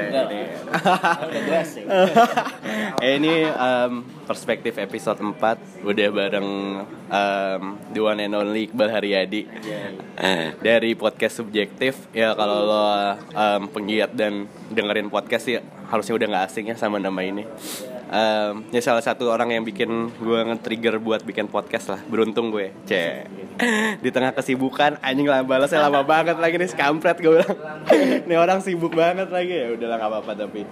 ini. 0.00 0.40
Udah 0.76 1.42
jelas 1.48 1.68
sih. 1.72 1.84
eh, 3.04 3.12
ini 3.16 3.48
em, 3.48 3.92
perspektif 4.28 4.76
episode 4.76 5.20
4 5.22 5.84
udah 5.86 6.08
bareng 6.12 6.48
em, 7.08 7.62
the 7.92 8.00
one 8.00 8.20
and 8.20 8.34
only 8.36 8.68
Iqbal 8.68 8.90
Haryadi. 8.92 9.42
Dari 10.60 10.90
podcast 10.96 11.40
subjektif 11.40 12.08
ya 12.12 12.36
kalau 12.36 12.58
lo 12.66 12.84
em, 13.32 13.62
penggiat 13.72 14.12
dan 14.12 14.44
dengerin 14.70 15.08
podcast 15.08 15.48
sih 15.48 15.56
harusnya 15.86 16.14
udah 16.18 16.26
nggak 16.26 16.44
asing 16.50 16.64
ya 16.70 16.76
sama 16.76 16.98
nama 16.98 17.22
ini 17.22 17.46
Em, 18.06 18.62
ya 18.70 18.78
salah 18.78 19.02
satu 19.02 19.26
orang 19.34 19.50
yang 19.50 19.66
bikin 19.66 19.90
gue 20.22 20.38
nge-trigger 20.46 21.02
buat 21.02 21.26
bikin 21.26 21.50
podcast 21.50 21.90
lah 21.90 21.98
beruntung 22.06 22.54
gue 22.54 22.70
cek 22.86 23.26
di 24.04 24.14
tengah 24.14 24.30
kesibukan 24.30 25.02
anjing 25.02 25.26
lah 25.26 25.42
balasnya 25.42 25.82
lama 25.82 26.06
banget 26.06 26.38
lagi 26.38 26.54
nih 26.54 26.70
kampret 26.70 27.18
gue 27.18 27.34
bilang 27.34 27.58
ini 28.30 28.34
orang 28.38 28.62
sibuk 28.62 28.94
banget 28.94 29.26
lagi 29.26 29.58
ya 29.58 29.74
udahlah 29.74 29.98
nggak 29.98 30.10
apa-apa 30.14 30.32
tapi 30.38 30.62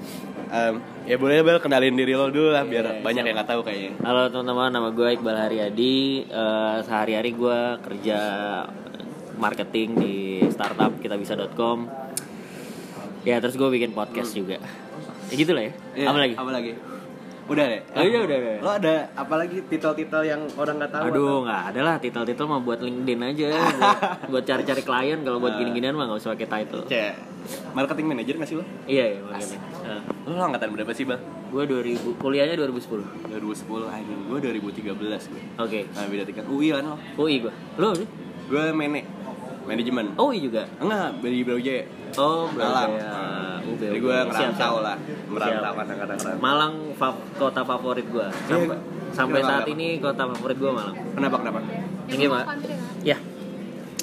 em, 0.47 0.75
ya 1.11 1.19
boleh 1.19 1.43
bel 1.43 1.59
kenalin 1.59 1.99
diri 1.99 2.15
lo 2.15 2.31
dulu 2.31 2.55
lah 2.55 2.63
biar 2.63 3.03
banyak 3.03 3.27
yang 3.27 3.35
nggak 3.35 3.51
tahu 3.51 3.67
kayaknya 3.67 3.99
Halo 4.07 4.31
teman-teman, 4.31 4.71
nama 4.71 4.89
gue 4.95 5.09
Iqbal 5.19 5.35
Haryadi. 5.35 6.31
Eh, 6.31 6.77
sehari-hari 6.87 7.35
gue 7.35 7.59
kerja 7.83 8.19
marketing 9.43 9.89
di 9.99 10.17
startup 10.55 10.95
kitabisa.com. 11.03 11.91
Ya 13.27 13.43
terus 13.43 13.59
gue 13.59 13.69
bikin 13.75 13.91
podcast 13.91 14.37
juga. 14.39 14.63
Ya 15.33 15.35
gitu 15.35 15.51
lah 15.51 15.67
ya. 15.67 15.73
Apa 16.07 16.19
lagi? 16.21 16.35
apa 16.39 16.53
lagi 16.55 16.94
udah 17.45 17.65
deh? 17.69 17.81
Oh, 17.93 18.01
iya, 18.01 18.19
udah, 18.25 18.37
udah. 18.41 18.57
lo 18.65 18.71
ada 18.81 18.95
apa 19.13 19.35
lagi 19.37 19.61
titel-titel 19.69 20.23
yang 20.25 20.41
orang 20.57 20.81
nggak 20.81 20.93
tahu 20.97 21.05
Aduh 21.13 21.37
nggak 21.45 21.63
ada 21.73 21.81
lah. 21.85 21.97
Titel-titel 22.01 22.45
mah 22.49 22.61
buat 22.65 22.81
LinkedIn 22.81 23.21
aja. 23.21 23.49
Buat, 24.33 24.45
cari-cari 24.49 24.83
klien. 24.83 25.21
Kalau 25.21 25.39
buat 25.39 25.61
gini-ginian 25.61 25.93
mah 25.93 26.09
nggak 26.09 26.21
usah 26.25 26.33
pakai 26.33 26.49
title. 26.49 26.85
cek. 26.89 27.15
Marketing 27.77 28.07
manager 28.09 28.35
nggak 28.41 28.49
sih 28.49 28.57
lo 28.57 28.65
Iya 28.89 29.05
iya 29.05 29.21
makanya. 29.21 29.59
Eh, 29.85 30.01
lo 30.33 30.41
angkatan 30.41 30.69
berapa 30.73 30.93
sih 30.97 31.05
bang? 31.05 31.21
Gue 31.53 31.65
2000 31.69 32.17
kuliahnya 32.17 32.57
2010. 32.57 33.29
2010 33.29 33.93
anjing 33.93 34.21
gue 34.33 34.39
2013 34.41 34.97
gue 35.29 35.43
Oke. 35.61 35.81
nah 35.93 36.09
beda 36.09 36.25
tingkat. 36.25 36.45
UI 36.49 36.73
kan 36.73 36.85
lo? 36.89 36.97
UI 37.21 37.45
gue. 37.45 37.53
Lo 37.77 37.93
gue 38.45 38.65
mene 38.73 39.24
manajemen 39.65 40.07
Oh 40.15 40.31
iya 40.31 40.43
juga. 40.43 40.63
enggak 40.77 41.09
dari 41.19 41.39
Brawijaya 41.41 41.83
Oh, 42.15 42.47
Malang. 42.49 42.91
Brawijaya. 42.91 43.43
UB, 43.65 43.81
jadi 43.81 43.97
UB. 43.97 44.05
gue 44.05 44.13
Siap, 44.15 44.29
ngerantau 44.29 44.75
lah 44.79 44.97
merantau 45.27 45.73
kadang-kadang. 45.75 46.37
Malang 46.39 46.75
fa- 46.95 47.21
kota 47.35 47.61
favorit 47.63 48.07
gua. 48.07 48.29
Sampai 48.45 48.77
sampai 49.11 49.41
Kenapa, 49.41 49.51
saat 49.51 49.65
kenapa? 49.65 49.75
ini 49.75 49.87
kota 49.99 50.23
favorit 50.29 50.57
gua 50.59 50.73
Malang. 50.75 50.97
kenapa 51.11 51.37
kenapa 51.41 51.59
Ini 52.07 52.25
Pak. 52.29 52.45
Ya. 53.03 53.19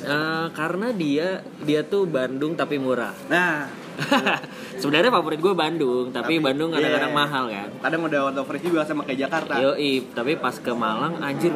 Eh, 0.02 0.48
karena 0.52 0.88
dia 0.92 1.28
dia 1.62 1.82
tuh 1.84 2.04
Bandung 2.04 2.58
tapi 2.58 2.76
murah. 2.76 3.14
nah 3.28 3.70
Sebenarnya 4.82 5.14
favorit 5.14 5.38
gua 5.38 5.54
Bandung, 5.54 6.10
tapi, 6.10 6.40
Tapi, 6.40 6.44
Bandung 6.44 6.74
kadang-kadang 6.74 7.12
iya. 7.12 7.20
mahal 7.22 7.44
kan. 7.48 7.70
kadang 7.80 8.02
udah 8.02 8.20
out 8.26 8.38
of 8.40 8.50
juga 8.58 8.82
sama 8.82 9.04
kayak 9.04 9.30
Jakarta 9.30 9.54
Yoi, 9.62 10.10
tapi 10.10 10.36
pas 10.36 10.56
ke 10.56 10.72
Malang 10.74 11.22
anjir 11.22 11.54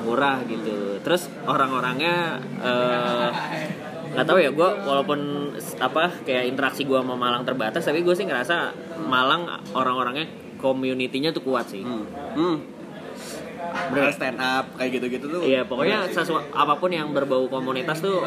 murah 0.00 0.40
gitu. 0.44 0.72
Terus 1.04 1.28
orang-orangnya 1.44 2.40
eh 2.64 3.30
nggak 4.14 4.26
tahu 4.30 4.38
ya 4.38 4.50
gue 4.54 4.68
walaupun 4.86 5.20
apa 5.82 6.22
kayak 6.22 6.46
interaksi 6.46 6.86
gue 6.86 6.94
sama 6.94 7.18
Malang 7.18 7.42
terbatas 7.42 7.82
tapi 7.82 8.06
gue 8.06 8.14
sih 8.14 8.22
ngerasa 8.22 8.70
Malang 9.10 9.50
orang-orangnya 9.74 10.30
community-nya 10.62 11.34
tuh 11.34 11.42
kuat 11.42 11.66
sih 11.66 11.82
hmm. 11.82 12.06
hmm. 12.38 12.56
Bener. 13.64 14.12
stand 14.14 14.38
up 14.38 14.70
kayak 14.78 15.00
gitu-gitu 15.00 15.26
tuh 15.26 15.42
Iya 15.42 15.66
pokoknya 15.66 16.06
sesuatu 16.14 16.46
apa 16.54 16.78
pun 16.78 16.94
yang 16.94 17.10
berbau 17.10 17.50
komunitas 17.50 17.98
tuh 17.98 18.22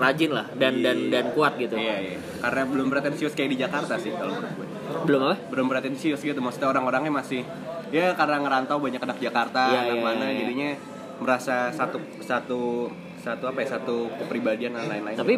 rajin 0.00 0.32
lah 0.32 0.48
dan 0.56 0.80
dan 0.80 1.12
dan 1.12 1.36
kuat 1.36 1.60
gitu. 1.60 1.76
iya 1.76 2.00
iya 2.00 2.16
karena 2.40 2.64
belum 2.64 2.86
pretensius 2.88 3.36
kayak 3.36 3.50
di 3.52 3.58
Jakarta 3.60 4.00
sih 4.00 4.14
kalau 4.16 4.40
menurut 4.40 4.56
gue 4.56 4.66
Belum 5.04 5.20
apa? 5.28 5.36
belum 5.52 5.66
pretensius 5.68 6.24
gitu 6.24 6.40
maksudnya 6.40 6.72
orang-orangnya 6.72 7.12
masih 7.12 7.44
ya 7.92 8.16
karena 8.16 8.40
ngerantau 8.40 8.80
banyak 8.80 9.02
anak 9.02 9.18
Jakarta 9.20 9.68
Iya, 9.68 9.78
anak 9.84 9.96
iya, 9.98 10.04
mana 10.06 10.26
iya. 10.30 10.36
jadinya 10.40 10.68
merasa 11.20 11.68
satu 11.70 11.96
satu 12.18 12.88
satu 13.14 13.44
apa 13.44 13.60
ya 13.60 13.68
satu 13.70 14.08
kepribadian 14.16 14.72
dan 14.72 14.88
lain-lain 14.88 15.12
Tapi 15.12 15.34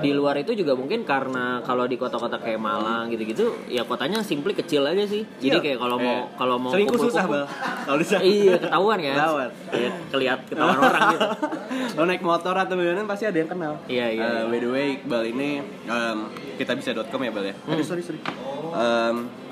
di 0.00 0.10
luar 0.10 0.40
itu 0.40 0.56
juga 0.56 0.72
mungkin 0.72 1.04
karena 1.04 1.60
kalau 1.60 1.84
di 1.84 1.94
kota-kota 1.94 2.40
kayak 2.40 2.56
Malang 2.56 3.12
gitu-gitu 3.12 3.52
ya 3.68 3.84
kotanya 3.84 4.24
simply 4.24 4.50
kecil 4.50 4.80
aja 4.82 5.04
sih. 5.04 5.20
Jadi 5.36 5.52
Iya. 5.52 5.60
kayak 5.60 5.78
kalau 5.78 5.96
mau 5.98 6.16
Eh, 6.16 6.22
kalau 6.32 6.56
mau 6.56 6.72
selingkuh 6.72 6.96
susah 6.98 7.28
kumpul-kumpul- 7.28 7.44
bal 7.44 7.84
kalau 7.84 7.98
di 7.98 8.06
sana 8.06 8.22
Iya 8.24 8.54
ketahuan 8.58 8.96
kan. 8.98 9.12
Ketahuan. 9.12 9.48
Kayak 9.68 9.92
kelihat 10.08 10.38
ketahuan 10.48 10.78
orang 10.80 11.02
gitu. 11.06 11.26
lo 11.96 12.02
naik 12.02 12.22
motor 12.22 12.54
atau 12.56 12.72
gimana 12.74 13.04
pasti 13.04 13.24
ada 13.24 13.36
yang 13.36 13.50
kenal 13.50 13.72
Iya, 13.84 14.06
iya, 14.08 14.24
Eh, 14.24 14.32
iya. 14.32 14.42
by 14.46 14.58
the 14.58 14.70
way 14.70 14.86
Iqbal 14.96 15.22
ini 15.28 15.50
um, 15.86 16.18
kita 16.56 16.72
bisa.com 16.72 17.20
ya 17.20 17.30
Bal 17.30 17.44
ya 17.44 17.54
Hmm. 17.58 17.70
Aduh, 17.70 17.84
sorry 17.84 18.00
sorry 18.00 18.20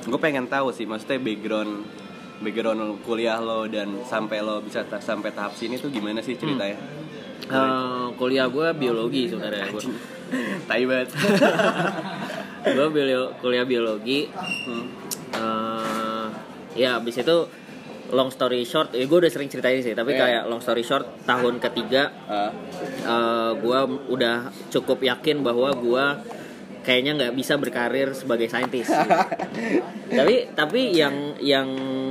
gue 0.03 0.19
pengen 0.19 0.45
tahu 0.47 0.69
sih 0.71 0.85
maksudnya 0.85 1.17
background 1.19 1.85
background 2.39 2.81
kuliah 3.01 3.39
lo 3.39 3.67
dan 3.67 4.03
sampai 4.03 4.39
lo 4.39 4.59
bisa 4.59 4.83
ta- 4.83 4.99
sampai 4.99 5.31
tahap 5.31 5.53
sini 5.53 5.77
tuh 5.77 5.89
gimana 5.89 6.19
sih 6.19 6.35
ceritanya 6.35 6.77
Eh, 7.45 8.07
kuliah 8.17 8.49
gue 8.49 8.73
biologi 8.73 9.29
sebenarnya 9.29 9.69
gue. 9.69 9.83
tai 10.69 10.89
banget 10.89 11.13
gue 12.75 12.87
kuliah 13.37 13.65
biologi. 13.65 14.33
Hmm. 14.33 14.87
eh 15.31 16.27
ya 16.75 16.97
abis 16.97 17.21
itu 17.21 17.37
long 18.11 18.31
story 18.31 18.63
short, 18.63 18.93
ya 18.93 19.05
gue 19.05 19.19
udah 19.19 19.29
sering 19.29 19.47
ceritain 19.47 19.79
sih. 19.79 19.93
Tapi 19.93 20.15
Iya. 20.15 20.21
kayak 20.21 20.43
long 20.47 20.59
story 20.59 20.81
short 20.81 21.05
tahun 21.25 21.61
ketiga 21.61 22.09
Ah, 22.25 22.49
eh 23.05 23.51
gue 23.55 23.79
udah 24.09 24.37
cukup 24.71 25.05
yakin 25.05 25.45
bahwa 25.45 25.69
gue 25.71 26.05
kayaknya 26.85 27.13
nggak 27.17 27.33
bisa 27.35 27.57
berkarir 27.57 28.13
sebagai 28.13 28.47
saintis. 28.47 28.87
tapi 30.19 30.53
tapi 30.53 30.93
yang 30.93 31.35
yang 31.41 31.69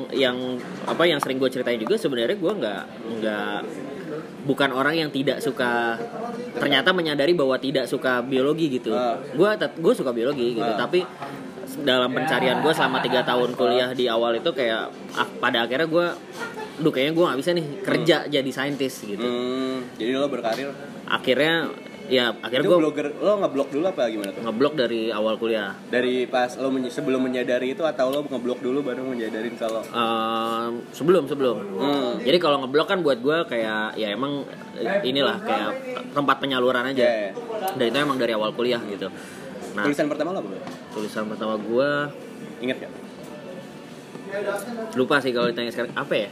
yang 0.09 0.57
apa 0.89 1.05
yang 1.05 1.21
sering 1.21 1.37
gue 1.37 1.47
ceritain 1.47 1.79
juga 1.79 1.95
sebenarnya 1.95 2.35
gue 2.35 2.53
nggak 2.57 2.83
nggak 3.21 3.59
bukan 4.43 4.69
orang 4.75 4.99
yang 4.99 5.09
tidak 5.13 5.39
suka 5.39 5.95
ternyata 6.59 6.91
menyadari 6.91 7.31
bahwa 7.37 7.55
tidak 7.61 7.85
suka 7.85 8.19
biologi 8.25 8.81
gitu. 8.81 8.91
Ah. 8.91 9.21
Gue 9.31 9.53
gue 9.55 9.93
suka 9.93 10.11
biologi 10.11 10.57
gitu 10.57 10.65
Ah. 10.65 10.75
tapi 10.75 11.05
dalam 11.81 12.13
pencarian 12.13 12.61
gue 12.61 12.73
selama 12.73 13.01
tiga 13.01 13.25
tahun 13.25 13.57
kuliah 13.57 13.97
di 13.97 14.05
awal 14.05 14.37
itu 14.37 14.53
kayak 14.53 14.93
pada 15.41 15.65
akhirnya 15.65 15.89
gue 15.89 16.07
duh 16.85 16.91
kayaknya 16.93 17.13
gue 17.17 17.25
nggak 17.25 17.39
bisa 17.41 17.49
nih 17.53 17.67
kerja 17.81 18.17
jadi 18.29 18.51
saintis 18.53 18.93
gitu 19.01 19.25
hmm, 19.25 19.97
jadi 19.97 20.21
lo 20.21 20.29
berkarir 20.29 20.69
akhirnya 21.09 21.69
ya 22.03 22.35
akhirnya 22.37 22.67
gue 22.67 22.79
blogger 22.79 23.07
lo 23.15 23.39
ngeblok 23.39 23.69
dulu 23.69 23.85
apa 23.85 24.05
gimana 24.05 24.29
tuh? 24.29 24.43
Ngeblok 24.43 24.73
dari 24.75 25.07
awal 25.09 25.35
kuliah. 25.35 25.71
Dari 25.87 26.25
pas 26.25 26.51
lo 26.53 26.67
menye- 26.67 26.89
sebelum 26.89 27.19
menyadari 27.19 27.71
itu 27.71 27.81
atau 27.81 28.09
lo 28.09 28.21
ngeblok 28.21 28.59
dulu 28.59 28.83
baru 28.83 29.03
menyadarin 29.05 29.55
kalau 29.55 29.79
Ehm, 29.85 30.83
sebelum 30.91 31.23
sebelum. 31.25 31.57
Hmm. 31.73 32.13
jadi 32.19 32.37
kalau 32.37 32.59
ngeblok 32.59 32.87
kan 32.87 32.99
buat 32.99 33.17
gue 33.17 33.37
kayak 33.45 33.95
ya 33.95 34.07
emang 34.09 34.43
eh, 34.75 34.99
inilah 35.03 35.39
kayak 35.39 35.69
tempat 36.11 36.35
penyaluran 36.37 36.83
aja. 36.85 37.03
Iya. 37.03 37.31
dan 37.73 37.85
itu 37.85 37.97
emang 37.97 38.17
dari 38.17 38.31
awal 38.31 38.51
kuliah 38.51 38.83
gitu. 38.85 39.07
Nah 39.71 39.83
tulisan 39.83 40.05
pertama 40.05 40.29
lo 40.31 40.39
apa 40.39 40.49
tulisan 40.91 41.25
pertama 41.25 41.55
gue 41.55 41.89
inget 42.59 42.77
gak 42.79 42.91
lupa 44.93 45.17
sih 45.19 45.29
kalau 45.29 45.47
ditanya 45.47 45.69
sekarang. 45.69 45.93
Apa 45.93 46.13
ya 46.17 46.29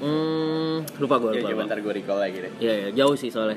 hmm 0.00 1.00
lupa 1.00 1.16
gue 1.20 1.30
ya 1.36 1.40
lupa, 1.40 1.48
lupa. 1.52 1.60
bentar 1.68 1.78
gue 1.80 1.92
recall 1.92 2.18
lagi 2.20 2.38
deh 2.40 2.52
Iya, 2.60 2.74
ya, 2.74 2.88
jauh 3.04 3.16
sih 3.16 3.28
soalnya. 3.28 3.56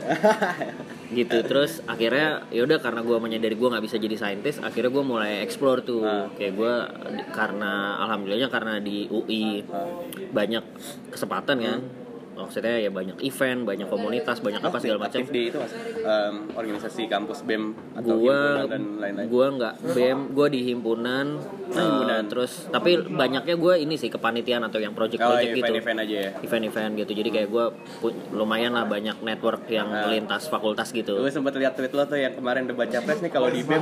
gitu. 1.17 1.37
Terus 1.43 1.79
akhirnya 1.87 2.47
ya 2.51 2.67
udah 2.67 2.79
karena 2.83 3.01
gue 3.03 3.17
menyadari 3.19 3.55
gue 3.55 3.67
nggak 3.67 3.83
bisa 3.83 3.95
jadi 3.99 4.15
saintis, 4.19 4.59
akhirnya 4.59 4.91
gue 4.91 5.03
mulai 5.03 5.39
explore 5.43 5.83
tuh. 5.83 6.03
Ah. 6.03 6.27
Kayak 6.35 6.53
gue 6.55 6.73
karena 7.31 7.99
alhamdulillahnya 8.07 8.49
karena 8.51 8.73
di 8.83 9.07
UI 9.07 9.63
banyak 10.31 10.63
kesempatan 11.11 11.57
kan. 11.63 11.79
Maksudnya 12.35 12.75
ya 12.77 12.89
banyak 12.89 13.17
event, 13.19 13.63
banyak 13.63 13.87
komunitas, 13.87 14.37
banyak 14.37 14.59
apa 14.59 14.77
segala 14.77 14.99
macam. 15.01 15.19
di 15.23 15.41
itu 15.45 15.57
mas 15.57 15.71
Em, 16.03 16.35
organisasi 16.51 17.05
kampus 17.05 17.41
bem 17.41 17.63
atau 17.93 18.15
Gua 18.15 18.33
himpunan 18.33 18.67
dan 18.67 18.83
lain-lain 18.97 19.27
gua 19.27 19.47
nggak 19.51 19.73
BEM, 19.89 20.19
gue 20.31 20.47
di 20.49 20.61
himpunan. 20.65 21.27
Oh, 21.35 21.73
himpunan. 21.73 22.21
eh, 22.21 22.27
terus 22.27 22.51
tapi 22.67 22.91
banyaknya 22.99 23.55
gue 23.55 23.73
ini 23.79 23.95
sih 23.95 24.07
kepanitiaan 24.07 24.61
atau 24.63 24.77
yang 24.77 24.91
project-project 24.91 25.51
gitu 25.51 25.63
event-event 25.63 25.99
aja 25.99 26.15
ya 26.19 26.31
event-event 26.39 26.91
gitu 26.97 27.11
jadi 27.13 27.29
kayak 27.31 27.49
gue 27.49 27.65
lumayan 28.31 28.71
lah 28.71 28.85
banyak 28.85 29.17
network 29.19 29.65
yang 29.67 29.85
Nah. 29.85 30.05
lintas 30.05 30.45
fakultas 30.45 30.89
gitu 30.89 31.15
gue 31.15 31.29
sempat 31.29 31.53
lihat 31.53 31.73
tweet 31.73 31.91
lo 31.91 32.03
tuh 32.03 32.15
yang 32.15 32.33
kemarin 32.33 32.65
debat 32.65 32.87
capres 32.87 33.19
nih 33.19 33.29
kalau 33.29 33.47
di 33.47 33.61
bem 33.61 33.81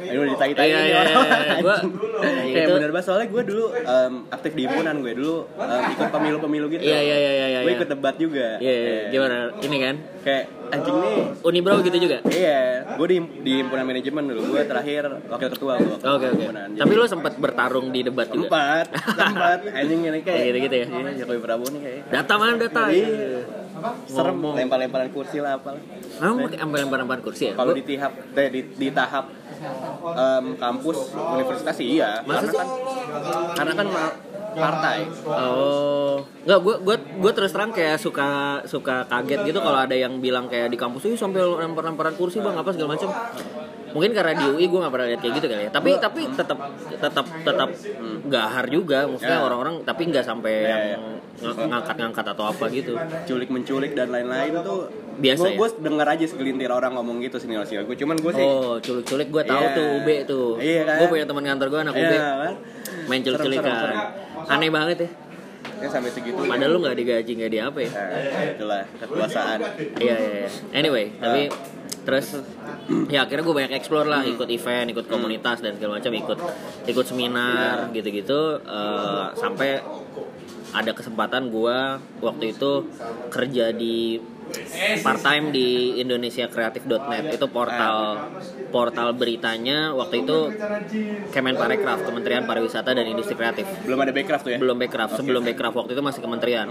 udah 0.00 0.26
ditai-tai 0.28 0.66
Iya, 0.66 0.78
iya, 0.78 0.84
iya, 0.84 1.02
iya. 1.02 1.56
Gua- 1.60 1.80
kayak 2.20 2.44
gitu. 2.58 2.72
bener 2.74 2.90
banget 2.90 3.06
soalnya 3.06 3.26
gue 3.28 3.42
dulu 3.44 3.64
em, 3.72 4.14
aktif 4.28 4.52
di 4.52 4.62
himpunan 4.62 4.94
gue 4.98 5.12
dulu 5.14 5.36
em, 5.50 5.82
ikut 5.90 6.08
pemilu-pemilu 6.10 6.66
gitu 6.70 6.82
Iya, 6.82 6.98
iya, 6.98 7.16
iya, 7.18 7.30
iya, 7.46 7.58
gue 7.58 7.66
iya. 7.66 7.76
ikut 7.76 7.88
debat 7.90 8.14
juga 8.14 8.56
Iya, 8.56 8.70
iya, 8.72 8.92
Eh, 8.96 9.02
gimana 9.10 9.36
ini 9.58 9.76
kan 9.78 9.94
kayak 10.20 10.44
anjing 10.70 10.96
nih 10.96 11.16
Unibro 11.42 11.74
gitu 11.80 11.98
juga 11.98 12.18
Iya, 12.24 12.60
gue 12.94 13.06
di, 13.08 13.18
di 13.42 13.52
himpunan 13.58 13.82
manajemen 13.82 14.22
dulu. 14.24 14.40
Gue 14.48 14.62
terakhir 14.62 15.02
wakil 15.26 15.48
ketua 15.50 15.74
gue. 15.76 15.96
oke 15.98 16.26
oke 16.30 16.44
tapi 16.72 16.92
lo 16.92 17.04
sempat 17.04 17.34
bertarung 17.36 17.90
di 17.90 18.00
debat 18.00 18.26
juga 18.26 18.46
Sempat, 18.46 18.86
sempat. 19.10 19.58
Anjing 19.78 20.00
ini 20.04 20.20
kayak 20.20 20.42
gitu-gitu 20.46 20.74
ya? 20.76 20.86
Iya, 20.88 21.10
Jokowi 21.18 21.40
Prabowo 21.40 21.68
nih 21.70 21.80
kayak. 21.80 22.00
data 22.08 22.32
mana 22.36 22.52
data 22.56 22.82
Iya. 22.86 23.42
serem 24.06 24.36
lempar-lemparan 24.36 25.08
kursi 25.08 25.40
lah 25.40 25.56
apa 25.56 25.72
Emang 26.18 26.52
ambil 26.52 26.78
lempar-lempar 26.84 27.18
kursi 27.20 27.48
ya? 27.48 27.54
kalau 27.54 27.72
di 27.72 27.82
tahap 27.82 28.12
eh, 28.30 28.48
di, 28.48 28.60
di 28.76 28.88
tahap 28.90 29.24
em, 30.12 30.46
kampus 30.54 30.98
universitas 31.16 31.74
sih 31.74 31.96
iya 31.96 32.20
Masa 32.22 32.44
karena 32.44 32.52
kan 32.52 32.68
karena 33.56 33.72
kan 33.72 33.86
partai 34.52 34.98
Oh, 35.22 36.16
nggak 36.40 36.58
gue 36.58 36.74
gue 36.80 36.96
gue 37.16 37.32
terus 37.32 37.50
terang 37.50 37.70
kayak 37.70 37.96
suka 37.96 38.28
suka 38.64 39.04
kaget 39.04 39.44
gitu 39.44 39.58
kalau 39.58 39.78
ada 39.78 39.92
yang 39.92 40.18
bilang 40.18 40.46
kayak 40.46 40.68
di 40.68 40.76
kampus 40.76 41.04
itu 41.04 41.16
sampai 41.16 41.38
lempar-lemparan 41.40 42.14
kursi 42.14 42.38
bang 42.38 42.54
apa 42.54 42.70
segala 42.70 42.94
macam. 42.94 43.10
Mungkin 43.90 44.10
karena 44.12 44.32
di 44.32 44.44
UI 44.48 44.64
gue 44.64 44.78
nggak 44.78 44.92
pernah 44.92 45.06
lihat 45.08 45.20
kayak 45.20 45.34
gitu 45.34 45.46
kali 45.46 45.62
ya. 45.62 45.70
Tapi 45.70 45.90
tapi 45.96 46.20
tetap 46.30 46.58
tetap 46.92 47.26
tetap 47.42 47.68
gahar 48.24 48.64
juga, 48.66 49.02
maksudnya 49.04 49.36
Ya. 49.36 49.42
orang-orang 49.42 49.82
tapi 49.82 50.02
nggak 50.06 50.22
sampai 50.22 50.54
Ya, 50.56 50.68
yang 50.68 50.82
ya. 50.86 50.98
ng- 51.50 51.68
ngangkat-ngangkat 51.68 52.26
atau 52.28 52.44
apa 52.46 52.64
gitu. 52.68 52.94
culik 53.26 53.48
menculik 53.48 53.92
dan 53.92 54.08
lain-lain 54.08 54.54
tuh 54.60 54.86
Biasa 55.16 55.42
gue 55.42 55.50
ya? 55.50 55.56
gue 55.58 55.68
denger 55.80 56.06
aja 56.08 56.24
segelintir 56.26 56.70
orang 56.70 56.92
ngomong 56.94 57.20
gitu 57.20 57.36
senior 57.36 57.60
senior 57.62 57.82
gue 57.82 57.92
cuman 57.94 58.16
gue 58.16 58.32
sih 58.32 58.40
Oh, 58.42 58.78
culik-culik 58.78 59.28
gue 59.28 59.42
tahu 59.44 59.58
Iya. 59.60 59.74
tuh 59.74 59.86
UB 59.96 60.08
tuh. 60.24 60.48
Iya 60.56 60.82
kan? 60.84 60.96
Gue 60.96 61.08
punya 61.10 61.24
teman 61.26 61.44
kantor 61.44 61.66
gue 61.68 61.80
anak 61.80 61.94
UB 61.94 62.04
Iya, 62.06 62.28
kan? 62.38 62.54
main 63.04 63.20
culik-culikan. 63.20 63.94
Aneh 64.48 64.70
banget 64.72 64.96
ya. 65.04 65.10
ya 65.80 65.88
sampai 65.88 66.10
segitu 66.12 66.40
Padahal 66.40 66.70
lu 66.72 66.78
nggak 66.84 66.96
digaji 66.96 67.30
nggak 67.40 67.52
di 67.52 67.58
apa 67.60 67.78
ya. 67.84 67.90
nah, 67.92 68.44
itulah 68.56 68.82
kekuasaan 69.00 69.58
Iya 70.00 70.14
iya. 70.16 70.30
iya. 70.46 70.50
Anyway, 70.76 71.12
tapi 71.16 71.52
terus 72.00 72.40
ya 73.12 73.28
akhirnya 73.28 73.44
gue 73.44 73.56
banyak 73.60 73.72
explore 73.76 74.08
lah, 74.08 74.24
ikut 74.24 74.48
event, 74.48 74.88
ikut 74.88 75.04
komunitas 75.04 75.60
dan 75.60 75.76
segala 75.76 76.00
macam, 76.00 76.12
ikut 76.16 76.38
ikut 76.88 77.04
seminar 77.04 77.92
gitu-gitu 77.92 78.56
eh, 78.64 79.26
sampai 79.36 79.84
ada 80.70 80.92
kesempatan 80.94 81.50
gue 81.50 81.78
waktu 82.22 82.44
itu 82.54 82.86
kerja 83.28 83.74
di 83.74 84.22
part 85.00 85.20
time 85.22 85.50
di 85.50 85.98
indonesiakreatif.net 86.00 87.24
itu 87.34 87.46
portal 87.50 88.28
portal 88.70 89.08
beritanya. 89.14 89.92
Waktu 89.94 90.24
itu 90.24 90.38
Kemenparekraf 91.30 92.06
Kementerian 92.06 92.46
Pariwisata 92.46 92.94
dan 92.94 93.06
Industri 93.06 93.34
Kreatif. 93.34 93.66
Belum 93.84 93.98
ada 94.00 94.12
backcraft 94.14 94.42
tuh 94.46 94.52
ya? 94.54 94.58
Belum 94.58 94.76
Bekraf 94.78 95.10
sebelum 95.14 95.42
Bekraf 95.42 95.74
waktu 95.74 95.94
itu 95.94 96.02
masih 96.02 96.20
kementerian. 96.22 96.68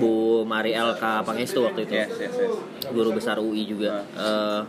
Bu 0.00 0.44
Mari 0.48 0.72
Elka 0.72 1.20
Pangestu 1.24 1.64
waktu 1.64 1.84
itu. 1.88 1.94
Yes 1.96 2.12
yes 2.16 2.34
yes. 2.36 2.52
Guru 2.92 3.12
besar 3.12 3.36
UI 3.40 3.68
juga. 3.68 4.04
Eh, 4.16 4.60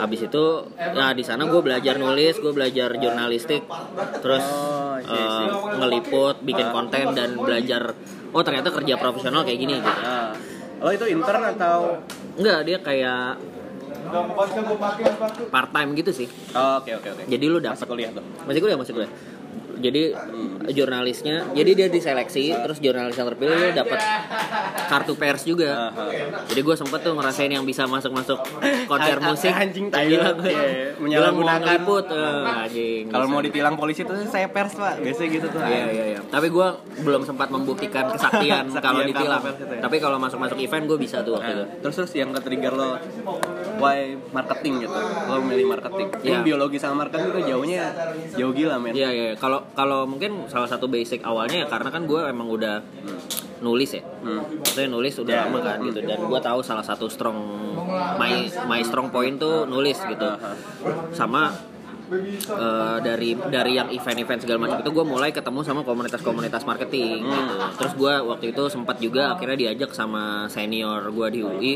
habis 0.00 0.24
itu, 0.24 0.44
ya 0.78 1.12
di 1.12 1.24
sana 1.24 1.44
gue 1.46 1.60
belajar 1.60 2.00
nulis, 2.00 2.40
gue 2.40 2.52
belajar 2.52 2.96
jurnalistik, 2.96 3.62
terus 4.24 4.44
Oh, 4.44 4.96
iya. 4.98 5.50
ngeliput, 5.78 6.40
bikin 6.46 6.70
konten 6.70 7.12
dan 7.12 7.36
belajar. 7.36 7.92
Oh 8.34 8.42
ternyata 8.42 8.70
kerja 8.74 8.94
profesional 8.98 9.46
kayak 9.46 9.58
gini. 9.58 9.74
Gitu. 9.78 9.92
Lo 10.80 10.90
itu 10.90 11.04
intern 11.10 11.42
atau 11.54 11.98
Enggak, 12.34 12.58
dia 12.66 12.78
kayak 12.82 13.38
part 15.50 15.70
time 15.74 15.90
gitu 15.98 16.10
sih. 16.14 16.28
Oh, 16.54 16.78
oke 16.78 16.90
oke 16.98 17.08
oke 17.14 17.22
Jadi 17.26 17.44
lu 17.50 17.58
masih 17.58 17.62
dapat 17.62 17.82
kuliah 17.86 18.10
tuh 18.14 18.24
masih 18.46 18.60
kuliah 18.62 18.78
masih 18.78 18.92
kuliah. 18.94 19.10
Jadi 19.76 20.02
jurnalisnya, 20.66 21.52
jadi 21.52 21.70
dia 21.74 21.88
diseleksi, 21.88 22.50
terus 22.54 22.78
jurnalis 22.78 23.14
yang 23.14 23.26
terpilih 23.26 23.72
dapat 23.72 24.00
kartu 24.86 25.14
pers 25.14 25.42
juga. 25.42 25.90
Aha. 25.90 26.04
Jadi 26.46 26.60
gue 26.60 26.74
sempet 26.74 27.00
tuh 27.00 27.12
ngerasain 27.12 27.48
yang 27.48 27.62
bisa 27.62 27.84
masuk-masuk 27.84 28.38
konser 28.86 29.16
An- 29.16 29.20
an- 29.20 29.28
musik. 29.28 29.50
anjing 29.50 29.86
Gila 29.88 29.98
banget. 29.98 30.34
gue. 30.36 30.50
Iya, 30.50 30.64
iya. 30.64 30.88
Menyalahgunakan. 30.96 31.62
ngeliput, 31.64 32.06
eh, 32.06 32.44
anjing. 32.60 33.02
kalau 33.08 33.26
mau 33.26 33.40
ditilang 33.40 33.74
polisi 33.74 34.02
tuh 34.02 34.16
saya 34.24 34.46
pers 34.46 34.72
pak 34.72 35.00
biasanya 35.00 35.28
gitu 35.30 35.46
tuh 35.48 35.60
Iya 35.60 35.84
iya 35.90 36.04
iya. 36.08 36.20
Tapi 36.24 36.46
gue 36.48 36.66
belum 37.00 37.22
sempat 37.22 37.48
membuktikan 37.48 38.04
kesaktian 38.08 38.68
kalau 38.84 39.00
kartu 39.00 39.10
ditilang. 39.10 39.42
itu 39.42 39.64
ya. 39.66 39.80
Tapi 39.80 39.96
kalau 39.98 40.16
masuk-masuk 40.18 40.58
event 40.58 40.84
gue 40.86 40.98
bisa 40.98 41.20
tuh 41.20 41.34
waktu 41.34 41.50
itu. 41.50 41.64
Nah, 41.64 41.68
terus 41.80 41.94
terus 41.96 42.12
yang 42.14 42.30
ke-trigger 42.30 42.72
lo 42.72 42.96
why 43.74 43.98
marketing 44.30 44.82
gitu 44.82 44.98
lo 45.24 45.40
milih 45.40 45.66
marketing 45.68 46.06
Iya. 46.16 46.30
Ini 46.30 46.46
biologi 46.46 46.76
sama 46.76 46.94
marketing 47.02 47.28
tuh 47.32 47.42
jauhnya 47.44 47.82
jauh 48.32 48.52
gila 48.52 48.76
men 48.76 48.92
Iya 48.92 49.08
iya. 49.10 49.30
Kalau 49.34 49.63
kalau 49.72 50.04
mungkin 50.04 50.44
salah 50.46 50.68
satu 50.68 50.86
basic 50.86 51.24
awalnya 51.24 51.64
ya 51.64 51.66
karena 51.66 51.88
kan 51.88 52.04
gue 52.04 52.20
emang 52.20 52.46
udah 52.46 52.84
nulis 53.58 53.96
ya. 53.96 54.02
Hmm. 54.20 54.44
Maksudnya 54.60 54.88
nulis 54.88 55.14
udah 55.16 55.34
Ya. 55.34 55.42
lama 55.48 55.58
kan 55.58 55.80
gitu 55.80 55.98
dan 56.00 56.20
gue 56.20 56.40
tahu 56.40 56.60
salah 56.60 56.84
satu 56.84 57.08
strong 57.08 57.38
my 58.20 58.34
my 58.68 58.80
strong 58.84 59.08
point 59.08 59.34
tuh 59.34 59.64
nulis 59.64 59.96
gitu. 59.98 60.28
Sama 61.10 61.50
eh, 62.12 62.98
dari 63.00 63.36
dari 63.36 63.72
yang 63.76 63.88
event-event 63.88 64.40
segala 64.44 64.58
macam 64.64 64.78
itu 64.84 64.90
gue 64.92 65.04
mulai 65.04 65.30
ketemu 65.32 65.60
sama 65.64 65.80
komunitas-komunitas 65.82 66.62
marketing. 66.68 67.24
Gitu. 67.24 67.54
Terus 67.80 67.92
gue 67.96 68.14
waktu 68.28 68.46
itu 68.52 68.62
sempat 68.68 68.96
juga 69.00 69.36
akhirnya 69.36 69.56
diajak 69.56 69.96
sama 69.96 70.46
senior 70.52 71.08
gue 71.08 71.28
di 71.32 71.40
UI 71.40 71.72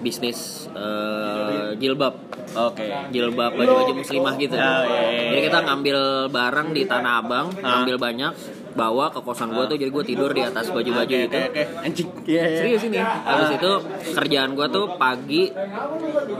bisnis 0.00 0.70
eh, 0.72 1.74
jilbab. 1.78 2.14
Oke. 2.54 2.86
Jilbab 3.10 3.52
baju-baju 3.58 3.92
muslimah 3.98 4.34
gitu. 4.38 4.54
Oh, 4.54 4.82
iya, 4.86 5.00
iya, 5.10 5.22
Jadi 5.34 5.40
kita 5.50 5.58
ngambil 5.66 5.98
barang 6.30 6.68
di 6.70 6.82
Tanah 6.86 7.12
Abang, 7.24 7.46
ngambil 7.56 7.96
banyak, 7.98 8.32
bawa 8.74 9.10
ke 9.10 9.22
kosan 9.22 9.54
gue 9.54 9.64
tuh 9.70 9.78
jadi 9.78 9.90
gue 9.90 10.04
tidur 10.04 10.30
di 10.34 10.42
atas 10.42 10.70
baju-baju 10.74 11.14
itu. 11.14 11.38
anjing 11.80 12.08
Iya, 12.24 12.42
iya. 12.44 12.58
Serius 12.58 12.82
ini. 12.90 12.98
Habis 13.00 13.50
itu 13.58 13.72
kerjaan 14.14 14.58
gue 14.58 14.66
tuh 14.68 14.98
pagi 14.98 15.50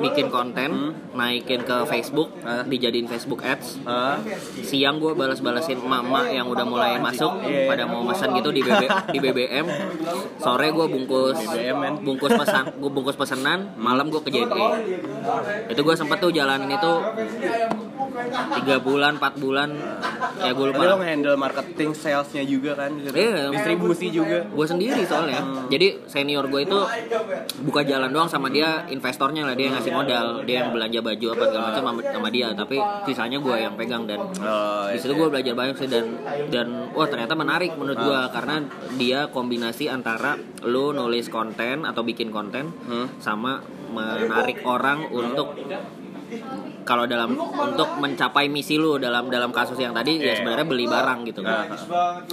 bikin 0.03 0.29
konten, 0.29 0.93
naikin 1.15 1.63
ke 1.63 1.77
Facebook, 1.87 2.35
dijadiin 2.67 3.07
Facebook 3.07 3.41
Ads. 3.47 3.87
Hah? 3.87 4.19
Siang 4.61 4.99
gue 4.99 5.15
balas-balasin 5.15 5.79
mama 5.81 6.27
yang 6.29 6.51
udah 6.51 6.67
mulai 6.67 6.99
masuk 6.99 7.41
Iya. 7.45 7.71
pada 7.71 7.85
mau 7.87 8.03
pesan 8.09 8.35
gitu 8.35 8.51
di 8.51 8.61
BB, 8.65 8.83
di 9.15 9.19
BBM. 9.23 9.67
Sore 10.43 10.69
gue 10.75 10.87
bungkus 10.91 11.39
BBM, 11.39 12.03
bungkus 12.03 12.33
pesan, 12.35 12.75
gue 12.81 12.91
bungkus 12.91 13.17
pesanan, 13.17 13.73
malam 13.79 14.11
gue 14.11 14.21
ke 14.21 14.31
JNE. 14.35 14.67
Itu 15.71 15.81
gue 15.87 15.95
sempet 15.95 16.19
tuh 16.19 16.35
jalanin 16.35 16.73
itu 16.75 16.93
tiga 18.63 18.77
bulan, 18.79 19.19
empat 19.19 19.35
bulan, 19.39 19.69
ya 20.41 20.51
gue 20.55 20.67
lupa. 20.71 20.83
Lo 20.87 20.97
nge-handle 21.03 21.37
marketing 21.37 21.91
salesnya 21.93 22.43
juga 22.47 22.79
kan 22.79 22.91
gitu. 22.99 23.15
Iya. 23.15 23.51
distribusi 23.51 24.07
juga. 24.15 24.47
Gue 24.47 24.67
sendiri 24.67 25.03
soalnya. 25.05 25.43
Jadi 25.69 26.07
senior 26.07 26.47
gue 26.47 26.61
itu 26.65 26.79
buka 27.67 27.83
jalan 27.83 28.11
doang 28.11 28.31
sama 28.31 28.49
dia 28.51 28.87
investornya 28.89 29.47
lah 29.47 29.55
dia 29.59 29.71
yang 29.71 29.77
ngasih 29.81 29.93
modal 29.93 30.27
dia 30.47 30.65
yang 30.65 30.71
belanja 30.71 31.01
baju 31.03 31.27
apa 31.35 31.45
segala 31.51 31.65
macam 31.71 31.83
sama, 31.83 32.01
sama 32.03 32.29
dia. 32.31 32.49
Tapi 32.55 32.77
sisanya 33.11 33.39
gue 33.43 33.57
yang 33.59 33.75
pegang 33.75 34.05
dan 34.07 34.21
oh, 34.23 34.87
di 34.91 34.99
situ 34.99 35.13
gue 35.17 35.29
belajar 35.29 35.53
banyak 35.57 35.77
sih 35.79 35.89
dan 35.91 36.07
dan 36.49 36.67
wah 36.95 37.09
ternyata 37.11 37.35
menarik 37.35 37.75
menurut 37.75 37.99
gue 37.99 38.21
karena 38.31 38.57
dia 38.95 39.21
kombinasi 39.29 39.91
antara 39.91 40.39
lo 40.65 40.95
nulis 40.95 41.27
konten 41.29 41.83
atau 41.83 42.07
bikin 42.07 42.31
konten 42.31 42.71
sama 43.19 43.61
menarik 43.95 44.63
orang 44.67 45.07
untuk 45.11 45.55
kalau 46.85 47.09
dalam 47.09 47.33
untuk 47.39 47.89
mencapai 48.01 48.49
misi 48.53 48.77
lu 48.77 49.01
dalam 49.01 49.33
dalam 49.33 49.51
kasus 49.51 49.81
yang 49.81 49.97
tadi 49.97 50.21
ya 50.21 50.37
sebenarnya 50.37 50.67
beli 50.69 50.85
barang 50.85 51.25
gitu 51.29 51.41
kan. 51.41 51.69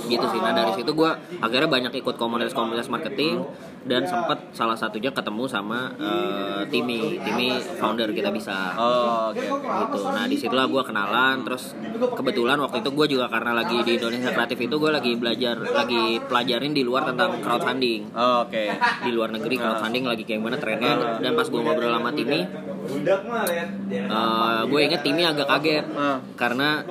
Gitu 0.07 0.25
sih. 0.27 0.39
Nah 0.43 0.51
dari 0.51 0.71
situ 0.75 0.91
gue 0.91 1.11
akhirnya 1.39 1.69
banyak 1.71 1.93
ikut 2.03 2.15
komunitas-komunitas 2.19 2.91
marketing 2.91 3.43
dan 3.81 4.05
sempat 4.05 4.53
salah 4.53 4.77
satunya 4.77 5.09
ketemu 5.09 5.49
sama 5.49 5.89
eh, 5.97 6.61
Timi 6.69 7.17
Timi 7.17 7.57
founder 7.81 8.13
kita 8.13 8.29
bisa. 8.29 8.77
Oh 8.77 9.33
oke 9.33 9.41
oke. 9.41 9.65
Gitu. 9.65 9.99
Nah 10.05 10.25
di 10.29 10.37
situlah 10.37 10.65
gue 10.69 10.83
kenalan 10.85 11.41
terus 11.41 11.73
kebetulan 11.97 12.61
waktu 12.61 12.85
itu 12.85 12.89
gue 12.93 13.07
juga 13.17 13.25
karena 13.31 13.57
lagi 13.57 13.81
di 13.81 13.97
Indonesia 13.97 14.29
kreatif 14.29 14.59
itu 14.61 14.75
gue 14.77 14.91
lagi 14.93 15.11
belajar 15.17 15.55
lagi 15.57 16.21
pelajarin 16.21 16.73
di 16.77 16.83
luar 16.85 17.09
tentang 17.09 17.41
crowdfunding. 17.41 18.13
Oh, 18.13 18.45
oke. 18.45 18.63
Di 19.01 19.09
luar 19.09 19.33
negeri 19.33 19.55
crowdfunding 19.57 20.05
lagi 20.05 20.23
kayak 20.25 20.39
gimana 20.41 20.57
trennya. 20.61 20.93
Dan 21.17 21.33
pas 21.33 21.47
gue 21.49 21.61
ngobrol 21.61 21.93
sama 21.93 22.11
Timi 22.13 22.41
eh, 22.81 24.61
gue 24.65 24.79
inget 24.81 25.01
Timi 25.01 25.23
agak 25.25 25.47
kaget. 25.49 25.85
Ah. 25.91 26.17
karena 26.37 26.81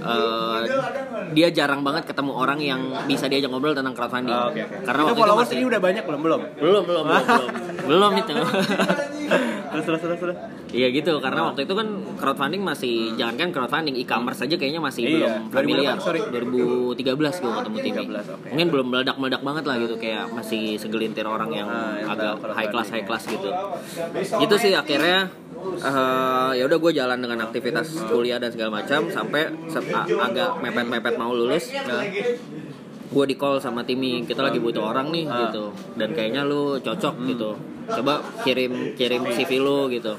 eh, 0.00 0.60
dia 1.30 1.48
jarang 1.50 1.80
banget 1.80 2.06
ketemu 2.06 2.32
orang 2.32 2.58
yang 2.58 2.80
bisa 3.04 3.26
diajak 3.26 3.48
ngobrol 3.48 3.72
tentang 3.72 3.92
crowdfunding 3.92 4.30
Oh, 4.30 4.48
oke 4.48 4.60
oke. 4.60 4.76
Karena 4.82 5.00
itu 5.00 5.06
waktu 5.06 5.14
itu 5.14 5.22
followers 5.24 5.42
masih 5.44 5.56
ini 5.56 5.66
udah 5.66 5.80
banyak 5.80 6.02
belum? 6.04 6.20
Belum. 6.20 6.40
Belum 6.56 6.82
belum 6.84 7.04
belum 7.04 7.24
belum, 7.26 7.50
belum 7.90 8.12
itu. 8.16 8.32
Terus 9.68 9.84
terus 9.84 10.00
terus 10.00 10.18
terus. 10.18 10.36
Iya 10.68 10.88
gitu 10.90 11.20
karena 11.20 11.44
waktu 11.44 11.68
itu 11.68 11.74
kan 11.76 11.86
crowdfunding 12.16 12.64
masih 12.64 13.12
jangan 13.14 13.36
kan 13.36 13.48
crowdfunding 13.52 13.96
e-commerce 13.96 14.40
aja 14.40 14.56
kayaknya 14.56 14.80
masih 14.80 15.04
Hmm. 15.04 15.12
Iya, 15.12 15.28
belum 15.44 15.52
familiar. 15.52 15.94
2008, 16.00 16.06
sorry. 16.08 16.20
2013 16.24 17.36
gue 17.38 17.52
ketemu 17.52 17.76
Timi 17.78 18.00
13, 18.08 18.26
oke. 18.26 18.46
mungkin 18.48 18.68
belum 18.72 18.86
meledak-meledak 18.88 19.42
banget 19.44 19.64
lah 19.68 19.76
gitu 19.76 19.94
kayak 19.96 20.24
masih 20.32 20.62
segelintir 20.76 21.24
orang 21.24 21.50
yang 21.52 21.68
Ah, 21.68 22.00
yang 22.00 22.08
agak 22.08 22.32
high 22.48 22.70
class 22.72 22.88
high 22.88 23.04
class 23.04 23.28
gitu. 23.28 23.48
Itu 24.40 24.54
sih 24.56 24.72
akhirnya 24.72 25.28
eh, 25.78 26.50
ya 26.54 26.62
udah 26.64 26.78
gue 26.78 26.92
jalan 26.92 27.18
dengan 27.18 27.38
aktivitas 27.44 28.06
kuliah 28.06 28.38
dan 28.38 28.50
segala 28.50 28.82
macam 28.82 29.06
sampai 29.06 29.50
agak 30.14 30.50
mepet-mepet 30.60 31.14
mau 31.16 31.30
lulus. 31.30 31.70
Nah, 31.74 32.02
gue 33.08 33.24
di 33.24 33.34
call 33.34 33.56
sama 33.56 33.82
Timi 33.82 34.22
kita 34.22 34.44
lagi 34.44 34.60
butuh 34.60 34.84
orang 34.84 35.08
nih 35.08 35.24
Ah. 35.24 35.48
gitu. 35.48 35.72
Dan 35.96 36.12
kayaknya 36.12 36.44
lu 36.44 36.76
cocok 36.78 37.14
Hmm. 37.16 37.28
gitu. 37.30 37.50
Coba 37.88 38.20
kirim 38.44 38.92
kirim 38.94 39.24
CV 39.32 39.58
lu 39.58 39.88
gitu. 39.88 40.12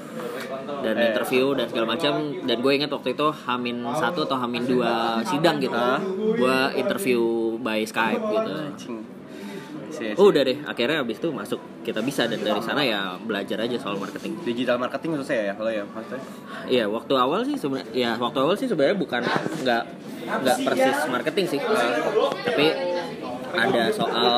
Dan 0.81 0.95
Eh. 0.97 1.13
interview 1.13 1.53
dan 1.53 1.69
segala 1.69 1.93
macam. 1.93 2.13
Dan 2.41 2.57
gue 2.65 2.71
ingat 2.73 2.89
waktu 2.89 3.13
itu 3.13 3.27
Hamin 3.45 3.85
satu 3.93 4.25
atau 4.25 4.37
Hamin 4.41 4.65
dua 4.65 5.21
sidang 5.21 5.61
gitu. 5.61 5.77
Ah. 5.77 6.01
gue 6.39 6.57
interview 6.79 7.21
by 7.59 7.83
Skype 7.83 8.21
gitu 8.21 8.53
Anjing. 9.99 10.15
see, 10.15 10.15
I 10.15 10.15
see. 10.15 10.23
udah 10.31 10.41
deh. 10.47 10.57
Akhirnya 10.63 10.97
abis 11.03 11.17
itu 11.19 11.29
masuk. 11.29 11.59
Kita 11.83 11.99
bisa 11.99 12.23
dan 12.31 12.39
dari 12.39 12.61
sana 12.63 12.81
ya 12.85 13.19
belajar 13.19 13.57
aja 13.59 13.75
soal 13.75 13.99
marketing. 13.99 14.39
Digital 14.47 14.79
marketing 14.79 15.19
susah 15.19 15.35
ya 15.35 15.53
kalau 15.59 15.71
ya 15.71 15.83
maksudnya? 15.83 16.23
Iya 16.69 16.85
waktu 16.87 17.13
awal 17.19 17.41
sih 17.43 17.55
sebenarnya 17.59 17.91
ya 17.91 18.11
waktu 18.15 18.37
awal 18.39 18.55
sih 18.55 18.67
sebenarnya 18.69 18.97
bukan 18.97 19.21
nggak 19.65 19.83
nggak 20.23 20.57
persis 20.63 20.97
marketing 21.11 21.45
sih. 21.51 21.59
Tapi 22.45 22.65
ada 23.49 23.83
soal 23.91 24.29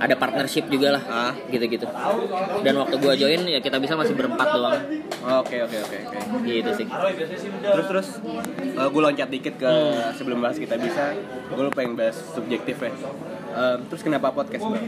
ada 0.00 0.16
partnership 0.16 0.64
juga 0.72 0.96
lah 0.96 1.02
Ah. 1.04 1.32
gitu-gitu. 1.52 1.84
Dan 2.64 2.72
waktu 2.80 2.96
gua 2.96 3.12
join 3.12 3.44
ya 3.44 3.60
kita 3.60 3.76
bisa 3.76 3.92
masih 4.00 4.16
berempat 4.16 4.48
doang. 4.48 4.80
Oke 5.44 5.60
oke 5.60 5.76
oke 5.76 5.96
oke. 6.08 6.18
Gitu 6.48 6.70
sih. 6.72 6.86
Terus 7.60 7.86
terus 7.90 8.08
gue 8.80 9.02
loncat 9.02 9.28
dikit 9.28 9.60
ke 9.60 9.72
sebelum 10.16 10.40
bahas 10.40 10.56
kita 10.56 10.80
bisa. 10.80 11.12
Gue 11.52 11.68
pengen 11.76 12.00
bahas 12.00 12.16
subjektif 12.16 12.80
ya 12.80 12.92
Em, 13.50 13.78
terus 13.86 14.00
kenapa 14.00 14.30
podcast 14.30 14.62
bang? 14.62 14.84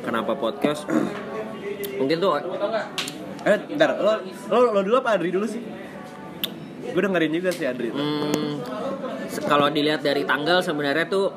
kenapa 0.00 0.32
podcast 0.34 0.82
mungkin 1.96 2.16
tuh 2.18 2.30
Eh, 3.42 3.58
ntar 3.72 3.94
lo 3.96 4.18
lo 4.50 4.74
lo 4.74 4.80
dulu 4.82 4.96
apa 4.98 5.14
Adri 5.14 5.30
dulu 5.30 5.46
sih? 5.46 5.62
Gue 6.84 6.98
dengerin 7.00 7.30
juga 7.30 7.50
sih 7.50 7.62
Adri. 7.62 7.88
hmm, 7.88 8.58
kalau 9.44 9.66
dilihat 9.68 10.00
dari 10.00 10.22
tanggal 10.22 10.58
sebenarnya 10.58 11.06
tuh 11.06 11.30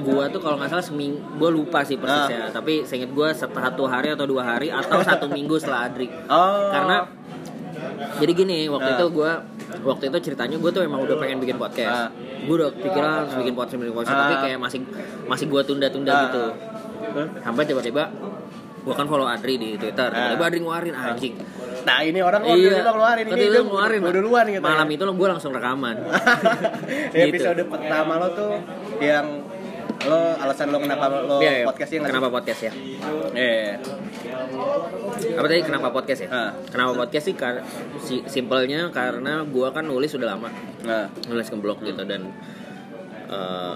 gua 0.00 0.26
tuh 0.26 0.38
kalau 0.38 0.56
nggak 0.56 0.70
salah 0.70 0.80
seminggu 0.82 1.20
gua 1.34 1.50
lupa 1.50 1.80
sih 1.82 1.96
persisnya 1.96 2.48
tapi 2.48 2.82
seinget 2.82 3.10
gua 3.10 3.28
satu 3.30 3.84
hari 3.84 4.08
atau 4.10 4.24
dua 4.24 4.40
hari 4.46 4.68
atau 4.70 5.00
satu 5.02 5.28
minggu 5.28 5.56
setelah 5.56 5.84
Adri 5.84 6.08
Oh. 6.26 6.70
karena 6.70 6.96
jadi 8.16 8.32
gini 8.34 8.58
waktu 8.66 8.86
Ah. 8.86 8.96
itu 8.96 9.06
gue 9.10 9.32
waktu 9.82 10.04
itu 10.06 10.18
ceritanya 10.22 10.56
gue 10.56 10.70
tuh 10.70 10.82
emang 10.82 11.00
udah 11.00 11.16
pengen 11.16 11.38
bikin 11.38 11.56
Ah. 11.56 11.60
podcast 11.60 12.00
gue 12.40 12.54
udah 12.54 12.70
pikiran 12.72 13.10
harus 13.18 13.32
bikin 13.34 13.54
podcast 13.54 13.78
bikin 13.78 13.94
podcast 13.94 14.16
tapi 14.16 14.34
Ah. 14.34 14.40
kayak 14.40 14.58
masih 14.58 14.80
masih 15.24 15.46
gue 15.46 15.60
tunda-tunda 15.62 16.12
Ah. 16.12 16.20
gitu 16.24 16.44
sampai 17.40 17.62
tiba-tiba 17.64 18.02
gue 18.80 18.92
kan 18.92 19.06
follow 19.06 19.24
Adri 19.24 19.54
di 19.56 19.74
Twitter 19.74 20.06
Ah. 20.06 20.30
tiba-tiba 20.30 20.44
Adri 20.44 20.58
ngeluarin 20.60 20.94
anjing 20.94 21.34
Nah 21.84 22.00
ini 22.00 22.16
orang 22.18 22.40
oh, 22.42 22.56
iya 22.56 22.80
tiba-tiba 22.80 22.92
ngeluarin 22.92 23.24
ini 23.26 23.36
dia 23.36 23.60
ngeluarin 23.60 24.00
udah 24.00 24.12
duluan 24.16 24.44
gitu. 24.48 24.64
malam 24.64 24.88
itu 24.88 25.04
gue 25.04 25.28
langsung 25.28 25.52
rekaman 25.52 25.96
Di 27.12 27.18
episode 27.22 27.60
pertama 27.66 28.12
lo 28.16 28.28
tuh 28.32 28.52
yang 28.98 29.43
lo 30.04 30.18
alasan 30.36 30.66
lo 30.68 30.78
kenapa 30.78 31.04
lo 31.08 31.38
iya. 31.38 31.64
podcastnya 31.64 31.98
nggak 31.98 32.08
sih? 32.08 32.14
kenapa 32.14 32.28
podcast 32.30 32.60
ya 32.60 32.72
Iya. 33.34 33.72
apa 35.34 35.46
tadi 35.46 35.62
kenapa 35.62 35.88
podcast 35.90 36.20
ya 36.22 36.28
Ah. 36.28 36.50
kenapa 36.66 36.92
podcast 36.94 37.24
sih 37.24 37.34
kar 37.34 37.64
si 37.98 38.20
simpelnya 38.26 38.90
karena 38.90 39.42
gue 39.42 39.68
kan 39.68 39.84
nulis 39.84 40.12
udah 40.12 40.28
lama 40.30 40.48
Nah, 40.82 41.08
nulis 41.24 41.46
ke 41.46 41.56
blog 41.56 41.80
gitu 41.80 42.02
dan 42.02 42.28
eh, 43.26 43.74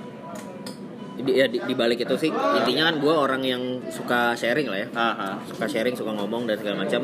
di, 1.19 1.35
ya 1.35 1.47
di, 1.47 1.59
di 1.59 1.75
balik 1.75 1.99
itu 1.99 2.15
sih 2.17 2.31
intinya 2.31 2.87
kan 2.87 2.97
gue 2.97 3.11
orang 3.11 3.43
yang 3.43 3.63
suka 3.89 4.33
sharing 4.33 4.69
lah 4.69 4.79
ya 4.79 4.89
aha. 4.93 5.41
suka 5.45 5.67
sharing 5.67 5.91
suka 5.93 6.13
ngomong 6.13 6.45
dan 6.45 6.55
segala 6.55 6.85
macam 6.85 7.03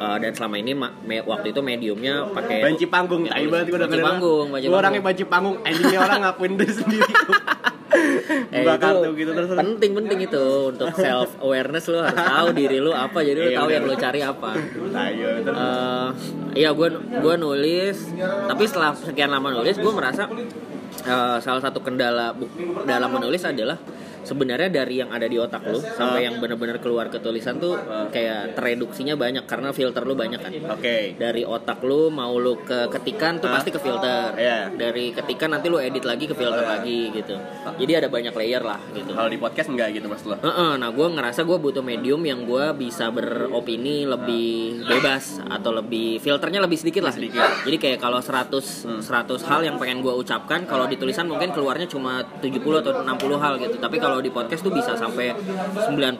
Eh, 0.00 0.16
dan 0.18 0.32
selama 0.32 0.56
ini 0.56 0.72
ma- 0.72 0.96
me- 0.98 1.20
waktu 1.22 1.50
itu 1.50 1.60
mediumnya 1.60 2.24
pakai 2.26 2.64
Banci 2.64 2.88
panggung, 2.88 3.28
banget 3.28 3.68
gue 3.68 3.78
Banci 3.78 4.00
panggung, 4.00 4.46
Gue 4.48 4.64
orangnya 4.70 4.80
panggung. 4.96 5.04
banci 5.04 5.24
panggung, 5.26 5.56
anjingnya 5.60 5.98
orang 6.00 6.20
ngakuin 6.24 6.52
diri 6.56 6.72
sendiri. 6.72 7.04
Eh, 8.50 8.62
Buka 8.62 8.76
kartu 8.78 9.10
gitu 9.14 9.30
terus. 9.30 9.48
penting 9.52 9.90
penting 9.94 10.18
itu. 10.22 10.44
Untuk 10.68 10.90
self 10.94 11.38
awareness 11.38 11.86
lo 11.86 12.00
harus 12.00 12.16
tahu 12.16 12.46
diri 12.52 12.78
lo 12.78 12.92
apa. 12.92 13.18
Jadi 13.20 13.38
lo 13.38 13.48
Iya, 13.48 13.58
tahu 13.58 13.68
yang 13.70 13.84
lo 13.84 13.94
cari 13.94 14.20
apa. 14.20 14.50
Ayo, 14.52 15.28
terus. 15.42 15.56
Eh, 15.56 16.08
iya 16.56 16.70
gue 16.72 17.34
nulis. 17.36 17.96
Tapi 18.46 18.62
setelah 18.64 18.92
sekian 18.92 19.30
lama 19.30 19.48
nulis 19.52 19.76
gue 19.76 19.92
merasa 19.92 20.26
eh, 21.00 21.36
salah 21.38 21.62
satu 21.62 21.78
kendala 21.80 22.34
dalam 22.84 23.10
menulis 23.10 23.42
adalah 23.42 23.78
sebenarnya 24.22 24.68
dari 24.70 25.00
yang 25.00 25.10
ada 25.10 25.24
di 25.24 25.36
otak 25.36 25.62
lu 25.64 25.80
sampai 25.80 26.24
yang 26.24 26.38
benar-benar 26.38 26.78
keluar 26.78 27.08
ke 27.08 27.18
tulisan 27.18 27.56
tuh 27.56 27.76
kayak 28.08 28.54
tereduksinya 28.54 29.14
banyak 29.14 29.44
karena 29.44 29.70
filter 29.70 30.02
lu 30.02 30.14
banyak 30.14 30.40
kan 30.40 30.52
Oke. 30.70 31.14
dari 31.16 31.42
otak 31.42 31.80
lu 31.80 32.08
mau 32.08 32.36
lu 32.36 32.60
ke 32.60 32.88
ketikan 32.90 33.38
tuh 33.38 33.48
Hah? 33.48 33.58
pasti 33.58 33.70
ke 33.70 33.78
filter 33.78 34.32
Iya. 34.34 34.70
dari 34.70 35.10
ketikan 35.10 35.50
nanti 35.50 35.66
lu 35.66 35.78
edit 35.78 36.02
lagi 36.02 36.24
ke 36.24 36.34
filter 36.34 36.62
lagi 36.62 37.10
gitu 37.10 37.34
jadi 37.76 38.04
ada 38.04 38.08
banyak 38.08 38.32
layer 38.32 38.62
lah 38.62 38.80
gitu 38.90 39.10
Kalau 39.10 39.28
di 39.28 39.36
podcast 39.36 39.68
enggak 39.68 39.92
gitu 39.92 40.06
mas 40.06 40.22
lo? 40.22 40.36
Heeh, 40.36 40.72
nah 40.76 40.88
gue 40.88 41.06
ngerasa 41.06 41.44
gue 41.44 41.58
butuh 41.58 41.80
medium 41.80 42.22
yang 42.22 42.42
gue 42.42 42.64
bisa 42.74 43.10
beropini 43.10 44.04
lebih 44.04 44.80
bebas 44.86 45.38
atau 45.42 45.70
lebih 45.70 46.18
filternya 46.18 46.60
lebih 46.60 46.76
sedikit 46.76 47.04
lah. 47.04 47.12
Sedikit. 47.12 47.42
Jadi 47.62 47.76
kayak 47.76 47.98
kalau 47.98 48.18
100 48.18 49.02
100 49.02 49.04
hal 49.44 49.60
yang 49.62 49.76
pengen 49.76 50.00
gue 50.00 50.10
ucapkan 50.10 50.64
kalau 50.64 50.86
di 50.86 50.96
tulisan 50.96 51.26
mungkin 51.26 51.50
keluarnya 51.50 51.86
cuma 51.86 52.22
70 52.40 52.80
atau 52.80 52.92
60 53.02 53.06
hal 53.36 53.52
gitu. 53.58 53.76
Tapi 53.76 53.96
kalau 53.96 54.09
di 54.18 54.34
podcast 54.34 54.66
tuh 54.66 54.74
bisa 54.74 54.98
sampai 54.98 55.30
90 55.30 56.18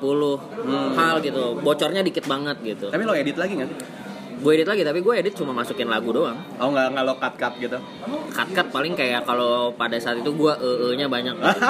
hal 0.95 1.15
gitu. 1.19 1.59
Bocornya 1.59 2.07
dikit 2.07 2.31
banget 2.31 2.63
gitu. 2.63 2.87
Tapi 2.95 3.03
lo 3.03 3.19
edit 3.19 3.35
lagi 3.35 3.59
nggak? 3.59 3.71
Gue 4.41 4.57
edit 4.57 4.69
lagi 4.73 4.81
tapi 4.87 5.05
gue 5.05 5.15
edit 5.21 5.35
cuma 5.37 5.53
masukin 5.53 5.91
lagu 5.91 6.15
doang. 6.15 6.39
Oh 6.57 6.71
nggak 6.71 6.97
nggak 6.97 7.05
lo 7.05 7.15
cut 7.21 7.35
cut 7.37 7.55
gitu? 7.61 7.77
Cut-cut 8.31 8.73
paling 8.73 8.97
kayak 8.97 9.29
kalau 9.29 9.75
pada 9.77 10.01
saat 10.01 10.23
itu 10.23 10.31
gue 10.33 10.53
e 10.55 10.97
nya 10.97 11.11
banyak. 11.11 11.35
gitu. 11.37 11.61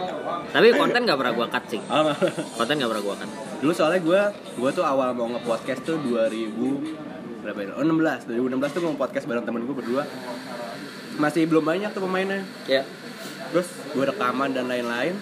tapi 0.54 0.70
konten 0.76 1.02
gak 1.02 1.18
pernah 1.18 1.34
gue 1.34 1.46
cut 1.48 1.64
sih. 1.66 1.80
Oh, 1.90 2.04
nggak. 2.06 2.18
Konten 2.54 2.74
gak 2.78 2.90
pernah 2.94 3.02
gue 3.02 3.14
cut. 3.26 3.30
Dulu 3.58 3.72
soalnya 3.74 4.00
gue 4.04 4.20
gue 4.60 4.70
tuh 4.70 4.84
awal 4.86 5.16
mau 5.18 5.26
nge-podcast 5.34 5.80
tuh 5.82 5.98
2000 5.98 7.42
berapa 7.42 7.58
ya? 7.58 7.74
Oh 7.74 7.82
16. 7.82 8.30
2016 8.30 8.70
tuh 8.70 8.80
mau 8.86 8.94
podcast 8.94 9.26
bareng 9.26 9.42
temen 9.42 9.66
gue 9.66 9.74
berdua. 9.74 10.06
Masih 11.18 11.50
belum 11.50 11.66
banyak 11.66 11.90
tuh 11.90 12.06
pemainnya. 12.06 12.46
Ya. 12.70 12.86
Terus 13.50 13.66
gue 13.92 14.04
rekaman 14.06 14.54
dan 14.54 14.70
lain-lain. 14.70 15.18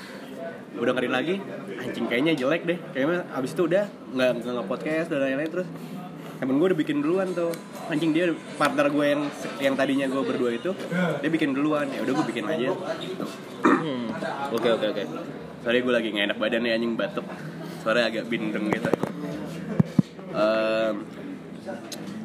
Gue 0.70 0.84
dengerin 0.86 1.12
lagi, 1.12 1.34
anjing 1.76 2.06
kayaknya 2.06 2.32
jelek 2.34 2.62
deh. 2.64 2.78
Kayaknya 2.92 3.26
abis 3.32 3.50
itu 3.52 3.62
udah 3.66 3.84
nggak 4.10 4.30
nggak 4.38 4.54
nge-podcast 4.56 5.06
dan 5.08 5.18
lain-lain 5.20 5.50
terus 5.50 5.68
temen 6.40 6.56
gue 6.56 6.72
udah 6.72 6.78
bikin 6.78 7.04
duluan 7.04 7.28
tuh 7.30 7.52
anjing 7.86 8.16
dia 8.16 8.32
partner 8.56 8.88
gue 8.88 9.04
yang 9.04 9.22
yang 9.60 9.74
tadinya 9.76 10.08
gue 10.08 10.22
berdua 10.24 10.56
itu 10.56 10.72
dia 11.20 11.28
bikin 11.28 11.52
duluan 11.52 11.84
ya 11.92 12.00
udah 12.00 12.12
gue 12.16 12.26
bikin 12.26 12.44
aja 12.48 12.72
Hmm. 13.60 14.08
Oke 14.52 14.68
oke 14.70 14.86
oke. 14.88 15.02
Sorry 15.60 15.84
gue 15.84 15.92
lagi 15.92 16.08
gak 16.10 16.32
enak 16.32 16.38
badan 16.40 16.64
nih 16.64 16.72
anjing 16.72 16.96
batuk 16.96 17.24
Suaranya 17.80 18.08
agak 18.08 18.24
bindeng 18.28 18.72
gitu 18.72 18.88
Ehm, 20.30 20.94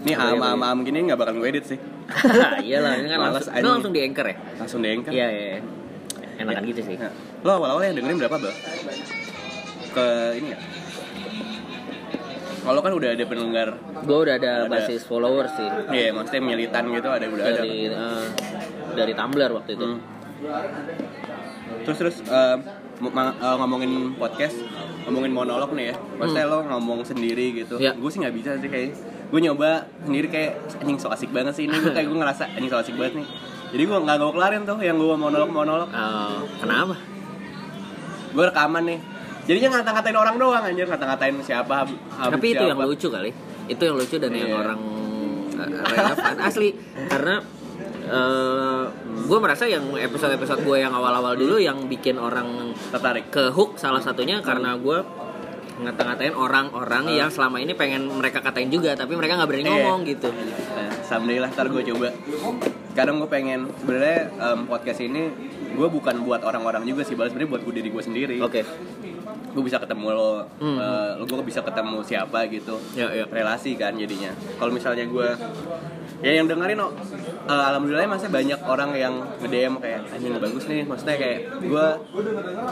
Ini 0.08 0.14
am 0.16 0.40
am 0.40 0.62
am 0.64 0.78
gini 0.84 1.04
gak 1.06 1.20
bakal 1.20 1.36
gue 1.36 1.48
edit 1.52 1.66
sih 1.68 1.80
Iyalah, 2.68 3.02
ini 3.02 3.08
kan 3.10 3.20
langsung, 3.20 3.52
langsung 3.52 3.92
di 3.92 4.00
anchor 4.00 4.26
ya? 4.30 4.36
Langsung 4.56 4.80
deh 4.80 4.96
kan 5.02 5.12
Iya, 5.12 5.28
iya. 5.28 5.44
iya. 5.52 5.60
Enakan 6.40 6.64
gitu 6.72 6.82
sih. 6.84 6.96
Lo 7.46 7.52
awal-awal 7.56 7.86
yang 7.86 7.96
dengerin 7.96 8.18
berapa 8.18 8.38
bang? 8.42 8.56
Ke 9.94 10.06
ini 10.36 10.48
ya? 10.52 10.60
Kalau 12.66 12.82
kan 12.82 12.92
udah 12.92 13.10
ada 13.14 13.26
pendengar 13.30 13.68
Gue 14.02 14.18
udah 14.26 14.36
ada, 14.36 14.66
Ada. 14.66 14.74
basis 14.74 15.06
followers 15.06 15.54
sih 15.54 15.70
Iya 15.94 16.10
maksudnya 16.12 16.42
militan 16.42 16.90
gitu 16.90 17.06
ada 17.08 17.26
udah 17.30 17.46
ada 17.46 17.62
dari 17.62 17.86
eh, 17.86 18.26
dari 18.98 19.14
Tumblr 19.14 19.52
waktu 19.54 19.72
itu. 19.78 19.86
Hmm. 19.86 20.02
Terus 21.86 21.98
terus 22.02 22.16
eh, 22.26 22.58
ngomongin 23.62 24.18
podcast 24.18 24.58
ngomongin 25.06 25.30
monolog 25.30 25.70
nih 25.78 25.94
ya 25.94 25.96
maksudnya 26.18 26.50
lo 26.50 26.66
ngomong 26.66 27.06
sendiri 27.06 27.54
gitu 27.54 27.78
Iya. 27.78 27.94
gue 27.94 28.10
sih 28.10 28.18
nggak 28.18 28.34
bisa 28.34 28.50
sih 28.58 28.66
kayak 28.66 28.98
gue 29.30 29.40
nyoba 29.40 29.86
sendiri 30.02 30.26
kayak 30.26 30.52
anjing 30.82 30.98
so 30.98 31.14
asik 31.14 31.30
banget 31.30 31.54
sih 31.54 31.70
ini 31.70 31.78
gue 31.78 31.94
kayak 31.94 32.10
gue 32.10 32.18
ngerasa 32.18 32.50
anjing 32.50 32.72
so 32.72 32.82
asik 32.82 32.98
banget 32.98 33.22
nih 33.22 33.28
jadi 33.70 33.84
gue 33.86 33.98
nggak 34.02 34.18
gue 34.18 34.32
kelarin 34.34 34.62
tuh 34.66 34.80
yang 34.80 34.98
gue 34.98 35.14
monolog 35.14 35.46
monolog 35.46 35.90
Eh, 35.92 36.40
kenapa? 36.58 36.96
Gue 38.36 38.46
rekaman 38.46 38.84
nih 38.86 39.00
jadinya 39.46 39.70
ngata-ngatain 39.74 40.18
orang 40.18 40.36
doang 40.36 40.64
anjir 40.64 40.86
ngata-ngatain 40.86 41.36
siapa 41.40 41.88
Tapi 42.20 42.48
itu 42.48 42.60
siapa. 42.60 42.72
yang 42.74 42.80
lucu 42.82 43.08
kali. 43.08 43.32
Itu 43.66 43.82
yang 43.82 43.96
lucu 43.96 44.16
dan 44.18 44.32
yang 44.32 44.50
Iya. 44.50 44.58
orang 44.58 44.80
eh, 45.56 45.70
relevan 45.88 46.36
asli 46.42 46.70
karena 47.08 47.36
gue 49.26 49.40
merasa 49.40 49.66
yang 49.66 49.82
episode-episode 49.92 50.62
gue 50.62 50.78
yang 50.80 50.92
awal-awal 50.92 51.34
dulu 51.34 51.58
yang 51.58 51.86
bikin 51.86 52.18
orang 52.18 52.46
tertarik 52.88 53.30
ke 53.30 53.50
hook 53.50 53.76
salah 53.76 53.98
satunya 54.00 54.40
karena 54.40 54.76
gue 54.76 55.02
ngata-ngatain 55.78 56.32
orang-orang 56.34 57.12
yang 57.12 57.28
selama 57.28 57.58
ini 57.58 57.74
pengen 57.74 58.08
mereka 58.08 58.40
katain 58.40 58.70
juga 58.70 58.94
tapi 58.94 59.12
mereka 59.12 59.36
nggak 59.36 59.50
berani 59.50 59.66
Iya. 59.66 59.74
ngomong 59.76 60.00
gitu 60.06 60.30
Nah, 60.32 60.92
someday 61.02 61.38
lah 61.38 61.50
ntar 61.50 61.68
gue 61.68 61.84
coba 61.86 62.10
Sekarang 62.90 63.20
gue 63.20 63.28
pengen 63.28 63.68
sebenarnya 63.76 64.20
em, 64.34 64.60
podcast 64.66 65.00
ini 65.02 65.24
gue 65.68 65.88
bukan 65.90 66.16
buat 66.22 66.42
orang-orang 66.42 66.84
juga 66.84 67.02
sih, 67.02 67.14
balas 67.14 67.32
sebenarnya 67.32 67.52
buat 67.52 67.64
gue 67.64 67.74
diri 67.76 67.90
gue 67.90 68.04
sendiri. 68.04 68.38
oke 68.40 68.62
Gue 69.52 69.64
bisa 69.64 69.80
ketemu 69.80 70.12
lo, 70.12 70.44
Hmm. 70.60 70.76
eh, 70.76 71.12
lo 71.16 71.24
gue 71.24 71.40
bisa 71.42 71.60
ketemu 71.60 72.04
siapa 72.04 72.44
gitu. 72.46 72.76
ya 72.92 73.08
ya 73.10 73.24
Relasi 73.26 73.74
kan 73.74 73.96
jadinya. 73.96 74.30
Kalau 74.56 74.70
misalnya 74.70 75.06
gue 75.06 75.28
ya 76.20 76.32
yang 76.34 76.46
dengerin 76.46 76.76
oh, 76.78 76.92
eh, 77.46 77.64
alhamdulillah 77.66 78.08
masih 78.10 78.28
banyak 78.28 78.60
orang 78.62 78.92
yang 78.94 79.14
nge-DM 79.38 79.74
kayak 79.78 80.02
anjing 80.10 80.32
bagus 80.38 80.64
nih 80.66 80.82
maksudnya 80.82 81.16
kayak 81.16 81.40
gue 81.62 81.86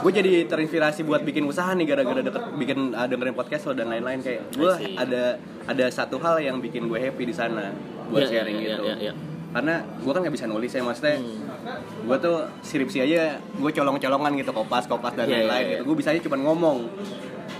gue 0.00 0.12
jadi 0.12 0.32
terinspirasi 0.44 1.04
buat 1.04 1.22
bikin 1.22 1.44
usaha 1.44 1.72
nih 1.72 1.86
gara-gara 1.86 2.20
deket 2.20 2.42
bikin 2.56 2.92
eh, 2.92 3.06
dengerin 3.06 3.32
podcast 3.32 3.64
lo 3.64 3.72
dan 3.72 3.88
lain-lain 3.88 4.20
kayak 4.20 4.48
gue 4.50 4.72
ada 4.96 5.36
ada 5.62 5.86
satu 5.88 6.16
hal 6.18 6.40
yang 6.40 6.56
bikin 6.58 6.84
gue 6.84 6.96
happy 6.96 7.24
di 7.24 7.34
sana 7.34 7.68
buat 8.06 8.24
Ya, 8.24 8.40
sharing 8.40 8.56
ya, 8.58 8.76
gitu 8.76 8.82
ya, 8.82 8.94
ya, 8.96 9.04
ya. 9.08 9.33
Karena 9.54 9.74
gue 9.80 10.10
kan 10.10 10.20
nggak 10.20 10.34
bisa 10.34 10.46
nulis 10.46 10.68
ya 10.68 10.82
maksudnya 10.82 11.16
Hmm. 11.16 11.38
gue 12.04 12.16
tuh 12.18 12.36
skripsi 12.60 12.98
aja 13.00 13.20
gue 13.38 13.70
colong-colongan 13.72 14.34
gitu 14.34 14.50
kopas 14.50 14.84
kopas 14.84 15.14
dan 15.14 15.24
Iya, 15.24 15.30
iya, 15.30 15.38
lain-lain 15.40 15.62
iya. 15.62 15.72
gitu 15.72 15.82
gue 15.84 15.96
bisanya 15.96 16.20
cuma 16.20 16.36
ngomong 16.36 16.78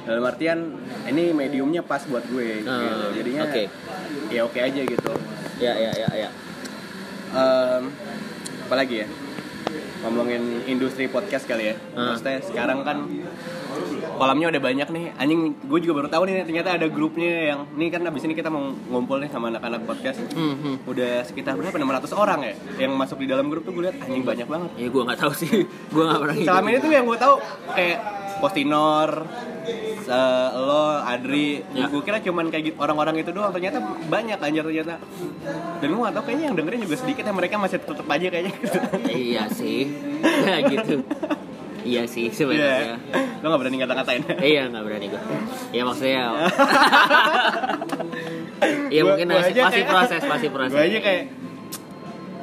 dalam 0.05 0.23
artian 0.23 0.59
ini 1.07 1.33
mediumnya 1.33 1.81
pas 1.81 2.03
buat 2.05 2.21
gue 2.27 2.61
gitu. 2.61 2.69
Ah, 2.69 3.09
jadinya 3.11 3.43
oke. 3.47 3.63
ya 4.29 4.41
oke 4.43 4.59
aja 4.59 4.81
gitu 4.85 5.13
ya 5.57 5.73
ya 5.73 5.91
ya 5.95 6.09
ya 6.19 6.31
apalagi 8.61 8.97
ya 9.01 9.09
ngomongin 10.03 10.43
industri 10.67 11.07
podcast 11.07 11.47
kali 11.47 11.73
ya 11.73 11.77
Ah. 11.95 12.13
maksudnya 12.13 12.43
sekarang 12.43 12.85
kan 12.85 13.09
kolamnya 14.16 14.47
udah 14.50 14.62
banyak 14.62 14.88
nih. 14.90 15.04
Anjing 15.18 15.40
gue 15.59 15.78
juga 15.83 15.92
baru 16.02 16.09
tahu 16.11 16.23
nih 16.30 16.47
ternyata 16.47 16.68
ada 16.75 16.87
grupnya 16.88 17.33
yang 17.54 17.61
nih 17.75 17.88
kan 17.90 18.00
abis 18.06 18.23
ini 18.26 18.35
kita 18.38 18.49
mau 18.49 18.71
ngumpul 18.71 19.18
nih 19.21 19.30
sama 19.30 19.50
anak-anak 19.50 19.80
podcast. 19.85 20.18
Hmm, 20.33 20.56
hmm. 20.59 20.76
udah 20.88 21.26
sekitar 21.26 21.59
berapa? 21.59 21.76
600 21.76 22.14
orang 22.14 22.40
ya 22.47 22.54
yang 22.87 22.92
masuk 22.94 23.21
di 23.21 23.26
dalam 23.28 23.50
grup 23.50 23.66
tuh 23.66 23.73
gue 23.75 23.90
lihat 23.90 23.97
anjing 24.02 24.25
banyak 24.25 24.49
banget. 24.49 24.71
Ya 24.78 24.88
gue 24.88 25.02
nggak 25.02 25.21
tahu 25.21 25.33
sih. 25.35 25.52
Gue 25.94 26.02
nggak 26.11 26.21
pernah 26.26 26.35
selama 26.35 26.66
ini 26.71 26.78
tuh 26.83 26.90
yang 26.90 27.06
gue 27.06 27.18
tahu 27.18 27.35
kayak 27.71 27.99
Postinor 28.42 29.11
eh, 30.04 30.49
lo 30.59 30.85
Adri. 31.00 31.62
Ya. 31.73 31.87
gue 31.88 32.02
kira 32.02 32.18
cuman 32.21 32.50
kayak 32.50 32.64
gitu 32.73 32.76
orang-orang 32.83 33.23
itu 33.23 33.30
doang. 33.30 33.54
Ternyata 33.54 33.78
banyak 34.11 34.38
anjir 34.42 34.64
ternyata. 34.66 34.94
Dan 35.80 35.88
gue 35.94 36.00
gak 36.02 36.14
tau 36.18 36.25
kayaknya 36.26 36.44
yang 36.50 36.56
dengerin 36.59 36.80
juga 36.85 36.97
sedikit 36.99 37.25
ya 37.25 37.33
mereka 37.33 37.56
masih 37.56 37.78
tetep 37.80 38.06
aja 38.06 38.26
kayaknya. 38.28 38.54
Iya 39.09 39.42
sih. 39.54 39.88
Ya 40.44 40.59
gitu 40.66 41.04
iya 41.85 42.03
sih 42.05 42.26
sebenarnya. 42.29 42.97
Iya. 42.97 43.21
lo 43.38 43.47
gak 43.47 43.61
berani 43.61 43.76
ngata-ngatain. 43.79 44.23
Iya 44.41 44.62
nggak 44.67 44.83
berani 44.83 45.07
gue 45.07 45.21
ya 45.71 45.83
maksudnya 45.83 46.23
Iya 48.88 49.03
mungkin 49.03 49.26
gua 49.26 49.38
masih, 49.38 49.53
masih 49.55 49.83
kayak- 49.83 49.91
proses 49.91 50.23
masih 50.25 50.49
proses. 50.50 50.73
gue 50.73 50.83
aja 50.83 50.99
kayak 51.00 51.23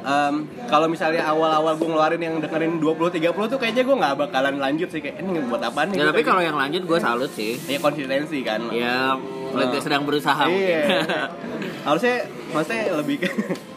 em, 0.02 0.36
kalau 0.66 0.88
misalnya 0.88 1.22
awal-awal 1.24 1.74
gue 1.76 1.88
ngeluarin 1.88 2.18
yang 2.20 2.36
dengerin 2.38 2.78
20-30 2.78 3.22
tuh 3.48 3.58
kayaknya 3.58 3.84
gue 3.84 3.96
gak 3.96 4.16
bakalan 4.20 4.56
lanjut 4.58 4.88
sih 4.88 5.00
kayak 5.00 5.20
ini 5.20 5.42
buat 5.44 5.62
apaan 5.62 5.90
nih? 5.90 5.98
Ya, 5.98 6.06
tapi 6.06 6.16
kayak 6.18 6.28
kalau 6.28 6.42
yang 6.44 6.56
lanjut 6.56 6.82
gue 6.84 7.00
salut 7.00 7.32
sih. 7.32 7.56
Gitu. 7.56 7.68
ya 7.68 7.80
konsistensi 7.80 8.40
kan. 8.42 8.62
Ya 8.72 9.16
lagi 9.52 9.78
sedang 9.80 10.04
berusaha 10.04 10.44
mungkin. 10.44 10.64
iya. 10.64 11.04
Harusnya 11.88 12.16
maksudnya 12.50 12.84
lebih 12.96 13.16
ke 13.18 13.28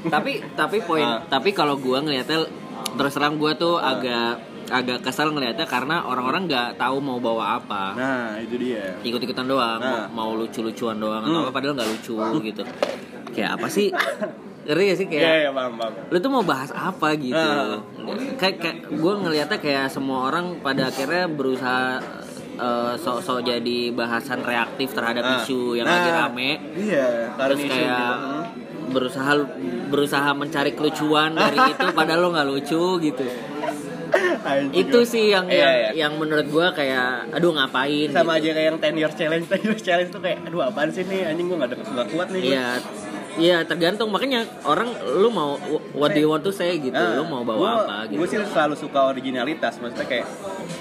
tapi 0.05 0.45
tapi 0.53 0.77
poin 0.81 1.03
Ah. 1.03 1.25
tapi 1.25 1.51
kalau 1.51 1.75
gue 1.75 1.97
ngeliatnya 1.97 2.45
terus 2.95 3.13
terang 3.13 3.37
gue 3.37 3.53
tuh 3.55 3.77
agak 3.77 4.39
agak 4.67 4.99
kesel 5.01 5.29
ngeliatnya 5.29 5.65
karena 5.65 6.03
orang-orang 6.03 6.45
nggak 6.45 6.69
tahu 6.75 6.97
mau 6.99 7.19
bawa 7.19 7.59
apa 7.59 7.85
nah 7.93 8.29
itu 8.37 8.55
dia 8.57 8.97
ikut-ikutan 9.01 9.45
doang 9.45 9.77
Nah. 9.77 10.07
mau, 10.07 10.31
mau 10.31 10.41
lucu-lucuan 10.41 10.97
doang 10.97 11.21
atau 11.21 11.33
Hmm. 11.35 11.45
apa 11.45 11.53
padahal 11.53 11.75
nggak 11.75 11.91
lucu 11.91 12.15
gitu 12.43 12.63
kayak 13.31 13.51
apa 13.55 13.67
sih 13.67 13.89
ngeri 14.65 14.83
gak 14.87 14.97
sih 14.97 15.07
kayak 15.07 15.21
Iya, 15.23 15.35
iya, 15.39 15.51
paham, 15.51 15.73
paham. 15.75 15.93
lu 16.09 16.17
tuh 16.19 16.31
mau 16.31 16.41
bahas 16.43 16.71
apa 16.71 17.09
gitu 17.15 17.37
Nah. 17.37 17.77
kayak, 18.35 18.57
kayak 18.59 18.77
gue 18.91 19.13
ngelihatnya 19.19 19.59
kayak 19.59 19.87
semua 19.89 20.27
orang 20.27 20.57
pada 20.59 20.89
akhirnya 20.89 21.27
berusaha 21.27 22.01
eh, 22.55 22.95
sok-sok 22.97 23.43
jadi 23.43 23.79
bahasan 23.91 24.41
reaktif 24.41 24.93
terhadap 24.93 25.21
Nah. 25.23 25.37
isu 25.39 25.75
yang 25.75 25.85
Nah, 25.85 25.99
lagi 25.99 26.11
rame 26.13 26.51
Iya, 26.73 27.35
terus 27.37 27.59
isu 27.59 27.69
kayak 27.69 27.91
gitu. 27.91 28.39
Berusaha 28.87 29.33
berusaha 29.87 30.31
mencari 30.33 30.71
kelucuan 30.73 31.35
dari 31.35 31.57
itu 31.75 31.87
padahal 31.91 32.21
lo 32.21 32.29
nggak 32.31 32.47
lucu 32.47 32.83
gitu 33.03 33.27
itu 34.73 34.93
gua- 34.95 35.07
sih 35.07 35.25
yang 35.29 35.47
Iya, 35.47 35.59
yang, 35.59 35.75
iya. 35.75 35.91
yang 36.01 36.13
menurut 36.15 36.47
gue 36.47 36.67
kayak 36.73 37.31
aduh 37.31 37.53
ngapain 37.53 38.09
sama 38.09 38.35
gitu. 38.35 38.41
aja 38.41 38.51
kayak 38.53 38.67
yang 38.67 38.79
10 38.79 38.95
years 38.97 39.15
challenge 39.15 39.47
10 39.47 39.65
years 39.65 39.83
challenge 39.83 40.11
tuh 40.11 40.21
kayak 40.21 40.39
aduh 40.43 40.61
apaan 40.65 40.89
sih 40.89 41.03
nih 41.03 41.27
anjing 41.27 41.47
gua 41.47 41.59
gak, 41.63 41.77
gak 41.77 42.09
kuat 42.09 42.29
nih 42.29 42.41
gua. 42.41 42.51
Iya, 42.51 42.69
iya 43.37 43.57
tergantung 43.63 44.09
makanya 44.09 44.41
orang 44.63 44.89
lu 45.13 45.29
mau 45.29 45.59
what 45.93 46.11
do 46.11 46.19
you 46.19 46.29
want 46.29 46.41
to 46.41 46.51
say 46.51 46.77
gitu, 46.77 46.95
Nah, 46.95 47.15
lu 47.15 47.25
mau 47.25 47.43
bawa 47.43 47.83
apa 47.83 47.97
gitu. 48.07 48.19
Gue 48.19 48.29
sih 48.29 48.39
selalu 48.41 48.75
suka 48.75 49.01
originalitas, 49.05 49.77
maksudnya 49.77 50.07
kayak 50.07 50.27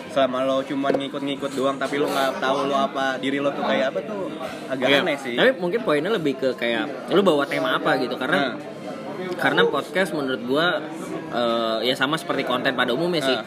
selama 0.10 0.44
lo 0.44 0.62
cuma 0.62 0.90
ngikut-ngikut 0.90 1.52
doang 1.52 1.76
tapi 1.76 1.98
lo 1.98 2.06
nggak 2.06 2.38
tahu 2.38 2.70
lo 2.70 2.78
apa 2.78 3.18
diri 3.18 3.38
lo 3.38 3.50
tuh 3.50 3.64
kayak 3.64 3.90
apa 3.90 4.00
tuh 4.04 4.30
agak 4.68 4.88
Iya, 4.88 5.02
aneh 5.02 5.18
sih. 5.18 5.34
Tapi 5.34 5.58
mungkin 5.58 5.82
poinnya 5.82 6.12
lebih 6.12 6.34
ke 6.36 6.50
kayak 6.54 7.10
lu 7.10 7.22
bawa 7.22 7.44
tema 7.44 7.74
apa 7.74 7.98
gitu 7.98 8.14
karena 8.14 8.54
Nah. 8.54 8.56
karena 9.36 9.66
podcast 9.66 10.12
menurut 10.12 10.42
gua 10.44 10.78
eh, 11.34 11.78
ya 11.84 11.94
sama 11.94 12.16
seperti 12.16 12.44
konten 12.44 12.74
pada 12.74 12.92
umumnya 12.92 13.22
sih. 13.22 13.34
Nah. 13.34 13.46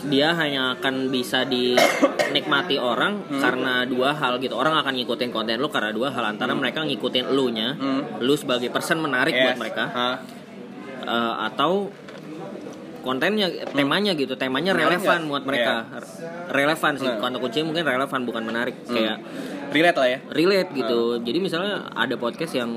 Dia 0.00 0.32
hanya 0.32 0.72
akan 0.72 1.12
bisa 1.12 1.44
dinikmati 1.44 2.80
orang 2.80 3.20
Hmm. 3.20 3.36
karena 3.38 3.84
dua 3.84 4.10
hal 4.10 4.40
gitu. 4.40 4.56
Orang 4.56 4.72
akan 4.74 4.96
ngikutin 4.96 5.28
konten 5.28 5.60
lu 5.60 5.68
karena 5.68 5.92
dua 5.92 6.08
hal 6.08 6.24
antara 6.24 6.56
mereka 6.56 6.80
ngikutin 6.80 7.28
elunya, 7.28 7.76
Hmm. 7.76 8.18
lu 8.18 8.32
sebagai 8.32 8.72
person 8.72 8.96
menarik 8.98 9.30
Yes. 9.30 9.44
buat 9.44 9.56
mereka. 9.60 9.84
Hah? 9.86 10.16
Eh, 11.00 11.34
atau 11.44 11.92
kontennya 13.00 13.48
temanya 13.72 14.12
gitu 14.12 14.36
temanya 14.36 14.76
Menarik 14.76 15.00
relevan 15.00 15.20
buat 15.24 15.44
mereka 15.48 15.88
relevan 16.52 16.92
sih 17.00 17.08
Nah. 17.08 17.16
kata 17.16 17.40
kuncinya 17.40 17.72
mungkin 17.72 17.84
relevan 17.88 18.20
bukan 18.28 18.42
menarik 18.44 18.76
Hmm. 18.84 18.92
kayak 18.92 19.16
relate 19.72 19.96
lah 19.96 20.08
ya. 20.10 20.18
relate 20.28 20.70
gitu 20.76 21.00
jadi 21.18 21.38
misalnya 21.40 21.88
ada 21.96 22.12
podcast 22.14 22.52
yang 22.52 22.68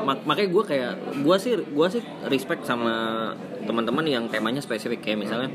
mak- 0.00 0.24
makanya 0.24 0.50
gue 0.50 0.64
kayak 0.64 0.92
gue 1.16 1.36
sih 1.36 1.52
gue 1.56 1.86
sih 1.88 2.02
respect 2.24 2.62
sama 2.62 2.94
teman-teman 3.60 4.04
yang 4.04 4.24
temanya 4.26 4.58
spesifik 4.58 5.00
kayak 5.00 5.18
misalnya 5.20 5.50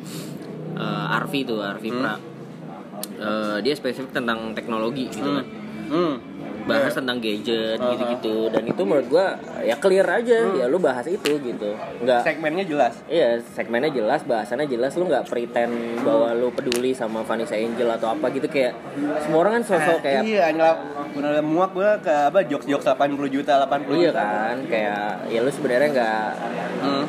eh, 0.73 1.05
Arfi 1.11 1.43
tuh 1.43 1.59
Arfi 1.59 1.89
Hmm. 1.89 1.99
Pra 1.99 2.15
Eh, 3.15 3.57
dia 3.61 3.71
spesifik 3.71 4.11
tentang 4.11 4.51
teknologi 4.51 5.07
gitu 5.07 5.23
Hmm. 5.25 5.37
kan 5.37 5.45
Hmm. 5.85 6.13
Bahas 6.65 6.87
Iya. 6.87 6.97
tentang 6.97 7.17
gadget 7.17 7.77
Uh-huh. 7.77 7.91
gitu-gitu 7.91 8.35
dan 8.49 8.63
itu 8.63 8.81
menurut 8.81 9.07
gua 9.07 9.25
ya 9.59 9.75
clear 9.75 10.03
aja 10.03 10.37
ya 10.51 10.65
lu 10.65 10.77
bahas 10.77 11.05
itu 11.05 11.31
gitu 11.35 11.69
nggak 12.01 12.21
Segmennya 12.25 12.63
jelas. 12.63 12.93
Iya, 13.05 13.37
segmennya 13.47 13.89
jelas, 13.89 14.21
bahasannya 14.21 14.65
jelas. 14.65 14.93
Lu 14.93 15.05
nggak 15.05 15.25
pretend 15.25 15.73
bahwa 16.01 16.31
lu 16.31 16.49
peduli 16.49 16.91
sama 16.91 17.21
Vanessa 17.21 17.53
Angel 17.53 17.85
atau 17.87 18.09
apa 18.09 18.25
gitu 18.29 18.45
kayak 18.45 18.73
semua 19.19 19.39
orang 19.39 19.61
kan 19.61 19.63
sosok 19.67 20.01
kayak 20.01 20.21
Iya, 20.21 20.49
ngelap 20.51 20.77
bener 21.11 21.39
muak 21.39 21.71
gue 21.71 21.89
ke 22.01 22.13
apa 22.27 22.43
jokes-jokes 22.43 22.85
80 22.87 22.97
juta, 23.29 23.61
80 23.61 23.95
iya 23.95 24.09
juta. 24.09 24.19
kan, 24.19 24.55
kayak 24.65 25.01
ya 25.27 25.39
lu 25.39 25.49
sebenarnya 25.49 25.89
nggak 25.91 26.29
Hmm. 26.77 27.05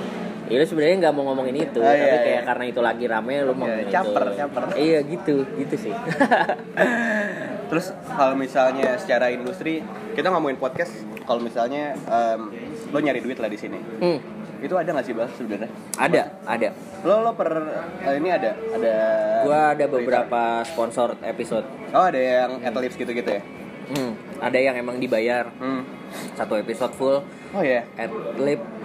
Ya 0.46 0.56
lu 0.56 0.64
sebenarnya 0.64 0.96
nggak 1.00 1.12
mau 1.12 1.24
ngomongin 1.26 1.56
itu, 1.60 1.78
Ah, 1.78 1.90
iya, 1.90 2.04
tapi 2.06 2.16
kayak 2.20 2.32
iya. 2.32 2.40
karena 2.44 2.64
itu 2.66 2.80
lagi 2.80 3.04
rame 3.04 3.34
lu 3.40 3.52
mau 3.52 3.66
Iya, 3.66 3.84
caper, 3.88 4.22
itu. 4.24 4.34
caper. 4.36 4.62
Iya 4.74 4.98
gitu, 5.04 5.34
gitu 5.56 5.74
sih. 5.80 5.94
Terus 7.68 7.86
kalau 8.06 8.34
misalnya 8.34 8.94
secara 8.94 9.26
industri, 9.28 9.82
kita 10.14 10.30
ngomongin 10.30 10.54
podcast, 10.54 10.94
kalau 11.20 11.40
misalnya 11.40 11.98
em, 12.00 12.40
lo 12.86 12.98
nyari 12.98 13.18
duit 13.18 13.36
lah 13.36 13.46
di 13.46 13.58
sini. 13.58 13.74
hmm, 13.74 14.18
Itu 14.58 14.72
ada 14.72 14.88
nggak 14.88 15.04
sih 15.04 15.12
bang 15.12 15.28
sebenarnya? 15.32 15.68
ada, 15.98 16.22
ada. 16.44 16.68
Lo 17.02 17.20
lo 17.20 17.34
per 17.34 17.50
eh, 18.00 18.14
ini 18.16 18.30
ada 18.30 18.54
ada. 18.54 18.94
Gua 19.42 19.60
ada 19.72 19.84
beberapa 19.84 20.42
sponsor 20.64 21.18
episode. 21.20 21.66
Oh 21.90 22.06
ada 22.06 22.16
yang 22.16 22.62
adlibs 22.62 22.94
gitu-gitu 22.94 23.28
ya? 23.28 23.42
Hmm, 23.86 24.14
ada 24.40 24.56
yang 24.56 24.74
emang 24.74 24.96
dibayar 24.96 25.50
Hmm. 25.52 25.82
satu 26.32 26.54
episode 26.54 26.90
full. 26.92 27.18
Oh 27.52 27.62
ya. 27.62 27.82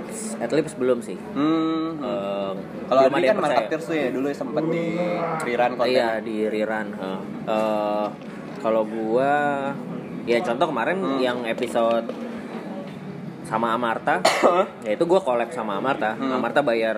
Adlibs, 0.01 0.21
adlibs 0.37 0.73
belum 0.75 0.99
sih. 0.99 1.17
Hmm. 1.31 1.97
Eh, 1.97 2.51
Kalau 2.87 3.01
yang 3.07 3.13
kan 3.31 3.37
mantap 3.39 3.65
tuh 3.71 3.93
ya 3.93 4.09
dulu 4.09 4.27
sempat 4.31 4.63
di 4.65 4.83
rerun 5.45 5.71
konten. 5.75 5.91
Iya 5.91 6.09
di 6.19 6.37
rerun. 6.45 6.87
heeh. 6.91 7.19
Eh, 7.45 8.05
kalau 8.59 8.81
gua 8.83 9.33
ya 10.23 10.37
contoh 10.39 10.67
kemarin 10.67 10.97
Hmm. 10.97 11.17
yang 11.17 11.37
episode 11.45 12.09
sama 13.41 13.75
Amarta, 13.75 14.23
ya 14.79 14.95
itu 14.95 15.03
gua 15.03 15.19
collab 15.19 15.51
sama 15.51 15.75
Amarta. 15.75 16.15
Hmm. 16.15 16.31
Amarta 16.31 16.61
bayar 16.61 16.95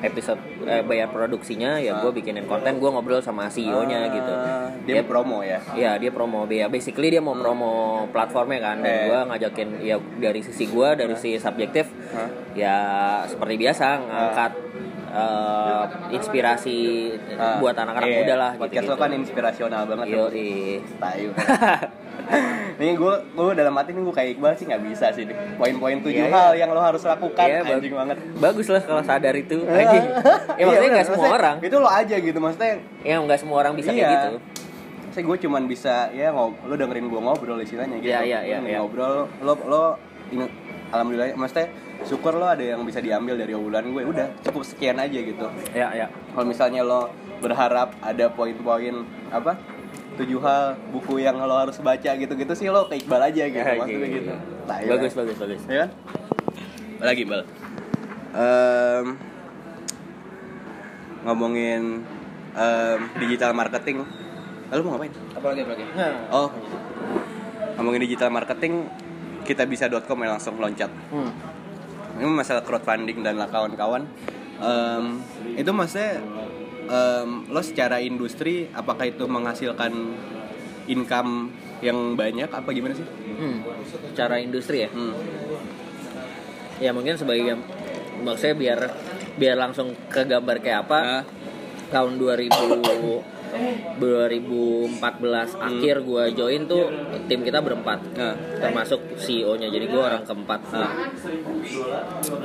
episode 0.00 0.40
eh, 0.64 0.82
bayar 0.82 1.06
produksinya, 1.08 1.78
ya 1.78 2.00
gua 2.00 2.10
bikinin 2.10 2.44
konten, 2.44 2.78
gua 2.78 2.90
ngobrol 2.90 3.20
sama 3.20 3.46
CEO-nya 3.46 4.10
gitu. 4.10 4.32
Ah, 4.32 4.74
Dia 4.82 5.00
Ya, 5.00 5.02
promo 5.02 5.40
ya. 5.40 5.60
Iya 5.72 5.96
dia 5.96 6.10
promo 6.10 6.44
ya 6.44 6.66
basically 6.66 7.08
dia 7.08 7.20
mau 7.20 7.32
promo 7.32 7.72
platformnya 8.10 8.58
kan 8.60 8.76
dan 8.80 8.90
Eh. 8.90 9.04
gua 9.06 9.18
ngajakin 9.26 9.68
ya 9.80 9.96
dari 10.18 10.40
sisi 10.40 10.66
gua 10.66 10.92
dari 10.92 11.14
sisi 11.14 11.38
subjektif 11.38 11.86
Hah? 12.14 12.28
ya 12.54 12.76
seperti 13.24 13.54
biasa 13.56 13.86
ngangkat 14.00 14.52
eh, 15.10 15.82
inspirasi 16.12 16.78
Ah, 17.34 17.58
buat 17.58 17.74
anak-anak 17.74 18.08
iya. 18.08 18.18
muda 18.20 18.34
lah 18.36 18.50
Podcast 18.54 18.82
gitu, 18.82 18.90
lo 18.90 18.96
kan 18.96 19.10
inspirasional 19.10 19.82
banget. 19.84 20.06
Yo, 20.08 20.24
Tayu. 20.96 21.30
Nih 22.74 22.90
gue 22.92 23.14
gue 23.28 23.52
dalam 23.52 23.70
hati 23.72 23.90
nih 23.90 24.02
gue 24.02 24.10
kayak 24.12 24.30
Iqbal 24.34 24.52
sih 24.54 24.64
nggak 24.64 24.82
bisa 24.82 25.06
sih. 25.10 25.26
Poin-poin 25.54 25.98
tujuh 26.00 26.24
Iya, 26.24 26.32
hal 26.32 26.50
yang 26.56 26.70
lo 26.70 26.80
harus 26.80 27.02
lakukan 27.02 27.44
Iya, 27.44 27.62
bag- 27.62 27.78
anjing 27.78 27.94
banget. 27.94 28.16
bagus 28.34 28.66
lah 28.66 28.80
kalau 28.80 29.02
sadar 29.02 29.34
itu 29.34 29.56
lagi 29.68 29.98
ya 29.98 30.10
Iya, 30.56 30.64
maksudnya 30.64 30.90
nggak 30.92 31.04
semua 31.04 31.14
Maksudnya 31.20 31.36
orang 31.36 31.56
Itu 31.60 31.76
lo 31.76 31.88
aja 31.88 32.16
gitu 32.16 32.38
maksudnya. 32.40 32.74
ya 33.02 33.14
nggak 33.16 33.38
semua 33.38 33.56
orang 33.60 33.72
bisa 33.74 33.90
iya. 33.90 33.98
kayak 34.00 34.10
gitu 34.10 34.30
Saya 35.10 35.22
gue 35.22 35.36
cuman 35.40 35.62
bisa 35.64 35.94
ya 36.10 36.28
ngob 36.28 36.58
lo 36.60 36.74
dengerin 36.74 37.06
gue 37.06 37.20
ngobrol 37.20 37.58
istilahnya 37.60 37.96
gitu. 37.98 38.10
Iya, 38.10 38.20
iya, 38.24 38.38
iya, 38.42 38.58
Lo 38.58 38.66
iya. 38.66 38.78
Ngobrol 38.80 39.14
lo 39.38 39.52
lo 39.64 39.82
alhamdulillah 40.94 41.34
maksudnya 41.34 41.68
syukur 42.02 42.32
lo 42.32 42.46
ada 42.46 42.62
yang 42.64 42.80
bisa 42.82 42.98
diambil 42.98 43.34
dari 43.34 43.50
obrolan 43.50 43.90
gue 43.90 44.02
udah 44.04 44.26
cukup 44.40 44.62
sekian 44.62 44.96
aja 44.96 45.18
gitu. 45.18 45.46
ya 45.72 45.90
ya 45.92 46.06
Kalau 46.30 46.46
misalnya 46.46 46.80
lo 46.80 47.10
berharap 47.38 47.98
ada 47.98 48.30
poin-poin 48.30 49.02
apa 49.28 49.58
tujuh 50.14 50.38
hal 50.38 50.78
buku 50.88 51.18
yang 51.18 51.34
lo 51.36 51.58
harus 51.58 51.76
baca 51.78 52.10
gitu-gitu 52.14 52.54
sih 52.54 52.70
lo 52.70 52.86
ke 52.86 52.94
Iqbal 52.96 53.22
aja 53.24 53.42
gitu 53.44 53.58
Ya, 53.58 53.74
maksudnya 53.74 54.08
gitu. 54.08 54.30
gitu. 54.30 54.32
Tai 54.64 54.82
bagus 54.86 55.12
banget. 55.12 55.34
bagus 55.34 55.36
bagus 55.36 55.62
Ya 55.66 55.78
kan? 55.80 55.90
lagi 57.02 57.22
bal 57.24 57.42
Em, 58.34 59.06
ngomongin 61.24 62.02
em, 62.52 62.98
digital 63.16 63.50
marketing 63.52 64.02
lalu 64.68 64.80
mau 64.82 64.90
ngapain 64.94 65.12
Apalagi 65.34 65.60
apalagi. 65.62 65.84
oh 66.30 66.48
ngomongin 67.74 68.00
digital 68.02 68.30
marketing 68.30 68.86
kita 69.44 69.64
bisa.com 69.64 70.18
yang 70.18 70.32
langsung 70.34 70.56
loncat 70.56 70.90
Hmm. 71.08 71.30
ini 72.16 72.26
masalah 72.26 72.60
crowdfunding 72.60 73.20
dan 73.20 73.36
lah 73.36 73.46
kawan-kawan 73.46 74.04
Em, 74.54 75.18
itu 75.58 75.66
maksudnya 75.68 76.22
em, 76.86 77.42
lo 77.50 77.58
secara 77.58 77.98
industri 77.98 78.70
apakah 78.70 79.02
itu 79.04 79.26
menghasilkan 79.26 79.90
income 80.86 81.50
yang 81.82 82.14
banyak 82.14 82.46
apa 82.46 82.70
gimana 82.70 82.94
sih 82.94 83.04
Hmm. 83.34 83.66
Secara 84.14 84.38
industri 84.38 84.86
ya. 84.86 84.90
hmm. 84.94 85.14
Ya 86.78 86.94
mungkin 86.94 87.18
sebagai 87.18 87.58
maksudnya 88.22 88.54
biar 88.54 88.80
biar 89.34 89.56
langsung 89.58 89.90
ke 90.06 90.22
gambar 90.22 90.62
kayak 90.62 90.86
apa. 90.86 90.98
Nah, 91.02 91.22
Tahun 91.86 92.12
2000 92.14 92.50
2014 93.94 94.98
akhir 95.68 95.96
gua 96.02 96.26
join 96.28 96.66
tuh 96.66 96.90
tim 97.24 97.40
kita 97.40 97.58
berempat. 97.58 98.02
nah, 98.12 98.34
termasuk 98.58 98.98
CEO-nya 99.16 99.68
jadi 99.68 99.86
gue 99.86 100.02
orang 100.02 100.22
keempat 100.22 100.60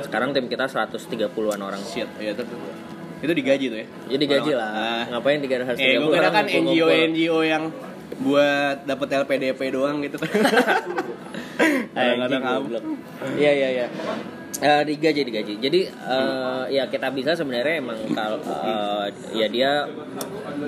sekarang 0.00 0.30
tim 0.30 0.46
kita 0.46 0.64
130-an 0.64 1.26
orang 1.58 1.82
shit 1.82 2.06
ya 2.16 2.30
itu 2.30 2.46
itu 3.20 3.32
digaji 3.34 3.66
tuh 3.68 3.78
ya 3.78 3.86
jadi 4.08 4.24
gaji 4.28 4.50
lah 4.54 4.70
Ah. 4.70 5.02
ngapain 5.10 5.38
330 5.38 5.76
Eh, 5.76 5.98
gue 5.98 6.08
kira 6.08 6.20
orang 6.22 6.32
kan 6.32 6.46
NGO. 6.46 6.86
NGO 6.88 7.38
yang 7.42 7.64
buat 8.20 8.76
dapat 8.84 9.08
LPDP 9.18 9.60
doang 9.70 9.98
gitu 10.00 10.16
kan. 10.16 10.30
Kadang-kadang. 11.90 12.42
Iya 13.34 13.50
iya 13.52 13.68
iya. 13.72 13.86
Eh, 14.60 14.82
digaji 14.84 15.24
digaji. 15.24 15.54
Jadi 15.56 15.80
eh, 15.88 16.64
ya 16.68 16.84
kita 16.84 17.08
bisa 17.10 17.32
sebenarnya 17.32 17.80
emang 17.80 17.96
kalau 18.12 18.36
eh, 18.44 19.06
ya 19.32 19.48
dia 19.48 19.88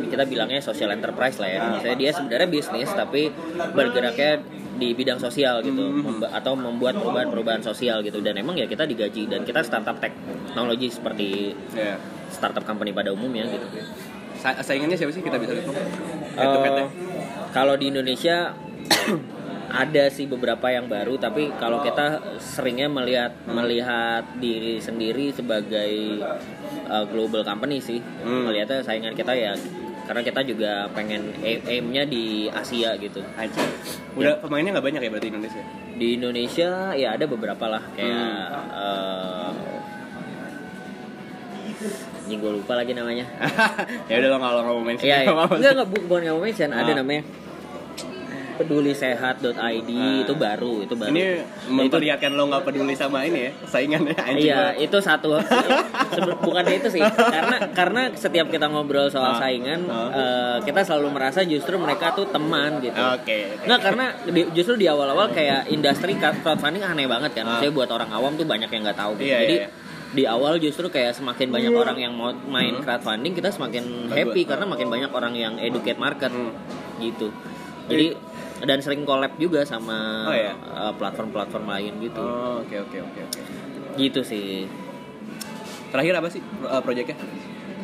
kita 0.08 0.24
bilangnya 0.24 0.64
social 0.64 0.88
enterprise 0.90 1.36
lah 1.36 1.48
ya. 1.48 1.58
Maksudnya 1.68 1.98
dia 2.00 2.10
sebenarnya 2.10 2.48
bisnis 2.48 2.88
tapi 2.88 3.28
bergeraknya 3.70 4.40
di 4.72 4.96
bidang 4.96 5.20
sosial 5.20 5.60
gitu 5.60 5.78
Memba- 5.78 6.32
atau 6.32 6.56
membuat 6.56 6.96
perubahan-perubahan 6.96 7.60
sosial 7.60 8.00
gitu 8.00 8.18
dan 8.18 8.34
emang 8.34 8.56
ya 8.56 8.64
kita 8.64 8.88
digaji 8.88 9.28
dan 9.28 9.44
kita 9.44 9.60
startup 9.60 10.00
teknologi 10.00 10.88
seperti 10.88 11.52
Ya. 11.76 12.00
startup 12.32 12.64
company 12.64 12.90
pada 12.90 13.12
umumnya 13.12 13.44
gitu. 13.46 13.68
Sa- 14.40 14.56
saingannya 14.58 14.96
siapa 14.96 15.12
sih 15.12 15.20
kita 15.20 15.36
bisa 15.36 15.52
lihat? 15.52 15.68
Eh, 16.40 16.88
kalau 17.52 17.76
di 17.76 17.92
Indonesia 17.92 18.56
ada 19.72 20.04
sih 20.06 20.24
beberapa 20.24 20.68
yang 20.68 20.84
baru 20.86 21.16
tapi 21.16 21.48
kalau 21.54 21.80
kita 21.80 22.20
seringnya 22.38 22.86
melihat 22.86 23.32
melihat 23.46 24.20
diri 24.36 24.76
sendiri 24.78 25.30
sebagai 25.30 26.20
uh, 26.84 27.04
global 27.06 27.40
company 27.42 27.78
sih 27.78 27.98
Hmm. 28.20 28.44
melihatnya 28.44 28.80
saingan 28.80 29.12
kita 29.12 29.32
ya 29.32 29.56
karena 30.02 30.20
kita 30.20 30.40
juga 30.42 30.70
pengen 30.90 31.30
aim- 31.40 31.62
aimnya 31.64 32.02
di 32.04 32.24
Asia 32.46 32.92
gitu 32.96 33.22
Aja. 33.32 33.62
Udah 34.12 34.34
pemainnya 34.36 34.74
nggak 34.74 34.84
banyak 34.84 35.00
ya 35.00 35.08
berarti 35.08 35.28
Indonesia. 35.28 35.62
di 35.92 36.06
Indonesia 36.12 36.70
ya 36.92 37.08
ada 37.10 37.24
beberapa 37.24 37.64
lah 37.66 37.82
kayak 37.92 38.34
uh, 38.72 39.50
anjing 42.22 42.38
gue 42.38 42.52
lupa 42.54 42.72
lagi 42.74 42.92
namanya 42.92 43.26
ya 44.08 44.14
udah 44.16 44.28
lo 44.28 44.38
kalau 44.38 44.60
nggak 44.60 44.74
mau 44.74 44.84
mention 44.84 45.06
Iya, 45.06 45.18
iya. 45.22 45.32
Enggak, 45.52 45.72
enggak, 45.74 45.88
bukan 45.90 46.18
nggak 46.20 46.34
mau 46.34 46.42
mention, 46.42 46.70
ada 46.72 46.92
Ah. 46.92 46.96
Namanya 48.62 48.70
pedulisehat.id 48.70 49.90
Ah. 49.92 50.22
itu 50.22 50.34
baru, 50.34 50.72
itu 50.80 50.94
baru. 50.94 51.10
Ini 51.10 51.22
Nah, 51.22 51.34
itu 51.34 51.68
memperlihatkan 51.68 52.30
lo 52.30 52.44
nggak 52.46 52.62
peduli 52.64 52.94
sama 52.94 53.22
ini 53.22 53.38
ya 53.40 53.52
saingannya 53.64 54.14
anjing 54.16 54.46
Iya, 54.46 54.56
banget. 54.72 54.84
itu 54.84 54.98
satu 55.00 55.28
bukan 56.40 56.64
itu 56.68 56.88
sih. 56.90 57.02
Karena 57.02 57.56
karena 57.72 58.02
setiap 58.12 58.46
kita 58.48 58.66
ngobrol 58.68 59.08
soal 59.08 59.34
Ah. 59.34 59.38
saingan, 59.38 59.80
Ah. 59.86 60.08
eh, 60.12 60.56
kita 60.62 60.80
selalu 60.82 61.08
merasa 61.10 61.42
justru 61.42 61.74
mereka 61.76 62.12
tuh 62.12 62.28
teman 62.28 62.78
gitu. 62.80 62.94
Oke. 62.94 63.20
oke. 63.58 63.66
Nggak 63.66 63.80
karena 63.82 64.04
di- 64.24 64.50
justru 64.52 64.74
di 64.76 64.86
awal-awal 64.86 65.30
kayak 65.30 65.68
industri 65.68 66.14
crowdfunding 66.14 66.82
aneh 66.82 67.06
banget 67.06 67.34
kan. 67.34 67.44
Ah. 67.44 67.48
Maksudnya 67.56 67.74
buat 67.74 67.90
orang 67.90 68.10
awam 68.10 68.32
tuh 68.34 68.44
banyak 68.44 68.68
yang 68.68 68.82
nggak 68.82 68.98
tahu 68.98 69.12
gitu. 69.16 69.28
Iya, 69.28 69.38
Jadi 69.42 69.56
iya, 69.56 69.66
iya. 69.66 69.90
di 70.12 70.24
awal 70.26 70.60
justru 70.60 70.86
kayak 70.86 71.12
semakin 71.14 71.48
banyak 71.48 71.72
orang 71.72 71.96
yang 71.96 72.12
mau 72.12 72.28
main 72.32 72.76
crowdfunding 72.76 73.32
kita 73.32 73.48
semakin 73.48 73.84
Bagus. 74.06 74.12
happy 74.14 74.42
karena 74.44 74.64
makin 74.66 74.86
banyak 74.86 75.10
orang 75.10 75.32
yang 75.32 75.54
educate 75.56 75.96
market 75.96 76.28
Hmm. 76.28 76.52
gitu. 77.00 77.32
Jadi 77.82 78.14
dan 78.62 78.78
sering 78.78 79.02
collab 79.02 79.34
juga 79.36 79.66
sama 79.66 80.30
Oh, 80.30 80.34
iya? 80.34 80.54
uh, 80.54 80.92
platform-platform 80.94 81.64
lain 81.66 81.92
gitu. 81.98 82.22
Oh, 82.22 82.62
Oke 82.62 82.78
oke 82.78 82.98
oke 83.02 83.20
oke. 83.26 83.40
Gitu 83.98 84.20
sih. 84.22 84.70
Terakhir 85.90 86.14
apa 86.16 86.28
sih 86.30 86.40
uh, 86.64 86.80
proyeknya? 86.80 87.18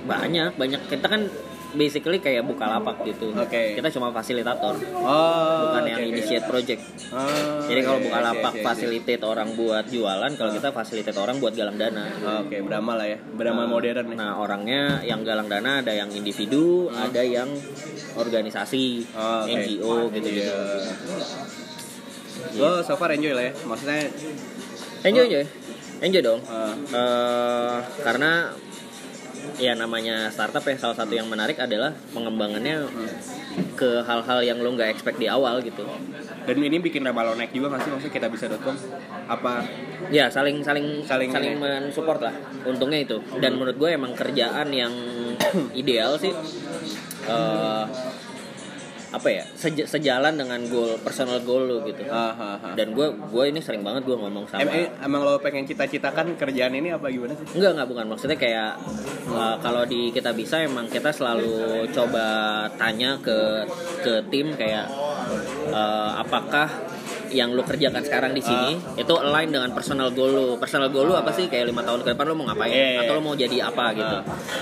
Banyak, 0.07 0.57
banyak. 0.57 0.81
Kita 0.88 1.07
kan 1.07 1.27
basically 1.68 2.16
kayak 2.16 2.44
Bukalapak 2.44 3.04
gitu. 3.04 3.28
Oke. 3.31 3.76
Kita 3.76 3.88
cuma 3.90 4.09
fasilitator, 4.09 4.72
Oh. 4.96 5.68
bukan 5.68 5.83
oke, 5.85 5.90
yang 5.90 6.02
initiate 6.02 6.48
project. 6.48 6.81
Oh, 7.11 7.61
Jadi 7.64 7.81
kalau 7.85 8.00
iya, 8.00 8.07
Bukalapak 8.09 8.40
iya, 8.40 8.57
iya, 8.57 8.61
iya. 8.61 8.64
facilitate 8.64 9.22
orang 9.22 9.48
buat 9.52 9.85
jualan, 9.85 10.33
kalau 10.35 10.50
kita 10.50 10.68
facilitate 10.70 11.18
orang 11.18 11.37
buat 11.37 11.52
galang 11.52 11.76
dana. 11.76 12.09
Oh, 12.20 12.40
Oke, 12.40 12.64
beramal 12.64 12.96
lah 12.96 13.07
ya. 13.07 13.18
Beramal 13.20 13.66
modern 13.66 14.07
nih. 14.09 14.16
Nah, 14.16 14.33
orangnya 14.37 15.02
yang 15.02 15.20
galang 15.22 15.46
dana 15.46 15.81
ada 15.81 15.92
yang 15.92 16.09
individu, 16.09 16.88
ada 16.88 17.20
yang 17.20 17.52
organisasi, 18.14 19.04
Oh, 19.12 19.44
oke. 19.44 19.52
NGO 19.52 19.94
gitu-gitu. 20.11 20.48
Iya. 20.48 20.92
Lo 22.57 22.81
so 22.81 22.94
far 22.96 23.12
enjoy 23.12 23.35
lah 23.35 23.44
ya. 23.44 23.52
Maksudnya 23.66 24.09
Enjoy 25.04 25.24
enjoy. 25.26 25.44
Enjoy 25.98 26.22
dong. 26.22 26.40
uh, 26.46 26.74
Eh, 26.74 27.76
karena 28.00 28.50
ya 29.56 29.72
namanya 29.72 30.28
startup 30.28 30.61
ya 30.62 30.76
salah 30.76 30.96
satu 30.96 31.16
yang 31.16 31.26
menarik 31.26 31.56
adalah 31.56 31.96
pengembangannya 32.12 32.84
ke 33.74 34.04
hal-hal 34.04 34.38
yang 34.44 34.58
lo 34.61 34.76
nggak 34.76 34.92
expect 34.92 35.16
di 35.16 35.26
awal 35.30 35.64
gitu. 35.64 35.88
dan 36.44 36.56
ini 36.61 36.76
bikin 36.76 37.02
nama 37.06 37.24
lo 37.24 37.32
naik 37.32 37.56
juga 37.56 37.72
nggak 37.72 37.82
sih 37.82 37.90
maksudnya 37.90 38.14
kita 38.14 38.26
bisa.com 38.28 38.76
apa 39.28 39.64
Ya 40.08 40.30
saling 40.30 40.62
saling 40.64 41.04
Saling 41.04 41.28
saling, 41.28 41.58
mensupport 41.61 42.30
lah. 42.30 42.34
Untungnya 42.64 43.02
itu. 43.04 43.18
Dan 43.42 43.61
menurut 43.61 43.76
gue 43.76 43.90
emang 43.92 44.16
kerjaan 44.16 44.70
yang 44.72 44.94
ideal 45.80 46.16
sih. 46.16 46.32
eh 47.28 47.84
apa 49.09 49.29
ya 49.31 49.44
seja- 49.55 49.88
sejalan 49.88 50.37
dengan 50.37 50.61
goal 50.66 51.01
personal 51.01 51.40
goal 51.40 51.64
lo 51.64 51.77
gitu. 51.83 52.05
ah, 52.07 52.29
ah, 52.31 52.57
ah. 52.61 52.75
Dan 52.77 52.92
gue 52.92 53.09
gue 53.09 53.44
ini 53.47 53.59
sering 53.59 53.81
banget 53.81 54.05
gue 54.05 54.12
ngomong 54.12 54.44
sama 54.44 54.61
Em- 54.61 54.73
em- 54.85 54.92
emang 55.01 55.23
lo 55.23 55.38
pengen 55.38 55.64
cita-citakan 55.64 56.37
kerjaan 56.37 56.73
ini 56.73 56.90
apa 56.90 57.09
gimana 57.09 57.33
sih 57.33 57.57
Enggak, 57.57 57.73
enggak 57.73 57.88
bukan. 57.88 58.05
Maksudnya 58.07 58.37
kayak 58.37 58.77
uh, 59.29 59.57
kalau 59.59 59.83
di 59.83 60.11
kita 60.11 60.31
bisa 60.31 60.61
emang 60.61 60.87
kita 60.87 61.09
selalu 61.09 61.49
coba 61.88 62.27
tanya 62.75 63.16
ke 63.18 63.64
ke 63.99 64.14
tim 64.29 64.53
kayak 64.53 64.85
uh, 65.71 66.21
apakah 66.21 66.68
yang 67.31 67.53
lu 67.53 67.62
kerjakan 67.62 68.03
sekarang 68.03 68.33
di 68.33 68.43
sini 68.43 68.77
itu 68.97 69.12
align 69.14 69.51
dengan 69.53 69.71
personal 69.73 70.11
goal 70.11 70.31
lu. 70.31 70.47
Personal 70.57 70.88
goal 70.88 71.09
lu 71.09 71.14
apa 71.14 71.33
sih? 71.33 71.47
Kayak 71.47 71.71
lima 71.71 71.83
tahun 71.85 72.05
ke 72.05 72.09
depan 72.14 72.25
lu 72.29 72.35
mau 72.37 72.47
ngapain? 72.49 72.73
Iya, 72.73 73.05
Atau 73.05 73.12
lu 73.17 73.23
mau 73.23 73.35
jadi 73.35 73.57
apa 73.64 73.85
gitu. 73.93 74.17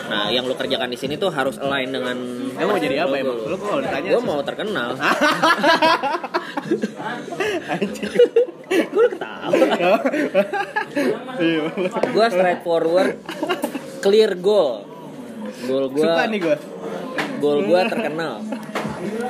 Nah, 0.08 0.26
yang 0.30 0.44
lu 0.44 0.54
kerjakan 0.54 0.88
di 0.90 0.98
sini 0.98 1.14
tuh 1.16 1.30
harus 1.30 1.56
align 1.58 1.90
dengan 1.90 2.16
Emang 2.56 2.76
mau 2.76 2.80
jadi 2.80 2.96
apa 3.04 3.14
emang? 3.20 3.38
Lu 3.46 3.56
kalau 3.60 3.80
ditanya 3.84 4.08
Gue 4.16 4.22
mau 4.24 4.40
terkenal. 4.42 4.88
Anjing. 7.72 8.12
Gue 8.66 9.06
ketawa. 9.12 9.96
Iya. 11.36 11.62
gue 11.86 12.26
straightforward, 12.32 13.12
clear 14.00 14.32
goal. 14.34 14.82
Goal 15.66 15.84
gue, 15.92 16.04
Suka 16.04 16.24
nih 16.28 16.40
gue 16.42 16.56
goal 17.36 17.58
gue 17.68 17.80
terkenal. 17.88 18.40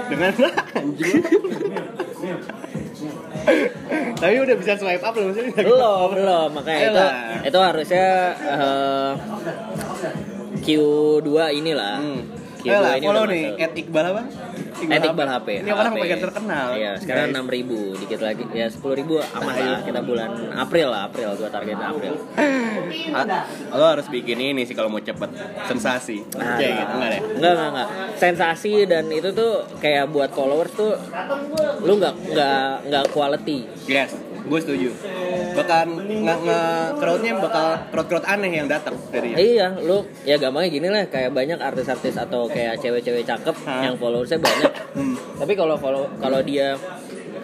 dengan 0.07 0.33
anjing. 0.73 1.23
Tapi 4.17 4.35
udah 4.39 4.57
bisa 4.57 4.73
swipe 4.75 5.01
up 5.01 5.13
loh 5.13 5.29
maksudnya. 5.29 5.55
belum 5.57 6.07
belum 6.13 6.49
makanya 6.53 6.81
itu 6.81 6.91
Elah. 6.93 7.13
itu 7.45 7.59
harusnya 7.61 8.07
eh, 8.37 9.11
Q2 10.59 11.29
inilah 11.55 11.97
Hmm. 11.99 12.21
Q2 12.67 12.73
Ayolah, 12.75 12.93
ini 12.93 13.07
follow 13.07 13.25
nih, 13.25 13.45
at 13.57 13.73
Iqbal 13.73 14.05
apa? 14.11 14.23
Eh, 14.77 14.99
Iqbal 14.99 15.29
HP. 15.31 15.49
Ini 15.63 15.71
orang 15.71 15.93
pengen 15.95 16.19
terkenal. 16.21 16.67
Iya, 16.75 16.93
sekarang 16.99 17.27
enam 17.31 17.47
ribu, 17.47 17.95
dikit 17.95 18.21
lagi. 18.21 18.43
Ya 18.51 18.67
sepuluh 18.67 18.99
ribu 18.99 19.23
aman 19.23 19.55
Ayo. 19.55 19.71
lah. 19.71 19.81
Kita 19.81 20.01
bulan 20.03 20.31
April 20.53 20.87
lah, 20.91 21.01
April. 21.07 21.29
Gua 21.33 21.49
target 21.49 21.79
April. 21.79 22.15
Ah, 23.15 23.25
Lo 23.73 23.85
harus 23.87 24.07
bikin 24.07 24.37
ini 24.37 24.63
sih 24.63 24.75
kalau 24.75 24.91
mau 24.91 24.99
cepet 24.99 25.31
sensasi. 25.65 26.27
Nah, 26.35 26.59
Kayak 26.59 26.73
gitu 26.77 26.93
enggak 26.93 27.11
deh. 27.11 27.23
Enggak, 27.39 27.53
enggak, 27.53 27.71
enggak. 27.71 27.89
Sensasi 28.17 28.73
dan 28.85 29.05
itu 29.09 29.29
tuh 29.31 29.53
kayak 29.79 30.11
buat 30.11 30.31
followers 30.31 30.73
tuh 30.75 30.93
lu 31.83 31.93
nggak 31.97 32.15
nggak 32.35 32.71
nggak 32.91 33.05
quality. 33.11 33.59
Yes, 33.87 34.13
gue 34.47 34.59
setuju. 34.59 34.89
Bahkan 35.53 35.87
nggak 36.23 36.39
nge 36.41 36.61
crowdnya 36.97 37.33
bakal 37.37 37.67
crowd 37.89 38.07
crowd 38.07 38.25
aneh 38.25 38.53
yang 38.53 38.67
datang 38.67 38.95
dari 39.09 39.33
Iya, 39.33 39.75
lu 39.79 40.07
ya 40.23 40.37
gampangnya 40.37 40.71
gini 40.71 40.89
lah, 40.89 41.03
kayak 41.05 41.31
banyak 41.31 41.59
artis-artis 41.59 42.15
atau 42.15 42.47
kayak 42.47 42.79
cewek-cewek 42.79 43.23
cakep 43.23 43.57
Hah? 43.63 43.83
yang 43.83 43.97
followersnya 43.97 44.39
banyak. 44.39 44.73
Hmm. 44.93 45.15
Tapi 45.37 45.53
kalau 45.53 45.75
follow 45.77 46.07
kalau 46.17 46.41
dia 46.41 46.79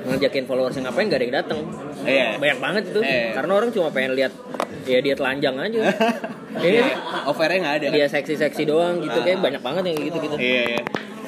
ngajakin 0.03 0.45
followersnya 0.45 0.83
ngapain 0.85 1.07
gak 1.07 1.15
ada 1.15 1.25
yang 1.25 1.37
datang 1.37 1.59
Iya. 2.03 2.29
banyak 2.35 2.59
banget 2.59 2.83
itu 2.89 3.01
Iya. 3.01 3.39
karena 3.39 3.53
orang 3.55 3.71
cuma 3.71 3.89
pengen 3.89 4.13
lihat 4.13 4.33
ya 4.83 4.99
dia 4.99 5.15
telanjang 5.15 5.55
aja 5.57 5.81
Iya. 6.59 6.85
Offernya 7.25 7.59
nggak 7.61 7.77
ada. 7.77 7.87
dia 7.89 8.07
seksi-seksi 8.07 8.67
doang 8.67 8.99
gitu 8.99 9.15
Ah. 9.15 9.23
kayak 9.23 9.39
banyak 9.39 9.63
banget 9.63 9.83
yang 9.87 9.99
gitu 10.03 10.19
gitu 10.21 10.37
Iya, 10.37 10.63
iya. 10.69 10.81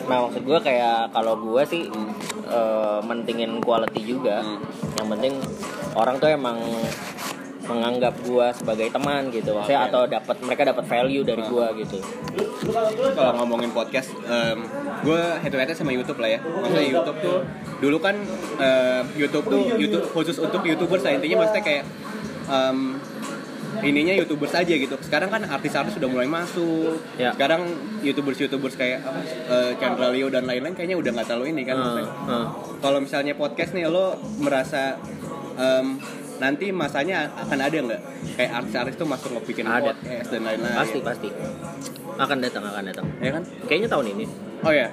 nah 0.05 0.27
maksud 0.27 0.43
gue 0.43 0.59
kayak 0.61 1.15
kalau 1.15 1.39
gue 1.39 1.63
sih 1.65 1.87
eh, 2.55 3.01
mentingin 3.03 3.59
quality 3.59 4.01
juga 4.07 4.39
Hmm. 4.41 4.63
yang 4.95 5.09
penting 5.11 5.35
orang 5.93 6.15
tuh 6.17 6.31
emang 6.31 6.59
menganggap 7.65 8.13
gue 8.21 8.47
sebagai 8.53 8.93
teman 8.93 9.33
gitu 9.33 9.57
maksudnya 9.57 9.81
Oke. 9.81 9.89
atau 9.89 10.03
dapat 10.05 10.37
mereka 10.45 10.63
dapat 10.69 10.85
value 10.85 11.25
dari 11.25 11.41
gue 11.43 11.67
gitu 11.81 11.97
Kalau 13.15 13.33
ngomongin 13.37 13.71
podcast, 13.71 14.13
gue 15.01 15.21
head 15.39 15.49
to 15.49 15.57
head 15.57 15.73
sama 15.73 15.93
YouTube 15.93 16.17
lah 16.17 16.33
ya. 16.33 16.41
Maksudnya 16.41 16.87
YouTube 16.87 17.19
tuh 17.21 17.39
dulu 17.79 17.97
kan 17.99 18.17
em, 18.57 19.05
YouTube 19.15 19.45
tuh 19.45 19.61
YouTube 19.77 20.07
khusus 20.09 20.37
untuk 20.39 20.61
youtubers 20.63 21.05
lah 21.05 21.13
intinya 21.13 21.45
maksudnya 21.45 21.61
kayak 21.61 21.85
em, 22.47 23.01
ininya 23.81 24.15
youtubers 24.15 24.53
aja 24.53 24.71
gitu. 24.71 24.95
Sekarang 25.01 25.27
kan 25.29 25.43
artis-artis 25.43 25.93
sudah 25.93 26.07
mulai 26.07 26.27
masuk. 26.27 27.01
Ya. 27.17 27.33
Sekarang 27.33 27.67
youtubers 28.01 28.39
youtubers 28.39 28.75
kayak 28.75 29.03
apa? 29.03 29.19
eh, 29.25 29.71
Chandra 29.77 30.09
Leo 30.09 30.29
dan 30.29 30.45
lain-lain 30.45 30.73
kayaknya 30.73 30.95
udah 30.95 31.11
nggak 31.11 31.27
terlalu 31.27 31.51
ini 31.51 31.63
kan. 31.63 31.75
Maksudnya. 31.75 32.07
eh. 32.07 32.47
Kalau 32.79 32.99
misalnya 32.99 33.33
podcast 33.33 33.73
nih 33.73 33.87
lo 33.87 34.15
merasa 34.39 35.01
em, 35.55 35.99
nanti 36.35 36.69
masanya 36.69 37.31
akan 37.37 37.59
ada 37.61 37.79
nggak 37.81 38.01
kayak 38.35 38.51
artis-artis 38.53 38.95
tuh 38.95 39.07
masuk 39.07 39.31
ngebikin 39.33 39.65
Ada. 39.65 39.87
podcast 39.89 40.29
dan 40.29 40.43
lain-lain. 40.43 40.75
pasti 40.77 40.99
pasti 41.01 41.29
akan 42.15 42.39
datang 42.39 42.63
akan 42.65 42.85
datang 42.85 43.07
Ya 43.19 43.31
kan? 43.33 43.43
kayaknya 43.65 43.89
tahun 43.89 44.07
ini 44.13 44.27
Oh 44.61 44.71
ya. 44.71 44.89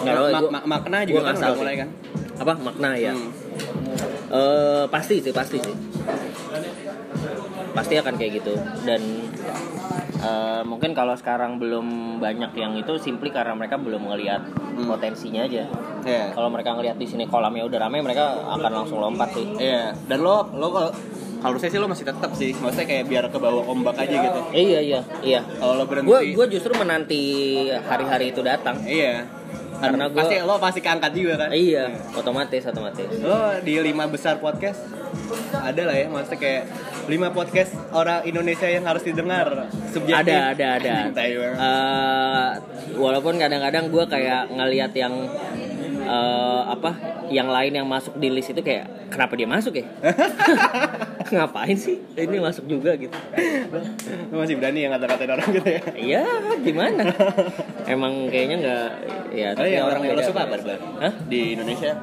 Nggak 0.00 0.14
tahu, 0.16 0.26
Ma- 0.48 0.50
ma- 0.56 0.66
makna 0.68 1.04
juga 1.04 1.28
kan 1.28 1.34
udah 1.36 1.54
mulai 1.54 1.74
kan. 1.76 1.88
apa 2.36 2.52
makna 2.54 2.90
ya 2.94 3.14
Hmm. 3.14 3.30
Eh, 4.28 4.84
pasti 4.88 5.22
sih 5.22 5.30
pasti 5.30 5.56
sih 5.56 5.74
pasti 7.76 7.94
akan 7.94 8.16
kayak 8.16 8.32
gitu 8.34 8.56
dan 8.82 9.00
eh, 10.18 10.62
mungkin 10.64 10.90
kalau 10.90 11.12
sekarang 11.12 11.56
belum 11.56 11.86
banyak 12.18 12.52
yang 12.54 12.72
itu 12.74 12.96
simply 12.96 13.28
karena 13.28 13.52
mereka 13.52 13.76
belum 13.76 14.00
ngelihat 14.06 14.42
Hmm. 14.76 14.84
potensinya 14.86 15.40
aja 15.42 15.64
Iya. 16.02 16.32
kalau 16.32 16.48
mereka 16.48 16.72
ngelihat 16.72 16.96
di 16.96 17.04
sini 17.04 17.24
kolamnya 17.24 17.64
udah 17.64 17.78
ramai 17.78 18.00
mereka 18.00 18.28
akan 18.46 18.72
langsung 18.74 18.98
lompat 18.98 19.32
sih 19.32 19.48
Iya. 19.56 19.96
Dan 20.04 20.20
lo 20.20 20.44
lo 20.50 20.68
kalau 20.68 20.90
kalau 21.36 21.56
saya 21.56 21.68
sih 21.68 21.76
lo 21.76 21.86
masih 21.86 22.04
tetap 22.04 22.32
sih. 22.32 22.52
Maksudnya 22.52 22.84
kayak 22.86 23.04
biar 23.06 23.24
ke 23.28 23.38
bawah 23.38 23.64
ombak 23.66 23.96
aja 23.98 24.16
gitu. 24.18 24.40
iya 24.52 24.80
iya 24.82 25.00
iya 25.22 25.40
Kalau 25.40 25.76
lo 25.76 25.84
berhenti. 25.84 26.08
gue 26.08 26.20
gue 26.34 26.46
justru 26.50 26.72
menanti 26.74 27.22
hari-hari 27.82 28.32
itu 28.32 28.40
datang 28.40 28.76
Iya. 28.82 29.24
Karena 29.76 30.04
gua- 30.08 30.18
pasti 30.22 30.36
lo 30.40 30.54
pasti 30.56 30.80
keangkat 30.80 31.12
juga 31.12 31.34
kan. 31.36 31.48
iya 31.50 31.84
otomatis 32.12 32.62
otomatis 32.62 33.06
Lo 33.18 33.60
di 33.60 33.76
lima 33.78 34.04
besar 34.06 34.38
podcast 34.38 34.80
ada 35.54 35.82
lah 35.82 35.96
ya 35.96 36.06
maksudnya 36.06 36.38
kayak 36.38 36.62
lima 37.06 37.28
podcast 37.30 37.72
orang 37.90 38.22
Indonesia 38.24 38.66
yang 38.66 38.84
harus 38.84 39.02
didengar 39.02 39.68
subjektif 39.88 40.26
ada 40.26 40.52
ada 40.52 40.66
ada. 40.76 40.94
Eh, 41.16 42.48
walaupun 42.94 43.36
kadang-kadang 43.36 43.88
gue 43.88 44.04
kayak 44.06 44.50
ngelihat 44.50 44.92
yang 44.92 45.14
eh, 46.06 46.62
apa 46.70 46.90
yang 47.28 47.50
lain 47.50 47.72
yang 47.74 47.86
masuk 47.86 48.14
di 48.16 48.30
list 48.30 48.54
itu 48.54 48.62
kayak 48.62 49.10
kenapa 49.10 49.34
dia 49.34 49.48
masuk 49.50 49.74
ya 49.74 49.86
ngapain 51.26 51.74
sih 51.74 51.98
ini 52.14 52.38
masuk 52.38 52.70
juga 52.70 52.94
gitu 52.94 53.14
lo 54.30 54.36
masih 54.38 54.54
berani 54.62 54.86
yang 54.86 54.94
ngata-ngatain 54.94 55.30
orang 55.34 55.48
gitu 55.50 55.68
ya 55.68 55.82
iya 55.98 56.22
gimana 56.62 57.02
emang 57.84 58.30
kayaknya 58.30 58.56
nggak 58.62 58.88
ya 59.34 59.48
Oh 59.58 59.66
iya, 59.66 59.82
orang 59.82 60.00
yang 60.00 60.14
lo 60.14 60.22
suka 60.22 60.46
apa? 60.46 60.56
Hah? 61.02 61.12
di 61.26 61.58
Indonesia 61.58 61.98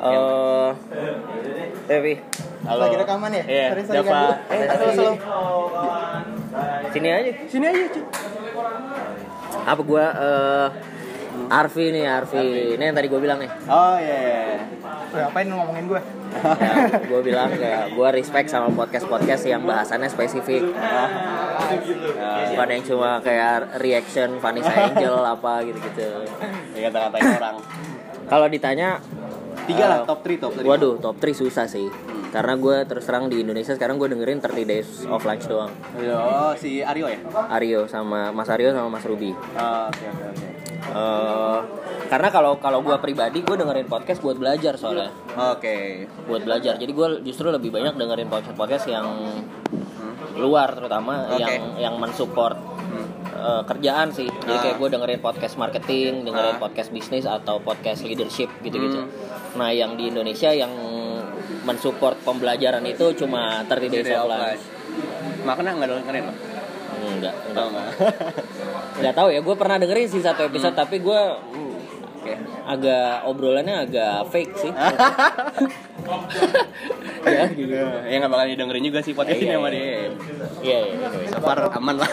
Eh, 0.00 0.70
Devi, 1.84 2.16
Halo. 2.64 2.88
Lagi 2.88 2.96
rekaman 3.04 3.36
ya? 3.36 3.44
Iya, 3.44 3.66
Sorry, 3.68 3.82
sorry, 3.84 3.96
Java. 4.00 4.08
ganggu. 4.08 4.32
Eh, 4.48 4.64
Halo, 4.64 4.84
halo. 4.88 5.12
sini 6.88 7.08
aja. 7.12 7.30
Sini 7.44 7.64
aja, 7.68 7.84
Ci. 7.92 8.00
Apa 9.60 9.82
gua 9.84 10.04
eh 10.08 10.68
Arfi 11.50 11.90
nih, 11.90 12.06
Arfi. 12.06 12.78
Ini 12.78 12.82
yang 12.90 12.96
tadi 12.96 13.10
gue 13.10 13.20
bilang 13.20 13.42
nih. 13.42 13.50
Oh 13.66 13.98
iya. 13.98 14.18
iya. 14.22 14.42
Udah, 15.10 15.26
ngapain 15.26 15.46
lu 15.50 15.54
ngomongin 15.58 15.86
gue? 15.90 16.02
Ya, 16.30 16.86
gue 17.10 17.20
bilang 17.26 17.50
kayak 17.58 17.98
gue 17.98 18.08
respect 18.14 18.54
sama 18.54 18.70
podcast-podcast 18.70 19.50
yang 19.50 19.66
bahasannya 19.66 20.06
spesifik. 20.06 20.62
Bukan 22.54 22.68
yang 22.70 22.84
cuma 22.86 23.18
kayak 23.18 23.82
reaction 23.82 24.38
Vanessa 24.38 24.70
Angel 24.70 25.18
apa 25.34 25.66
gitu-gitu. 25.66 26.06
Ya 26.78 26.86
kata-katain 26.86 27.34
orang. 27.34 27.56
Kalau 28.30 28.46
ditanya 28.46 29.02
Tiga 29.66 29.84
lah, 29.86 29.98
eh, 30.02 30.06
top 30.06 30.20
3 30.22 30.38
top 30.38 30.52
3. 30.54 30.66
Waduh, 30.66 30.94
top 31.02 31.16
3 31.18 31.34
susah 31.34 31.66
sih. 31.66 31.90
Karena 32.30 32.54
gue 32.54 32.76
terus 32.86 33.02
terang 33.02 33.26
di 33.26 33.42
Indonesia 33.42 33.74
sekarang 33.74 33.98
gue 33.98 34.06
dengerin 34.06 34.38
30 34.38 34.70
Days 34.70 34.88
of 35.10 35.26
Lunch 35.26 35.50
doang. 35.50 35.74
Oh, 36.14 36.54
si 36.54 36.78
Aryo 36.78 37.10
ya? 37.10 37.18
Aryo 37.50 37.90
sama 37.90 38.30
Mas 38.30 38.46
Aryo 38.46 38.70
sama 38.70 38.86
Mas 38.86 39.02
Ruby. 39.02 39.34
Oh, 39.34 39.90
Oke, 39.90 40.06
oke, 40.06 40.24
oke. 40.30 40.59
Eh, 40.90 41.58
karena 42.10 42.28
kalau 42.28 42.58
kalau 42.58 42.82
gue 42.82 42.96
pribadi 42.98 43.40
gue 43.40 43.54
dengerin 43.54 43.86
podcast 43.86 44.18
buat 44.18 44.34
belajar 44.34 44.74
soalnya 44.74 45.14
Oke. 45.30 46.02
buat 46.26 46.42
belajar 46.42 46.74
jadi 46.74 46.90
gue 46.90 47.08
justru 47.22 47.46
lebih 47.46 47.70
banyak 47.70 47.94
dengerin 47.94 48.26
podcast 48.26 48.58
podcast 48.58 48.84
yang 48.90 49.06
luar 50.34 50.74
terutama 50.74 51.30
Oke. 51.30 51.38
yang 51.38 51.54
yang 51.78 51.94
mensupport 51.94 52.58
eh, 53.30 53.62
kerjaan 53.64 54.10
sih 54.10 54.26
jadi 54.26 54.50
Ah. 54.50 54.60
kayak 54.60 54.76
gue 54.76 54.88
dengerin 54.90 55.20
podcast 55.22 55.54
marketing 55.54 56.26
dengerin 56.26 56.58
Ah. 56.58 56.60
podcast 56.60 56.90
bisnis 56.90 57.22
atau 57.22 57.62
podcast 57.62 58.02
leadership 58.02 58.50
gitu-gitu 58.60 58.98
Hmm. 59.00 59.10
nah 59.54 59.70
yang 59.70 59.94
di 59.94 60.10
Indonesia 60.10 60.50
yang 60.50 60.74
mensupport 61.62 62.18
pembelajaran 62.20 62.82
itu 62.82 63.14
cuma 63.14 63.62
30 63.64 63.86
Days 63.86 64.06
Day 64.06 64.16
of. 64.16 64.26
Makna 65.40 65.76
nggak 65.76 65.88
dengerin 66.02 66.24
lo? 66.24 66.34
Enggak 67.00 67.34
enggak 67.50 67.66
nggak? 67.70 67.88
nggak 69.00 69.14
tahu 69.14 69.28
ya 69.32 69.40
gue 69.40 69.56
pernah 69.56 69.76
dengerin 69.78 70.08
sih 70.08 70.20
satu 70.20 70.44
episode 70.44 70.74
tapi 70.74 71.00
gue 71.00 71.20
Oke. 72.20 72.36
agak 72.68 73.24
obrolannya 73.24 73.88
agak 73.88 74.28
fake 74.28 74.52
sih 74.54 74.72
ya 77.24 77.44
gitu 77.52 77.72
Ya 78.04 78.16
nggak 78.20 78.32
bakal 78.32 78.46
didengerin 78.48 78.84
juga 78.84 79.00
sih 79.00 79.12
podcast 79.12 79.40
ini 79.40 79.48
Iya, 79.48 79.56
sama 79.56 79.68
iya. 79.68 79.72
dia. 79.72 79.88
iya 80.60 80.78
iya 80.84 80.96
anyway. 81.08 81.28
So 81.28 81.38
far 81.40 81.58
aman 81.64 81.96
lah. 81.96 82.10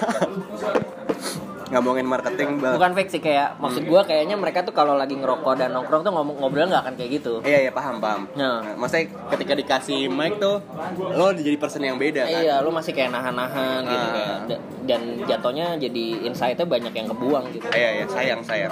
Ngomongin 1.67 2.03
marketing 2.03 2.57
bal. 2.57 2.73
bukan 2.73 2.91
fake 2.93 3.09
sih 3.09 3.19
kayak 3.19 3.57
maksud 3.57 3.83
gua 3.83 4.01
kayaknya 4.01 4.33
mereka 4.33 4.61
tuh 4.61 4.71
kalau 4.71 4.93
lagi 4.93 5.13
ngerokok 5.13 5.53
dan 5.57 5.69
nongkrong 5.69 5.99
tuh 5.99 6.09
ngomong 6.09 6.35
ngobrol 6.37 6.63
nggak 6.65 6.79
akan 6.81 6.95
kayak 6.95 7.11
gitu 7.17 7.43
Iya 7.43 7.59
iya 7.61 7.71
paham 7.71 7.97
paham. 7.97 8.23
Nah. 8.33 8.63
Nah, 8.63 8.75
maksudnya 8.77 9.05
ketika 9.29 9.53
dikasih 9.53 10.07
mic 10.07 10.37
tuh 10.37 10.63
lo 11.11 11.29
jadi 11.29 11.55
person 11.55 11.81
yang 11.81 11.95
beda 11.95 12.23
kan? 12.23 12.39
iya 12.39 12.59
lu 12.59 12.71
masih 12.71 12.91
kayak 12.91 13.11
nahan-nahan 13.11 13.83
gitu 13.83 13.99
Ah. 13.99 14.13
kayak 14.13 14.35
Da- 14.47 14.63
dan 14.87 15.01
jatuhnya 15.21 15.75
jadi 15.75 16.05
insightnya 16.23 16.63
banyak 16.63 16.93
yang 16.93 17.07
kebuang 17.07 17.51
gitu 17.51 17.67
Iya 17.69 17.89
iya 17.93 18.05
sayang 18.07 18.39
sayang. 18.41 18.71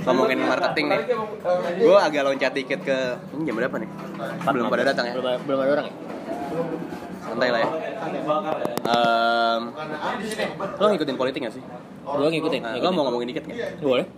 Ngomongin 0.00 0.40
marketing 0.40 0.86
nih, 0.88 1.00
gue 1.76 1.96
agak 1.98 2.22
loncat 2.22 2.52
dikit 2.52 2.80
ke 2.80 2.96
ini 3.32 3.42
jam 3.44 3.52
berapa 3.54 3.76
nih? 3.76 3.90
Belum 4.46 4.66
pada 4.66 4.86
datang 4.86 5.04
ya? 5.04 5.12
belum, 5.12 5.44
belum 5.44 5.58
ada 5.58 5.70
orang 5.74 5.86
ya 5.86 5.94
Santai 7.36 7.52
lah 7.52 7.60
ya. 7.60 7.68
Em, 8.86 9.62
lo 10.74 10.86
ngikutin 10.88 11.16
politik 11.16 11.40
gak 11.42 11.52
sih? 11.52 11.64
gua 12.06 12.30
ngikutin, 12.30 12.62
Nah, 12.62 12.78
lo 12.78 12.88
mau 12.88 13.02
ngomongin 13.04 13.28
dikit 13.28 13.44
gak? 13.44 13.76
boleh 13.76 14.08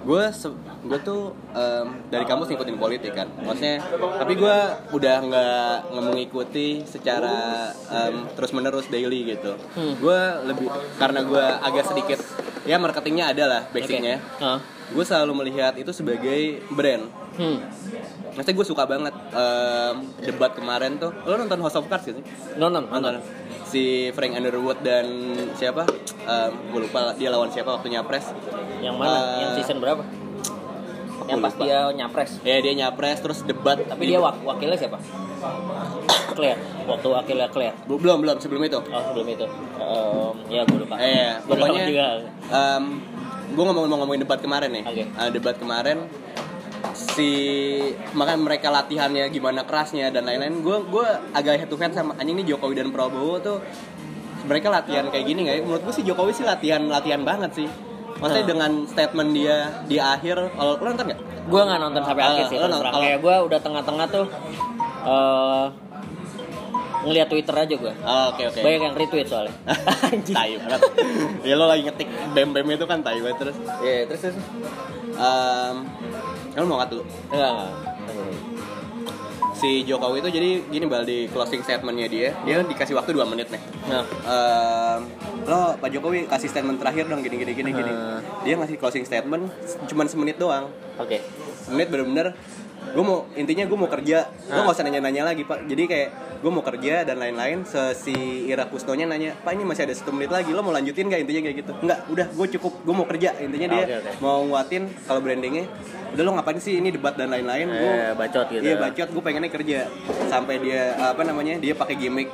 gue 0.00 0.24
gue 0.82 0.98
tuh 1.00 1.22
em, 1.52 1.86
dari 2.08 2.24
kampus 2.24 2.48
ngikutin 2.48 2.76
politik 2.76 3.12
kan 3.12 3.28
maksudnya 3.36 3.84
tapi 4.16 4.32
gue 4.32 4.56
udah 4.90 5.16
nggak 5.22 5.74
mengikuti 5.92 6.80
secara 6.82 7.68
terus 8.32 8.50
menerus 8.50 8.88
daily 8.88 9.28
gitu 9.28 9.60
Hmm. 9.76 9.92
gue 9.94 10.20
lebih 10.46 10.66
karena 10.96 11.20
gue 11.20 11.44
agak 11.60 11.84
sedikit 11.86 12.16
ya 12.64 12.76
marketingnya 12.76 13.28
ada 13.28 13.44
lah 13.46 13.62
basicnya 13.68 14.24
Ah. 14.40 14.56
gue 14.88 15.04
selalu 15.04 15.36
melihat 15.36 15.76
itu 15.76 15.92
sebagai 15.92 16.64
brand 16.70 17.04
hmm. 17.36 17.56
Maksudnya 18.34 18.56
gue 18.56 18.66
suka 18.66 18.84
banget 18.86 19.14
em, 19.34 19.96
debat 20.22 20.52
kemarin 20.54 20.96
tuh. 20.96 21.10
Lo 21.26 21.34
nonton 21.36 21.58
House 21.62 21.76
of 21.78 21.86
Cards 21.90 22.06
sih? 22.06 22.14
Nonton 22.56 22.86
nonton. 22.88 23.20
Si 23.66 24.10
Frank 24.14 24.34
Underwood 24.34 24.82
dan 24.82 25.06
siapa? 25.54 25.86
Gue 26.70 26.80
lupa 26.86 27.14
dia 27.14 27.30
lawan 27.30 27.50
siapa 27.50 27.74
waktu 27.74 27.90
nyapres. 27.94 28.34
Yang 28.82 28.94
mana? 28.98 29.18
Eh, 29.18 29.38
yang 29.42 29.50
season 29.60 29.78
berapa? 29.78 30.02
yang 31.30 31.38
pas 31.38 31.54
lupa. 31.54 31.62
dia 31.62 31.78
nyapres. 31.94 32.30
Ya 32.42 32.56
dia 32.58 32.74
nyapres 32.74 33.18
terus 33.22 33.38
debat 33.46 33.78
tapi 33.86 34.10
dia 34.10 34.18
wak 34.18 34.42
wakilnya 34.42 34.74
siapa? 34.74 34.98
Claire. 36.34 36.58
Waktu 36.90 37.06
wakilnya 37.06 37.48
Claire. 37.54 37.76
Belum 37.86 38.18
belum 38.18 38.36
sebelum 38.42 38.62
itu. 38.66 38.78
Oh 38.82 39.02
sebelum 39.10 39.26
itu. 39.30 39.46
Em, 39.78 40.34
ya 40.50 40.60
gue 40.66 40.78
lupa. 40.82 40.96
Eh 40.98 41.38
lupa 41.46 41.70
pokoknya 41.70 41.82
juga. 41.86 42.06
gue 43.50 43.64
ngomong 43.66 43.86
mau 43.90 43.98
ngomongin 44.02 44.22
debat 44.22 44.38
kemarin 44.42 44.70
nih. 44.70 44.84
Oke. 44.86 45.04
Eh, 45.06 45.30
debat 45.30 45.54
kemarin 45.58 46.06
si 47.06 47.30
makanya 48.12 48.40
mereka 48.42 48.68
latihannya 48.68 49.24
gimana 49.28 49.62
kerasnya 49.62 50.08
dan 50.08 50.22
lain-lain 50.22 50.60
gue 50.60 50.76
gue 50.84 51.06
agak 51.32 51.54
head 51.58 51.68
to 51.68 51.76
head 51.76 51.90
sama 51.90 52.12
anjing 52.14 52.34
ini 52.34 52.44
Jokowi 52.46 52.74
dan 52.74 52.88
Prabowo 52.88 53.38
tuh 53.38 53.58
mereka 54.42 54.68
latihan 54.68 55.06
kayak 55.06 55.24
gini 55.24 55.40
nggak 55.42 55.56
ya 55.56 55.62
menurut 55.62 55.82
gue 55.82 55.94
sih 55.94 56.02
Jokowi 56.02 56.32
sih 56.32 56.42
latihan 56.42 56.84
latihan 56.84 57.22
banget 57.22 57.52
sih 57.54 57.68
maksudnya 58.12 58.42
Nah. 58.42 58.48
dengan 58.48 58.70
statement 58.84 59.30
dia 59.30 59.56
di 59.84 59.96
akhir 59.96 60.36
kalau 60.52 60.74
lo 60.74 60.84
nonton 60.86 61.04
nggak 61.06 61.20
gue 61.42 61.60
nggak 61.62 61.80
nonton 61.80 62.02
sampai 62.02 62.22
akhir 62.22 62.44
Ah, 62.44 62.48
sih 62.48 62.56
terus 62.58 62.68
terang. 62.74 62.92
kalau- 62.92 63.02
kayak 63.02 63.18
gue 63.18 63.34
udah 63.42 63.58
tengah-tengah 63.58 64.06
tuh 64.08 64.26
eh 65.02 65.64
ngeliat 67.00 67.26
twitter 67.26 67.56
aja 67.56 67.74
gue 67.74 67.92
Oh, 67.96 68.24
Oke 68.28 68.42
oke. 68.44 68.60
banyak 68.60 68.80
yang 68.82 68.94
retweet 68.94 69.24
soalnya 69.24 69.56
tai 70.36 70.52
banget. 70.54 70.80
ya 71.40 71.54
lo 71.56 71.64
lagi 71.64 71.82
ngetik 71.82 72.08
bem 72.30 72.52
bem 72.52 72.68
itu 72.68 72.84
kan 72.84 73.00
tai 73.00 73.16
banget 73.18 73.38
terus. 73.40 73.56
Iya 73.80 74.04
terus 74.04 74.20
terus 74.22 74.36
Um, 75.12 75.84
lo 76.56 76.64
mau 76.66 76.76
nggak 76.82 76.90
dulu? 76.90 77.02
enggak 77.30 77.50
enggak 77.54 77.72
Si 79.60 79.84
Jokowi 79.84 80.24
itu 80.24 80.40
jadi 80.40 80.50
gini 80.72 80.88
bal 80.88 81.04
di 81.04 81.28
closing 81.28 81.60
statementnya 81.60 82.08
dia, 82.08 82.32
dia 82.48 82.64
dikasih 82.64 82.96
waktu 82.96 83.12
2 83.12 83.28
menit 83.28 83.52
nih. 83.52 83.60
nah 83.92 84.08
Ehm, 84.24 85.00
lo 85.44 85.76
Pak 85.76 85.92
Jokowi 85.92 86.24
kasih 86.24 86.48
statement 86.48 86.80
terakhir 86.80 87.04
dong 87.12 87.20
gini 87.20 87.36
gini 87.36 87.52
gini 87.52 87.70
gini. 87.76 87.92
Hmm. 87.92 88.24
Dia 88.40 88.56
ngasih 88.56 88.80
closing 88.80 89.04
statement 89.04 89.52
cuman 89.84 90.08
semenit 90.08 90.40
doang. 90.40 90.72
oke 90.96 91.20
Semenit 91.60 91.92
bener-bener 91.92 92.32
gue 92.90 93.04
mau 93.04 93.26
intinya 93.32 93.64
gue 93.64 93.78
mau 93.78 93.86
kerja. 93.86 94.18
Gue 94.26 94.52
Ah. 94.52 94.62
nggak 94.62 94.74
usah 94.74 94.84
nanya-nanya 94.84 95.22
lagi 95.24 95.42
pak. 95.42 95.64
Jadi 95.64 95.82
kayak 95.84 96.08
gue 96.40 96.50
mau 96.50 96.64
kerja 96.64 97.04
dan 97.04 97.16
lain-lain 97.16 97.62
si 97.92 98.14
Ira 98.44 98.64
Kusnonya 98.64 99.04
nanya 99.04 99.36
pak 99.36 99.52
ini 99.52 99.62
masih 99.62 99.84
ada 99.84 99.92
satu 99.92 100.10
menit 100.10 100.28
lagi 100.28 100.50
lo 100.50 100.60
mau 100.60 100.70
lanjutin 100.70 101.06
nggak? 101.06 101.20
Intinya 101.20 101.40
kayak 101.42 101.56
gitu. 101.58 101.72
Nggak 101.80 101.98
udah 102.08 102.26
gue 102.28 102.46
cukup 102.58 102.72
gue 102.80 102.94
mau 102.94 103.06
kerja. 103.06 103.30
Intinya 103.38 103.68
dia 103.70 103.82
Oke, 103.82 103.94
oke. 103.98 104.10
mau 104.18 104.38
nguatin 104.44 104.82
kalau 105.04 105.20
brandingnya 105.20 105.64
udah 106.10 106.22
lo 106.22 106.30
ngapain 106.34 106.58
sih? 106.58 106.74
Ini 106.76 106.88
debat 106.90 107.14
dan 107.14 107.30
lain-lain. 107.30 107.66
Gue 107.66 107.92
eh, 107.92 108.12
bacot 108.12 108.46
gitu 108.48 108.62
Iya 108.62 108.74
bacot, 108.76 109.08
gue 109.08 109.22
pengennya 109.22 109.50
kerja. 109.50 109.78
Sampai 110.26 110.58
dia 110.58 110.94
apa 110.96 111.22
namanya 111.22 111.56
dia 111.56 111.72
pakai 111.72 111.94
gimmick 111.94 112.30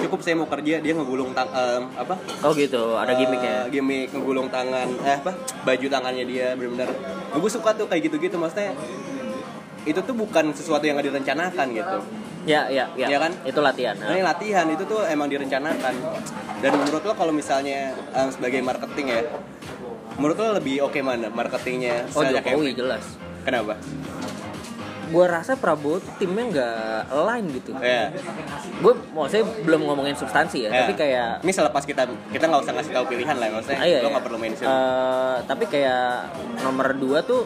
cukup 0.00 0.20
saya 0.20 0.34
mau 0.34 0.48
kerja. 0.48 0.80
Dia 0.80 0.92
ngegulung 0.92 1.30
tang 1.30 1.48
em, 1.48 1.84
apa? 1.94 2.16
Oh 2.42 2.52
gitu. 2.52 2.96
Ada 2.96 3.12
gimmicknya 3.14 3.68
Eh, 3.68 3.70
gimmick 3.70 4.10
ngegulung 4.10 4.48
tangan. 4.48 4.88
Eh 5.00 5.16
apa? 5.16 5.32
Baju 5.62 5.86
tangannya 5.86 6.24
dia 6.24 6.52
benar-benar 6.52 6.88
gue 7.30 7.50
suka 7.50 7.70
tuh 7.72 7.86
kayak 7.86 8.10
gitu-gitu. 8.10 8.34
Maksudnya 8.34 8.74
itu 9.82 9.96
tuh 9.98 10.12
bukan 10.12 10.52
sesuatu 10.52 10.84
yang 10.84 10.94
gak 10.94 11.08
direncanakan 11.08 11.66
gitu. 11.70 11.98
Ya 12.42 12.68
ya 12.68 12.88
ya. 12.94 13.06
Iya 13.06 13.18
kan? 13.18 13.32
itu 13.42 13.60
latihan 13.60 13.92
nah, 13.94 14.08
ini 14.10 14.20
latihan 14.20 14.64
itu 14.66 14.84
tuh 14.84 15.04
emang 15.04 15.28
direncanakan. 15.28 15.94
Dan 16.58 16.70
menurut 16.74 17.02
lo 17.02 17.12
kalau 17.12 17.30
misalnya 17.30 17.92
em, 18.10 18.28
sebagai 18.28 18.60
marketing 18.60 19.06
ya 19.10 19.20
menurut 20.16 20.36
lo 20.36 20.52
lebih 20.54 20.80
oke 20.82 21.00
mana 21.00 21.28
marketingnya? 21.28 22.04
Oh 22.10 22.20
Misalnya 22.20 22.40
kayak- 22.40 22.56
Jokowi 22.56 22.72
jelas. 22.74 23.04
Kenapa? 23.40 23.76
Gue 25.10 25.26
rasa 25.26 25.58
Prabowo 25.58 25.98
tuh 25.98 26.12
timnya 26.16 26.44
nggak 26.46 27.10
align 27.10 27.44
gitu. 27.50 27.74
Ya 27.76 28.14
gue 28.78 28.92
maksudnya 29.10 29.44
belum 29.60 29.80
ngomongin 29.82 30.14
substansi 30.14 30.64
ya, 30.64 30.70
Ya. 30.70 30.80
tapi 30.80 30.94
kayak 30.94 31.42
ini 31.42 31.50
selepas 31.50 31.82
kita 31.82 32.06
kita 32.30 32.44
nggak 32.46 32.62
usah 32.62 32.72
ngasih 32.72 32.92
tahu 32.94 33.04
pilihan 33.10 33.34
lah 33.34 33.50
maksudnya 33.50 33.76
Ah, 33.76 33.84
iya, 33.84 33.98
lo 33.98 34.06
iya. 34.06 34.12
nggak 34.14 34.24
perlu 34.24 34.38
mention. 34.38 34.64
Eh, 34.64 35.36
tapi 35.44 35.64
kayak 35.66 36.30
nomor 36.62 36.94
dua 36.94 37.20
tuh 37.20 37.42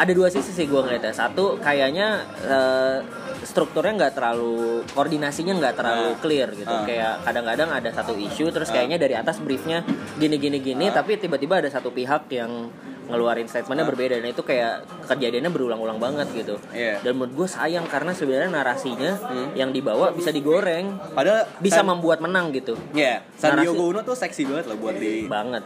ada 0.00 0.12
dua 0.12 0.32
sisi 0.32 0.48
sih 0.50 0.64
gue 0.64 0.80
ngeliatnya 0.80 1.12
satu 1.12 1.60
kayaknya 1.60 2.08
eh, 2.40 2.98
strukturnya 3.42 3.92
nggak 3.98 4.14
terlalu 4.14 4.56
koordinasinya 4.88 5.52
nggak 5.54 5.74
terlalu 5.74 6.06
Ah. 6.06 6.16
clear 6.16 6.48
gitu 6.52 6.72
Ah. 6.72 6.84
kayak 6.84 7.14
kadang-kadang 7.22 7.68
ada 7.68 7.90
satu 7.90 8.16
isu 8.16 8.48
terus 8.48 8.68
Ah. 8.68 8.80
kayaknya 8.80 8.96
dari 8.96 9.12
atas 9.12 9.36
briefnya 9.38 9.84
gini 10.16 10.36
gini 10.36 10.58
gini 10.58 10.88
tapi 10.88 11.16
tiba-tiba 11.16 11.60
ada 11.60 11.68
satu 11.68 11.92
pihak 11.92 12.32
yang 12.32 12.72
ngeluarin 13.10 13.44
statementnya 13.44 13.82
Ah. 13.82 13.90
berbeda 13.90 14.14
dan 14.16 14.28
itu 14.28 14.40
kayak 14.40 14.72
kejadiannya 15.04 15.48
berulang-ulang 15.48 15.98
banget 15.98 16.30
gitu 16.32 16.54
Iya. 16.70 16.98
dan 17.00 17.12
menurut 17.12 17.34
gue 17.34 17.48
sayang 17.50 17.84
karena 17.84 18.10
sebenarnya 18.10 18.48
narasinya 18.48 19.12
yang 19.52 19.70
dibawa 19.70 20.10
bisa 20.10 20.30
digoreng 20.30 20.94
padahal 21.10 21.44
bisa 21.58 21.80
San- 21.80 21.88
membuat 21.88 22.18
menang 22.20 22.50
gitu 22.50 22.78
ya 22.92 23.20
Sandiaga 23.34 23.68
narasi- 23.68 23.88
Uno 23.90 24.00
tuh 24.00 24.14
seksi 24.14 24.42
banget 24.44 24.64
loh 24.66 24.76
buat 24.78 24.94
di 24.94 25.26
banget 25.26 25.62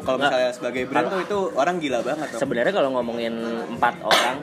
kalau 0.00 0.16
misalnya 0.18 0.50
sebagai 0.50 0.82
brand 0.86 1.06
tuh 1.06 1.20
itu 1.20 1.38
orang 1.52 1.76
gila 1.76 2.00
banget 2.00 2.28
sebenarnya 2.32 2.72
kalau 2.72 2.90
ngomongin 2.92 3.34
empat 3.68 3.94
orang? 4.00 4.36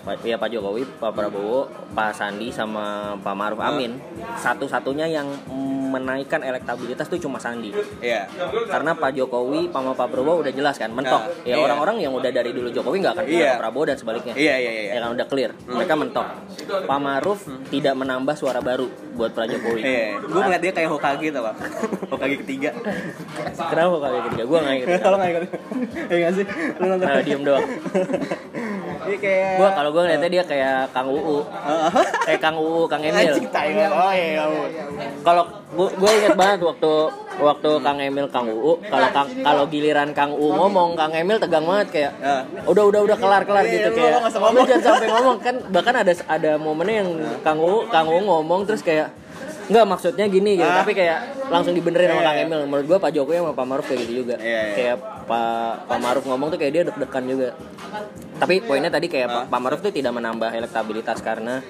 Pak- 0.00 0.22
ya 0.22 0.34
Pak 0.34 0.48
Jokowi, 0.48 0.82
Pak 0.96 1.12
Prabowo, 1.12 1.66
Pak 1.92 2.10
Sandi 2.12 2.48
sama 2.48 2.84
Pak 3.16 3.34
Maruf 3.34 3.60
Amin 3.60 4.00
satu-satunya 4.34 5.06
yang 5.06 5.28
menaikkan 5.86 6.40
elektabilitas 6.40 7.06
tuh 7.06 7.16
cuma 7.16 7.38
Sandi 7.38 7.70
Iya. 8.00 8.26
karena 8.66 8.92
Pak 8.92 9.14
Jokowi 9.14 9.68
Pak 9.68 9.94
Prabowo 9.94 10.42
udah 10.42 10.50
jelas 10.50 10.74
kan 10.74 10.90
mentok 10.90 11.22
Nah, 11.22 11.46
ya 11.46 11.54
iya. 11.54 11.62
Orang-orang 11.84 12.08
yang 12.08 12.12
udah 12.16 12.30
dari 12.32 12.50
dulu 12.56 12.68
Jokowi 12.72 12.96
nggak 13.04 13.12
akan 13.12 13.24
kenal 13.28 13.36
Iya. 13.44 13.50
Pak 13.52 13.60
Prabowo 13.60 13.84
dan 13.84 13.96
sebaliknya. 14.00 14.34
Iya 14.34 14.54
iya 14.56 14.70
iya. 14.72 14.82
ya 14.88 15.00
kan 15.04 15.10
udah 15.12 15.26
clear. 15.28 15.50
Mereka 15.68 15.94
mentok. 16.00 16.26
Pak 16.88 16.98
Maruf 17.04 17.40
tidak 17.68 17.94
menambah 18.00 18.34
suara 18.40 18.60
baru 18.64 18.88
buat 19.12 19.30
Pak 19.36 19.44
Jokowi. 19.52 19.80
Iya, 19.84 20.06
gue 20.24 20.40
ngeliat 20.40 20.62
dia 20.64 20.72
kayak 20.72 20.88
Hokage 20.88 21.28
tau 21.28 21.42
bang 21.44 21.56
Hokage 22.12 22.36
ketiga. 22.40 22.70
Kenapa 23.68 23.96
kali 24.00 24.16
ketiga? 24.32 24.44
Gue 24.48 24.58
nggak 24.64 24.74
ikut 24.80 24.88
Kalau 25.04 25.16
nggak 25.20 25.30
ikut 25.36 25.42
Iya 26.08 26.16
nggak 26.16 26.32
sih? 26.32 26.46
Lu 26.80 26.84
nonton. 26.88 27.06
Nah, 27.06 27.20
diem 27.20 27.42
doang? 27.44 27.66
Dia 29.04 29.18
kayak 29.20 29.60
gue 29.60 29.68
kalau 29.68 29.90
gue 29.92 30.02
ngeliatnya 30.08 30.30
dia 30.32 30.44
kayak 30.48 30.78
Kang 30.96 31.08
Uu. 31.12 31.44
Kayak 32.24 32.40
Kang 32.44 32.56
Uu 32.56 32.88
Kang 32.88 33.04
Emil. 33.04 33.36
Anjing. 33.36 33.46
Oh 33.92 34.12
iya 34.16 34.28
kamu 34.40 34.60
kalau 35.20 35.42
gue 35.74 35.88
gue 36.00 36.10
inget 36.24 36.36
banget 36.38 36.60
waktu 36.64 36.92
waktu 37.36 37.70
Kang 37.84 37.98
Emil 38.00 38.26
Kang 38.32 38.48
Uu. 38.48 38.80
Kalau 38.80 39.08
kalau 39.44 39.64
giliran 39.68 40.16
Kang 40.16 40.32
Uu 40.32 40.56
ngomong 40.56 40.96
Kang 40.96 41.12
Emil 41.12 41.36
tegang 41.36 41.68
banget 41.68 41.73
kayak 41.84 42.12
Ya. 42.16 42.36
udah 42.64 42.84
udah 42.84 43.00
udah 43.02 43.16
kelar 43.16 43.42
kelar 43.42 43.64
Iya, 43.64 43.72
gitu 43.72 43.88
lu 43.88 43.96
kayak 43.96 44.12
lu 44.12 44.20
ngomong." 44.20 44.64
jangan 44.64 44.82
sampai 44.84 45.08
ngomong 45.10 45.36
kan 45.38 45.54
bahkan 45.68 45.94
ada 45.96 46.12
ada 46.28 46.50
momennya 46.56 46.96
yang 46.96 47.10
Kang 47.40 47.58
Uu 47.58 47.88
Kang 47.88 48.06
Uu 48.06 48.20
ngomong 48.20 48.62
terus 48.62 48.80
kayak 48.80 49.10
Enggak 49.64 49.88
maksudnya 49.88 50.28
gini 50.28 50.60
Ah. 50.60 50.76
tapi 50.78 50.92
kayak 50.92 51.18
langsung 51.48 51.72
dibenerin 51.72 52.04
sama 52.06 52.20
Iya. 52.20 52.28
Kang 52.28 52.38
Emil. 52.44 52.60
Menurut 52.68 52.84
gua 52.84 52.98
Pak 53.00 53.10
Jokowi 53.10 53.40
sama 53.40 53.52
Pak 53.52 53.64
Maruf 53.64 53.84
kayak 53.88 54.00
gitu 54.02 54.12
juga. 54.20 54.36
Iya, 54.36 54.60
iya. 54.60 54.74
Kayak 54.76 54.96
Pak 55.24 55.88
Pak 55.88 55.98
Maruf 55.98 56.22
ngomong 56.22 56.48
tuh 56.48 56.58
kayak 56.60 56.72
dia 56.74 56.82
deg-degan 56.84 57.24
juga. 57.24 57.48
Tapi 58.36 58.54
poinnya 58.60 58.92
tadi 58.92 59.08
kayak 59.08 59.24
Ah. 59.26 59.44
Pak 59.48 59.56
Maruf 59.58 59.80
tuh 59.80 59.88
tidak 59.88 60.12
menambah 60.12 60.52
elektabilitas 60.52 61.16
karena 61.18 61.64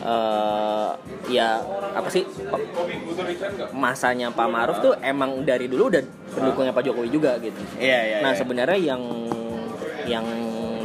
eh 0.00 0.90
ya 1.28 1.60
apa 1.92 2.08
sih 2.08 2.24
masanya 3.76 4.32
Pak 4.32 4.48
Maruf 4.48 4.80
tuh 4.80 4.96
emang 5.04 5.44
dari 5.44 5.68
dulu 5.68 5.92
udah 5.92 6.02
pendukungnya 6.32 6.72
Pak 6.72 6.82
Jokowi 6.88 7.08
juga 7.12 7.36
gitu. 7.42 7.60
Iya 7.76 8.00
iya 8.00 8.18
Nah 8.24 8.32
iya. 8.32 8.38
sebenarnya 8.38 8.78
yang 8.80 9.02
yang 10.08 10.26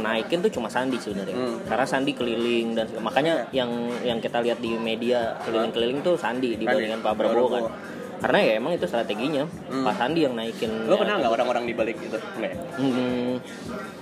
naikin 0.06 0.38
tuh 0.38 0.52
cuma 0.52 0.70
Sandi 0.70 1.00
sebenarnya. 1.00 1.34
Hmm. 1.34 1.58
Karena 1.66 1.86
Sandi 1.88 2.12
keliling 2.14 2.78
dan 2.78 2.86
makanya 3.02 3.48
yang 3.50 3.70
yang 4.06 4.22
kita 4.22 4.38
lihat 4.38 4.62
di 4.62 4.78
media 4.78 5.34
keliling-keliling 5.42 6.04
tuh 6.06 6.14
Sandi 6.14 6.54
dibandingkan 6.54 7.02
Pak 7.02 7.14
Prabowo 7.18 7.46
kan. 7.50 7.64
Karena 8.16 8.38
ya 8.38 8.52
emang 8.54 8.72
itu 8.72 8.84
strateginya 8.84 9.44
Pak 9.66 9.94
Sandi 9.94 10.20
yang 10.22 10.32
naikin. 10.32 10.72
Lo 10.84 10.94
ya, 10.94 11.00
kenal 11.00 11.16
nggak 11.18 11.32
orang-orang 11.32 11.64
di 11.64 11.74
balik 11.74 11.96
itu? 11.98 12.16
Enggak 12.34 12.50
ya? 12.50 12.58
Hmm, 12.76 13.34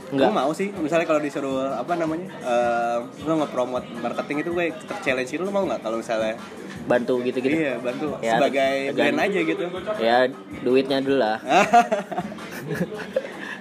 Gue 0.07 0.31
mau 0.31 0.51
sih, 0.51 0.71
misalnya 0.71 1.05
kalau 1.05 1.19
disuruh 1.19 1.75
apa 1.75 1.93
namanya, 1.95 2.31
eh 2.39 2.99
lo 3.21 3.35
nge-promote 3.37 3.83
marketing 3.97 4.37
itu 4.41 4.51
gue 4.53 4.67
ter-challenge 4.71 5.31
itu 5.33 5.43
lo 5.43 5.51
mau 5.51 5.65
nggak 5.65 5.81
kalau 5.81 5.99
misalnya 5.99 6.39
bantu 6.85 7.19
gitu-gitu. 7.21 7.51
iya 7.57 7.75
bantu 7.77 8.15
Ya, 8.21 8.37
sebagai 8.37 8.93
tegan- 8.93 9.11
brand 9.11 9.21
aja 9.25 9.41
gitu. 9.43 9.65
Ya 9.99 10.17
duitnya 10.61 10.99
dulu 11.01 11.19
lah. 11.19 11.39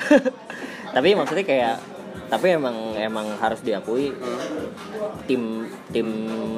tapi 0.94 1.16
maksudnya 1.16 1.44
kayak 1.44 1.76
tapi 2.34 2.50
emang 2.50 2.74
emang 2.98 3.30
harus 3.38 3.62
diakui 3.62 4.10
tim 5.30 5.69
tim 5.93 6.08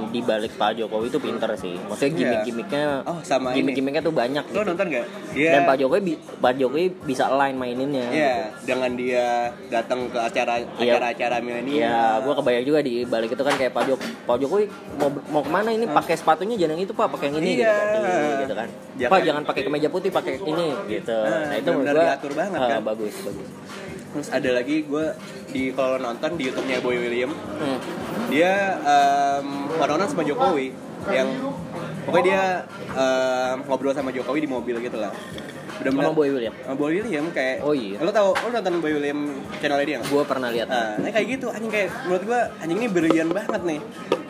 di 0.07 0.23
balik 0.23 0.55
Pak 0.55 0.79
Jokowi 0.79 1.11
itu 1.11 1.19
pinter 1.19 1.51
sih. 1.59 1.75
Maksudnya 1.75 2.07
Iya. 2.07 2.15
gimmick-gimmicknya 2.15 2.83
Oh, 3.03 3.19
sama 3.19 3.51
gimmick-gimmicknya 3.51 3.99
tuh 3.99 4.15
banyak. 4.15 4.47
lo 4.47 4.63
gitu. 4.63 4.71
nonton 4.71 4.87
nggak? 4.87 5.05
Iya. 5.35 5.51
Dan 5.51 5.61
Pak 5.67 5.75
Jokowi 5.75 5.99
Pak 6.15 6.53
Jokowi 6.55 6.85
bisa 7.03 7.27
align 7.27 7.59
maininnya. 7.59 8.07
Iya, 8.07 8.35
dengan 8.63 8.95
dia 8.95 9.51
datang 9.67 10.07
ke 10.07 10.15
acara 10.15 10.63
Iya. 10.79 10.95
acara-acara 10.95 11.43
milenial. 11.43 11.83
Iya, 11.83 11.99
gua 12.23 12.33
kebayang 12.33 12.63
juga 12.63 12.79
di 12.79 13.03
balik 13.03 13.35
itu 13.35 13.43
kan 13.43 13.53
kayak 13.53 13.75
Pak 13.75 13.83
Jokowi, 13.85 14.11
Pak 14.23 14.37
Jokowi 14.39 14.63
mau 14.95 15.09
mau 15.29 15.41
ke 15.43 15.51
mana 15.51 15.69
ini 15.69 15.85
pakai 15.85 16.15
sepatunya 16.15 16.55
jangan 16.55 16.79
itu 16.79 16.95
Pak, 16.95 17.07
pakai 17.11 17.27
yang 17.27 17.37
ini 17.43 17.51
Iya. 17.59 17.75
gitu, 17.75 18.07
gitu 18.39 18.53
kan. 18.55 18.67
Jangan- 18.95 19.11
Pak 19.11 19.19
jangan 19.21 19.43
pakai 19.43 19.61
kemeja 19.61 19.87
putih, 19.91 20.09
pakai 20.09 20.33
ini 20.39 20.67
gitu. 20.87 21.11
Nah, 21.11 21.43
Nah, 21.45 21.55
itu 21.59 21.69
menurut 21.69 21.99
diatur 22.01 22.31
banget, 22.31 22.57
eh, 22.57 22.69
kan? 22.71 22.81
bagus, 22.81 23.13
bagus. 23.19 23.49
Terus 24.15 24.31
ada 24.31 24.49
lagi 24.55 24.87
gue 24.87 25.05
di 25.51 25.75
kalau 25.75 25.99
nonton 25.99 26.39
di 26.39 26.47
YouTube-nya 26.47 26.79
Boy 26.79 26.95
William, 26.95 27.35
Hmm. 27.35 27.79
dia 28.31 28.79
um, 28.79 29.67
one 29.75 30.07
sama 30.07 30.23
Jokowi 30.23 30.71
yang 31.11 31.27
pokoknya 32.07 32.23
dia 32.23 32.43
em, 32.95 33.57
ngobrol 33.67 33.91
sama 33.91 34.15
Jokowi 34.15 34.39
di 34.41 34.49
mobil 34.49 34.79
gitu 34.79 34.95
lah. 34.95 35.11
Sama 35.85 36.01
Benar-benar 36.01 36.17
Boy 36.17 36.29
William. 36.31 36.53
sama 36.57 36.75
Boy 36.75 36.91
William 36.95 37.25
kayak 37.29 37.55
Oh, 37.61 37.71
iya. 37.71 37.97
lo 37.99 38.09
tau 38.09 38.33
lo 38.33 38.47
nonton 38.49 38.73
Boy 38.79 38.91
William 38.91 39.19
channel 39.55 39.77
dia? 39.79 39.99
Gua 40.03 40.23
pernah 40.23 40.49
lihat. 40.49 40.65
Nah, 40.65 40.97
nah, 40.97 41.09
kayak 41.09 41.27
gitu 41.31 41.47
anjing 41.47 41.69
kayak 41.69 41.89
menurut 42.03 42.23
gua 42.23 42.39
anjing 42.57 42.77
ini 42.77 42.87
brilian 42.87 43.29
banget 43.29 43.61
nih 43.63 43.79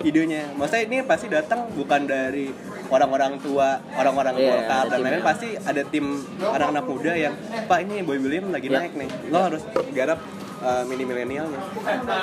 idenya. 0.02 0.42
Maksudnya 0.54 0.84
ini 0.84 0.98
pasti 1.02 1.26
datang 1.28 1.72
bukan 1.72 2.02
dari 2.04 2.52
orang-orang 2.86 3.40
tua, 3.40 3.80
orang-orang 3.92 4.36
Golkar 4.36 4.84
ada 4.84 4.92
dan 4.92 5.00
lain-lain 5.02 5.24
pasti 5.24 5.48
ada 5.56 5.82
tim 5.84 6.06
anak-anak 6.38 6.84
muda 6.84 7.14
yang 7.14 7.34
Pak 7.66 7.80
ini 7.82 8.04
Boy 8.04 8.20
William 8.20 8.52
lagi 8.52 8.68
Iya. 8.68 8.78
naik 8.78 8.94
nih. 8.94 9.10
Lo 9.32 9.40
harus 9.42 9.64
garap 9.90 10.20
uh, 10.60 10.84
mini 10.84 11.04
milenialnya. 11.04 11.60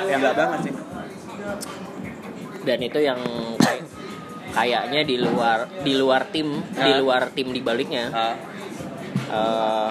Gila 0.08 0.30
banget 0.32 0.58
sih. 0.62 0.72
Dan 2.62 2.78
itu 2.78 2.98
yang 3.00 3.18
kayak 3.58 3.82
kayaknya 4.52 5.02
di 5.02 5.16
luar 5.16 5.58
di 5.80 5.92
luar 5.92 6.22
tim, 6.28 6.48
di 6.62 6.90
Ah. 6.92 7.00
luar 7.00 7.32
tim 7.32 7.50
di 7.50 7.58
baliknya 7.58 8.04
Ah, 8.12 8.34
eh 9.32 9.90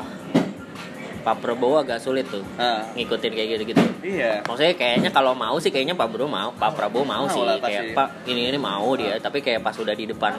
Pak 1.22 1.38
Prabowo 1.38 1.78
agak 1.78 1.98
sulit 1.98 2.26
tuh 2.26 2.42
Ah. 2.56 2.82
ngikutin 2.92 3.30
kayak 3.30 3.50
gitu-gitu. 3.56 3.84
Iya. 4.02 4.42
Maksudnya 4.42 4.74
kayaknya 4.74 5.10
kalau 5.10 5.34
mau 5.34 5.54
sih 5.58 5.70
kayaknya 5.70 5.94
Pak 5.94 6.10
Prabowo 6.10 6.26
mau, 6.28 6.50
Pak 6.52 6.74
Prabowo 6.74 7.06
mau, 7.06 7.24
Mau 7.24 7.30
sih 7.30 7.38
lah, 7.40 7.62
kayak. 7.62 7.94
Pak 7.94 8.26
ini 8.26 8.48
ini 8.48 8.58
mau 8.58 8.90
dia, 8.96 9.18
tapi 9.18 9.38
kayak 9.40 9.62
pas 9.62 9.76
udah 9.76 9.94
di 9.94 10.06
depan 10.08 10.34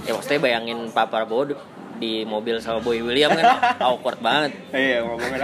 ya 0.00 0.12
maksudnya 0.12 0.38
bayangin 0.38 0.86
Pak 0.88 1.06
Prabowo 1.08 1.42
di- 1.46 1.58
mobil 2.24 2.56
sama 2.56 2.78
Boy 2.78 3.02
William 3.02 3.28
kan 3.28 3.44
awkward 3.84 4.16
banget. 4.20 4.54
Iya 4.70 5.02
ngomongin 5.02 5.42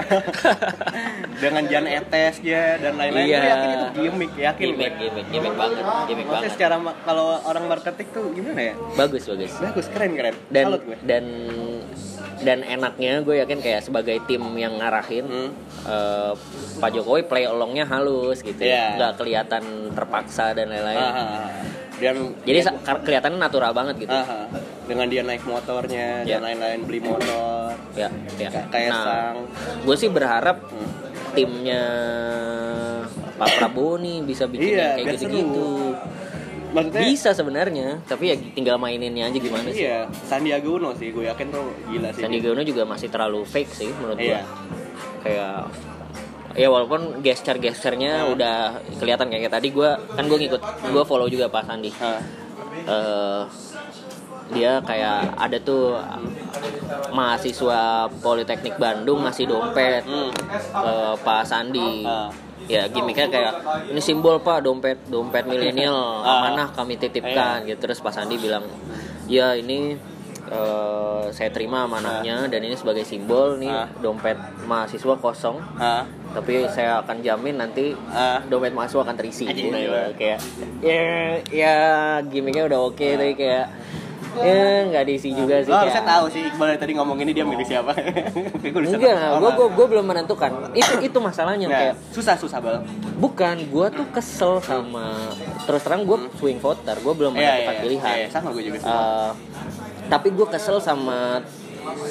dengan 1.43 1.63
Jan 1.67 1.85
Etes 1.85 2.41
ya 2.41 2.79
dan 2.79 2.95
lain-lain 2.95 3.27
Iya. 3.27 3.37
gue 3.37 3.51
yakin 3.51 3.69
itu 3.69 3.87
gimmick 3.99 4.33
yakin 4.39 4.65
Gimmick, 4.65 4.79
gue. 4.89 5.01
gimmick, 5.03 5.27
gimmick 5.29 5.55
banget, 5.55 5.77
gimmick 6.07 6.25
Maksudnya 6.25 6.33
banget. 6.33 6.51
secara 6.55 6.75
kalau 7.03 7.27
orang 7.43 7.65
marketing 7.67 8.09
tuh 8.09 8.25
gimana 8.31 8.61
ya 8.63 8.75
Bagus, 8.95 9.23
bagus. 9.27 9.53
bagus 9.59 9.87
keren 9.91 10.15
keren 10.15 10.35
Dan 10.49 10.65
salut 10.65 10.83
gue 10.87 10.97
dan 11.03 11.25
dan 12.39 12.61
enaknya 12.61 13.21
gue 13.21 13.39
yakin 13.39 13.59
kayak 13.59 13.81
sebagai 13.81 14.21
tim 14.25 14.43
yang 14.55 14.77
ngarahin 14.77 15.25
Hmm. 15.25 15.51
eh, 15.83 16.33
Pak 16.77 16.91
Jokowi 16.91 17.25
play 17.25 17.45
alongnya 17.45 17.85
halus 17.85 18.41
gitu, 18.41 18.59
Iya. 18.59 18.97
nggak 18.97 19.13
kelihatan 19.17 19.63
terpaksa 19.93 20.53
dan 20.53 20.69
lain-lain. 20.69 21.01
Dan 21.97 22.37
Jadi 22.43 22.61
sa- 22.61 22.77
kelihatannya 22.77 23.41
natural 23.41 23.73
banget 23.73 23.97
gitu. 23.99 24.13
ah. 24.13 24.45
dengan 24.87 25.11
dia 25.11 25.19
naik 25.21 25.43
motornya 25.43 26.23
Ya. 26.23 26.39
dan 26.39 26.47
lain-lain 26.47 26.87
beli 26.87 27.03
motor 27.03 27.75
Ya, 27.93 28.07
ya. 28.39 28.47
Kayak- 28.47 28.71
kayak 28.71 28.93
sang. 28.95 29.37
gue 29.83 29.97
sih 29.99 30.07
berharap 30.07 30.63
Hmm. 30.63 30.87
timnya 31.35 31.83
Pak 33.35 33.51
Prabowo 33.53 33.99
nih 33.99 34.23
bisa 34.23 34.47
bikin 34.47 34.73
Iya, 34.73 34.97
yang 34.97 35.07
kayak 35.07 35.19
gitu-gitu. 35.19 35.86
Maksudnya 36.69 37.01
Bisa 37.03 37.31
sebenarnya, 37.31 38.01
tapi 38.05 38.25
ya 38.29 38.37
tinggal 38.53 38.77
maininnya 38.77 39.27
aja 39.27 39.37
gimana 39.37 39.69
sih. 39.69 39.83
iya 39.83 40.07
Sandiaga 40.23 40.67
Uno 40.67 40.91
sih 40.93 41.11
gue 41.11 41.25
yakin 41.25 41.47
tuh 41.49 41.65
gila 41.87 42.09
sih 42.11 42.23
Sandiaga 42.23 42.49
Uno 42.51 42.63
juga 42.63 42.83
masih 42.83 43.09
terlalu 43.09 43.41
fake 43.43 43.73
sih 43.73 43.91
menurut 43.93 44.17
gue. 44.17 44.31
Iya. 44.31 44.43
Kayak 45.21 45.57
ya 46.55 46.69
walaupun 46.69 47.21
gesture-gesturnya 47.21 48.25
Hmm. 48.25 48.33
udah 48.33 48.57
kelihatan 48.97 49.29
kayak 49.29 49.53
tadi 49.53 49.69
gue 49.69 49.87
kan 49.93 50.25
gue 50.25 50.39
ngikut 50.39 50.63
gue 50.87 51.03
follow 51.05 51.27
juga 51.27 51.47
Pak 51.47 51.65
Sandi. 51.65 51.91
Ah, 51.99 52.21
Eh, 52.77 53.43
dia 54.49 54.79
kayak 54.81 55.35
ada 55.35 55.59
tuh 55.59 55.97
mahasiswa 57.11 57.83
Politeknik 58.17 58.77
Bandung 58.77 59.25
ngasih 59.25 59.45
dompet 59.45 60.05
Hmm. 60.05 60.31
ke 60.73 60.95
Pak 61.19 61.43
Sandi. 61.43 62.05
Ah. 62.05 62.29
Ya 62.67 62.87
gimmicknya 62.87 63.27
kayak 63.27 63.53
ini 63.89 64.01
simbol 64.01 64.39
Pak 64.39 64.63
dompet 64.63 64.99
dompet 65.07 65.47
milenial 65.47 65.95
Ah. 66.21 66.43
amanah 66.43 66.69
kami 66.71 66.97
titipkan 66.97 67.63
gitu 67.63 67.79
terus 67.81 67.99
Pak 67.99 68.13
Sandi 68.13 68.37
bilang 68.37 68.67
ya 69.27 69.55
ini 69.55 69.95
eh, 70.47 71.25
saya 71.31 71.51
terima 71.51 71.83
amanahnya 71.83 72.47
dan 72.47 72.61
ini 72.61 72.75
sebagai 72.75 73.03
simbol 73.03 73.55
nih 73.57 73.71
Ah. 73.71 73.87
dompet 73.99 74.35
mahasiswa 74.63 75.15
kosong 75.17 75.59
ah, 75.77 76.03
tapi 76.31 76.67
saya 76.69 76.99
akan 77.01 77.19
jamin 77.19 77.55
nanti 77.57 77.95
ah. 78.09 78.39
dompet 78.45 78.71
mahasiswa 78.71 79.03
akan 79.03 79.17
terisi 79.17 79.47
gitu. 79.47 79.71
iya. 79.71 80.11
kayak 80.13 80.41
ya 80.79 81.03
ya 81.51 81.77
gimmicknya 82.23 82.67
udah 82.67 82.81
oke 82.85 83.09
tapi 83.17 83.35
kayak 83.35 83.67
ya 84.39 84.57
nggak 84.87 85.05
diisi 85.05 85.31
juga 85.31 85.61
sih 85.61 85.73
harusnya 85.73 86.01
kayak 86.01 86.11
tahu 86.13 86.25
sih 86.29 86.43
Iqbal 86.47 86.69
tadi 86.75 86.93
ngomong 86.93 87.17
ini 87.19 87.31
dia 87.31 87.43
milih 87.43 87.63
siapa. 87.63 87.93
Enggak 88.67 89.39
gue 89.39 89.51
gue 89.53 89.67
gue 89.73 89.87
belum 89.89 90.05
menentukan 90.05 90.51
itu 90.73 90.93
itu 91.03 91.19
masalahnya 91.19 91.67
Nah, 91.67 91.79
kayak 91.79 91.95
susah 92.11 92.35
susah 92.35 92.59
bal. 92.59 92.81
bukan 93.17 93.57
gue 93.67 93.87
tuh 93.91 94.07
kesel 94.11 94.61
sama 94.61 95.33
terus 95.65 95.81
terang 95.81 96.05
gue 96.05 96.19
swing 96.37 96.59
voter 96.59 96.97
gue 96.97 97.15
belum 97.15 97.33
Hmm. 97.33 97.41
Iya, 97.41 97.49
menentukan 97.51 97.73
iya, 97.73 97.83
pilihan 97.83 98.17
iya, 98.17 98.27
sama 98.29 98.49
gue 98.51 98.63
juga. 98.65 98.79
Eh, 98.81 99.31
tapi 100.07 100.29
gue 100.31 100.47
kesel 100.47 100.79
sama 100.79 101.43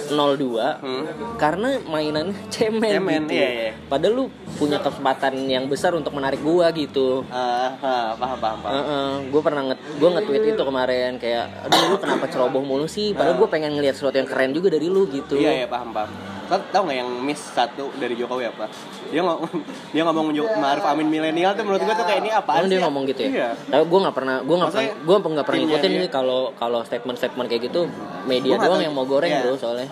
02 0.10 0.82
Hmm. 0.82 1.04
karena 1.36 1.80
mainannya 1.82 2.36
cemen, 2.54 2.92
Cemen, 2.94 3.22
gitu. 3.26 3.34
iya, 3.34 3.50
iya. 3.50 3.70
Padahal 3.86 4.14
lu 4.14 4.26
punya 4.56 4.80
kesempatan 4.80 5.34
yang 5.46 5.66
besar 5.66 5.92
untuk 5.92 6.12
menarik 6.12 6.40
gua 6.40 6.72
gitu. 6.72 7.24
Ah, 7.28 7.76
ah, 7.78 8.10
paham 8.14 8.38
paham 8.38 8.60
paham. 8.62 9.20
gue 9.26 9.42
pernah 9.42 9.62
nge 9.66 9.76
gue 9.96 10.10
nge-tweet 10.12 10.44
itu 10.50 10.62
kemarin 10.62 11.12
kayak 11.18 11.46
aduh 11.64 11.82
lu 11.88 11.98
kenapa 11.98 12.26
ceroboh 12.26 12.62
mulu 12.62 12.86
sih 12.86 13.12
padahal 13.12 13.36
gue 13.36 13.48
pengen 13.48 13.74
ngeliat 13.74 13.94
sesuatu 13.94 14.16
yang 14.16 14.26
keren 14.26 14.52
juga 14.52 14.70
dari 14.70 14.88
lu 14.88 15.08
gitu 15.08 15.36
Iya 15.36 15.64
iya 15.64 15.68
paham 15.68 15.92
paham. 15.92 16.10
Lo 16.46 16.58
tau 16.68 16.82
nggak 16.84 16.98
yang 16.98 17.10
miss 17.20 17.42
satu 17.48 17.90
dari 17.96 18.14
Jokowi 18.14 18.46
apa? 18.46 18.70
Dia 19.06 19.22
ngomong 19.22 19.50
dia 19.94 20.02
ngomong 20.02 20.26
Jo- 20.32 20.54
Ma'ruf 20.56 20.86
Amin 20.86 21.08
milenial 21.08 21.54
tuh 21.54 21.64
menurut 21.64 21.82
gue 21.82 21.96
tuh 21.96 22.04
kayak 22.04 22.20
ini 22.20 22.30
Emang 22.32 22.46
sih? 22.60 22.70
dia 22.70 22.80
ngomong 22.80 23.04
gitu 23.06 23.20
ya 23.20 23.30
Iya. 23.30 23.50
tapi 23.66 23.84
gue 23.84 24.00
nggak 24.00 24.16
pernah 24.16 24.38
gue 24.40 24.56
nggak 24.56 24.72
pernah 24.72 24.92
gue 25.00 25.16
nggak 25.16 25.46
pernah 25.46 25.60
ngikutin 25.62 25.92
nih 25.96 26.10
kalau 26.10 26.40
kalau 26.54 26.80
statement 26.82 27.16
statement 27.16 27.48
kayak 27.48 27.64
gitu 27.64 27.82
media 28.24 28.56
doang 28.58 28.80
yang 28.80 28.92
mau 28.92 29.04
goreng 29.04 29.30
Iya. 29.30 29.42
bro 29.42 29.56
soalnya 29.56 29.90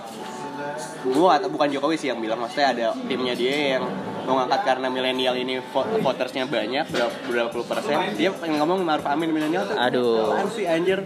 Gue 1.03 1.27
atau 1.27 1.47
bukan 1.47 1.67
Jokowi 1.67 1.95
sih 1.95 2.07
yang 2.07 2.17
bilang 2.17 2.39
maksudnya 2.39 2.67
ada 2.69 2.85
timnya 3.03 3.33
dia 3.33 3.77
yang 3.77 3.85
mau 4.23 4.35
ngangkat 4.37 4.61
karena 4.63 4.87
milenial 4.87 5.35
ini 5.35 5.59
vo- 5.65 5.87
votersnya 5.99 6.43
banyak 6.45 6.85
berapa, 6.85 7.13
berapa 7.25 7.49
puluh 7.49 7.63
persen 7.63 7.95
dia 8.13 8.31
pengen 8.31 8.57
ngomong 8.57 8.81
Ma'ruf 8.81 9.05
Amin 9.05 9.29
milenial 9.29 9.63
tuh 9.63 9.75
Aduh. 9.75 10.31
apaan 10.31 10.47
sih 10.49 10.65
anjir 10.65 11.03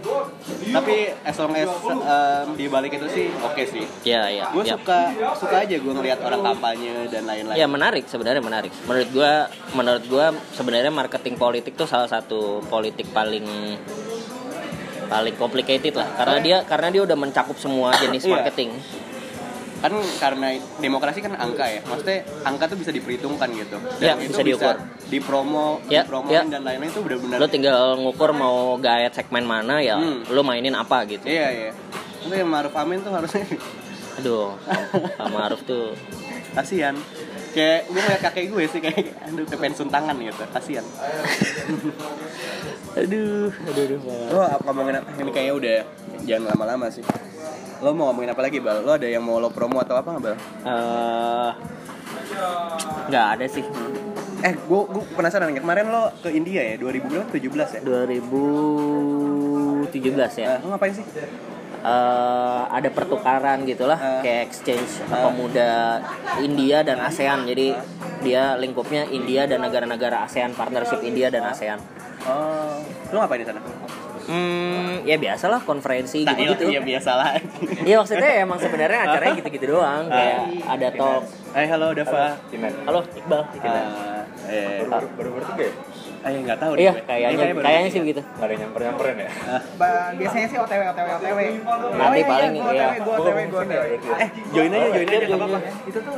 tapi 0.68 0.94
as 1.20 1.36
long 1.36 1.52
as 1.52 1.68
um, 1.84 2.46
di 2.54 2.66
balik 2.66 2.92
itu 2.92 3.06
sih 3.08 3.26
oke 3.34 3.62
sih 3.64 3.84
ya 4.02 4.26
ya 4.28 4.48
gue 4.48 4.62
ya. 4.62 4.74
suka 4.74 4.98
suka 5.34 5.56
aja 5.60 5.74
gue 5.74 5.92
ngelihat 5.92 6.18
orang 6.20 6.40
kampanye 6.44 7.06
dan 7.06 7.24
lain-lain 7.24 7.56
Ya 7.56 7.66
menarik 7.66 8.06
sebenarnya 8.06 8.38
menarik. 8.38 8.70
Menurut 8.84 9.08
gua 9.10 9.32
menurut 9.72 10.04
gua 10.06 10.26
sebenarnya 10.52 10.88
marketing 10.88 11.34
politik 11.34 11.74
tuh 11.74 11.84
salah 11.84 12.06
satu 12.06 12.62
politik 12.64 13.10
paling 13.10 13.42
paling 15.08 15.34
complicated 15.34 15.96
lah 15.96 16.06
karena 16.14 16.36
dia 16.38 16.56
karena 16.62 16.88
dia 16.88 17.02
udah 17.02 17.16
mencakup 17.16 17.56
semua 17.56 17.96
jenis 17.96 18.22
Iya. 18.22 18.32
marketing. 18.36 18.70
Kan 19.78 19.92
karena 20.18 20.48
demokrasi 20.76 21.18
kan 21.20 21.32
angka 21.34 21.62
ya. 21.64 21.80
Maksudnya 21.82 22.18
angka 22.42 22.66
tuh 22.66 22.78
bisa 22.78 22.90
diperhitungkan 22.90 23.46
gitu. 23.54 23.78
Ya, 23.98 24.18
itu 24.18 24.30
bisa 24.30 24.42
diukur. 24.42 24.74
dipromo 25.06 25.78
Ya, 25.86 26.02
dipromoin 26.04 26.34
ya. 26.34 26.42
dan 26.50 26.62
lain-lain 26.62 26.90
itu 26.90 27.00
benar-benar 27.00 27.38
Lo 27.38 27.46
tinggal 27.46 27.96
ngukur 27.96 28.30
mau 28.30 28.76
gaet 28.76 29.14
segmen 29.14 29.42
mana 29.42 29.78
ya 29.78 29.96
Hmm. 29.96 30.26
lo 30.28 30.42
mainin 30.42 30.74
apa 30.74 31.06
gitu. 31.06 31.24
iya 31.24 31.48
iya. 31.48 31.70
Tapi 32.18 32.34
yang 32.36 32.50
Maruf 32.50 32.74
Amin 32.74 33.00
tuh 33.00 33.14
harusnya. 33.14 33.46
Aduh, 34.18 34.58
Pak 35.14 35.28
Maruf 35.30 35.62
tuh. 35.62 35.94
Kasihan. 36.50 36.92
Kayak 37.48 37.86
gue 37.86 37.96
ngeliat 37.96 38.20
kakek 38.20 38.46
gue 38.50 38.64
sih 38.66 38.80
kayak 38.82 39.14
aduh 39.24 39.46
kayak 39.46 39.60
pensiun 39.62 39.88
tangan 39.88 40.18
gitu. 40.18 40.42
Kasihan. 40.50 40.84
Aduh, 42.98 43.48
aduh, 43.54 43.82
aduh. 43.86 43.98
lo 44.28 44.42
ngomongin 44.66 44.98
apa? 44.98 45.08
Ini 45.14 45.30
kayaknya 45.30 45.54
udah 45.54 45.76
jangan 46.26 46.44
lama-lama 46.52 46.86
sih 46.90 47.00
lo 47.78 47.92
mau 47.92 48.08
ngomongin 48.08 48.30
apa 48.30 48.42
lagi 48.42 48.58
bal? 48.58 48.82
Lo 48.82 48.92
ada 48.92 49.04
yang 49.04 49.22
mau 49.22 49.36
lo 49.36 49.48
promo 49.48 49.78
atau 49.78 49.94
apa 49.94 50.08
nggak 50.10 50.22
bal? 50.22 50.34
Eh, 50.64 51.50
nggak 53.08 53.26
ada 53.36 53.46
sih. 53.46 53.64
eh 54.38 54.54
gue 54.54 54.80
gue 54.86 55.02
penasaran 55.12 55.50
ya 55.50 55.58
kemarin 55.58 55.90
lo 55.90 56.08
ke 56.16 56.30
India 56.30 56.62
ya? 56.62 56.74
2017 56.78 57.74
ya? 57.74 57.80
2017 57.82 60.32
ya. 60.36 60.46
Eh, 60.48 60.58
lo 60.62 60.66
ngapain 60.70 60.92
sih? 60.92 61.04
Eh 61.78 62.62
ada 62.68 62.88
pertukaran 62.88 63.64
gitulah 63.64 63.96
Ah. 63.96 64.18
kayak 64.18 64.46
exchange 64.46 65.00
Ah. 65.06 65.24
pemuda 65.24 66.00
India 66.38 66.82
dan 66.82 67.00
ASEAN. 67.00 67.44
Jadi 67.44 67.72
dia 68.20 68.54
lingkupnya 68.54 69.04
India 69.08 69.46
dan 69.46 69.60
negara-negara 69.60 70.22
ASEAN 70.22 70.52
partnership 70.52 71.02
India 71.02 71.28
dan 71.28 71.44
ASEAN. 71.44 71.78
Oh. 72.22 72.78
Lo 73.10 73.16
ngapain 73.18 73.42
di 73.42 73.46
sana 73.46 73.60
hmm 74.28 75.08
ya 75.08 75.16
biasalah 75.16 75.64
konferensi 75.64 76.20
Nah, 76.22 76.36
gitu 76.36 76.52
gitu 76.52 76.64
iya, 76.68 76.78
iya 76.78 76.80
biasa 76.84 77.10
lah. 77.16 77.32
Iya 77.80 77.96
maksudnya 77.96 78.30
emang 78.38 78.58
sebenarnya 78.60 78.98
acaranya 79.02 79.34
gitu-gitu 79.36 79.66
doang 79.72 80.04
kayak 80.06 80.44
ada 80.68 80.88
talk 80.92 81.22
Hai, 81.48 81.64
halo 81.64 81.96
Dava. 81.96 82.36
halo 82.84 83.00
Iqbal 83.10 83.42
Ah, 83.58 84.22
eh, 84.46 84.84
baru 84.84 85.08
baru 85.10 85.30
bertiga 85.34 85.64
ya? 85.64 85.74
Eh 86.28 86.40
nggak 86.40 86.58
tahu 86.58 86.72
iya 86.74 86.80
deh, 86.84 86.94
gue. 86.94 87.04
kayaknya 87.04 87.28
Ini 87.30 87.38
baru 87.50 87.64
kayaknya 87.64 87.88
sih 87.88 88.00
begitu 88.00 88.20
Nggak 88.20 88.44
ada 88.44 88.54
nyamper 88.54 88.80
nyamperin 88.82 89.16
ya? 89.18 89.30
Ba- 89.74 90.12
biasanya 90.14 90.46
sih 90.46 90.58
OTW 90.58 90.82
OTW 90.86 91.08
OTW. 91.10 91.38
Nanti 91.90 92.20
paling, 92.22 92.50
gue 92.54 92.72
iya. 92.72 92.86
OTW, 92.88 93.00
gue 93.00 93.14
OTW, 93.14 93.38
gue 93.46 93.60
OTW. 93.60 93.82
Eh, 94.14 94.28
join 94.50 94.70
aja, 94.70 94.86
join 94.88 95.06
aja, 95.06 95.16
Iya, 95.16 95.26
nggak 95.26 95.38
apa-apa. 95.38 95.58
Itu 95.84 95.98
tuh 95.98 96.16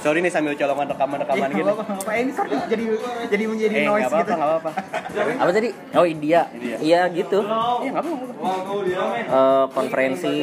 Sorry 0.00 0.18
nih 0.20 0.30
sambil 0.30 0.54
colongan 0.54 0.86
rekaman-rekaman 0.86 1.40
Iya, 1.40 1.50
gini. 1.50 1.64
nggak 1.64 1.76
apa-apa. 1.76 2.10
Ini 2.14 2.30
sorry 2.30 2.50
jadi 2.64 2.84
jadi 3.26 3.44
menjadi 3.44 3.74
Eh, 3.74 3.84
noise 3.84 4.00
nggak 4.00 4.12
apa-apa, 4.12 4.22
gitu. 4.22 4.32
nggak 4.34 4.50
apa-apa. 4.52 4.70
apa 5.34 5.50
tadi 5.50 5.68
oh 5.92 6.06
India 6.06 6.40
India. 6.52 6.76
iya 6.78 7.00
gitu 7.10 7.38
Iya, 7.42 7.90
nggak 7.90 8.02
apa-apa. 8.02 8.26
eh, 9.26 9.64
konferensi 9.68 10.34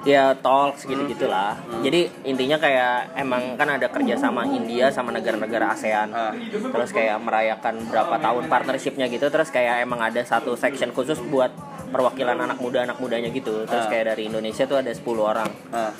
ya 0.00 0.32
talks 0.40 0.88
gitu 0.88 1.04
gitulah 1.04 1.60
jadi 1.84 2.08
intinya 2.24 2.56
kayak 2.56 3.20
emang 3.20 3.56
kan 3.56 3.68
ada 3.76 3.88
kerjasama 3.92 4.48
India 4.48 4.88
sama 4.92 5.12
negara-negara 5.12 5.72
ASEAN. 5.76 6.08
Ah. 6.12 6.32
terus 6.50 6.92
kayak 6.92 7.20
merayakan 7.20 7.84
berapa 7.88 8.16
tahun 8.20 8.44
partnershipnya 8.48 9.08
gitu. 9.08 9.28
Terus 9.32 9.48
kayak 9.48 9.84
emang 9.84 10.00
ada 10.00 10.20
satu 10.24 10.56
section 10.56 10.92
khusus 10.92 11.16
buat 11.28 11.52
perwakilan 11.92 12.36
anak 12.36 12.60
muda 12.60 12.84
anak 12.84 13.00
mudanya 13.00 13.32
gitu. 13.32 13.64
Terus 13.64 13.88
Ah. 13.88 13.90
kayak 13.92 14.12
dari 14.16 14.28
Indonesia 14.28 14.64
tuh 14.68 14.80
ada 14.80 14.92
10 14.92 15.24
orang. 15.24 15.48
Ah, 15.72 15.92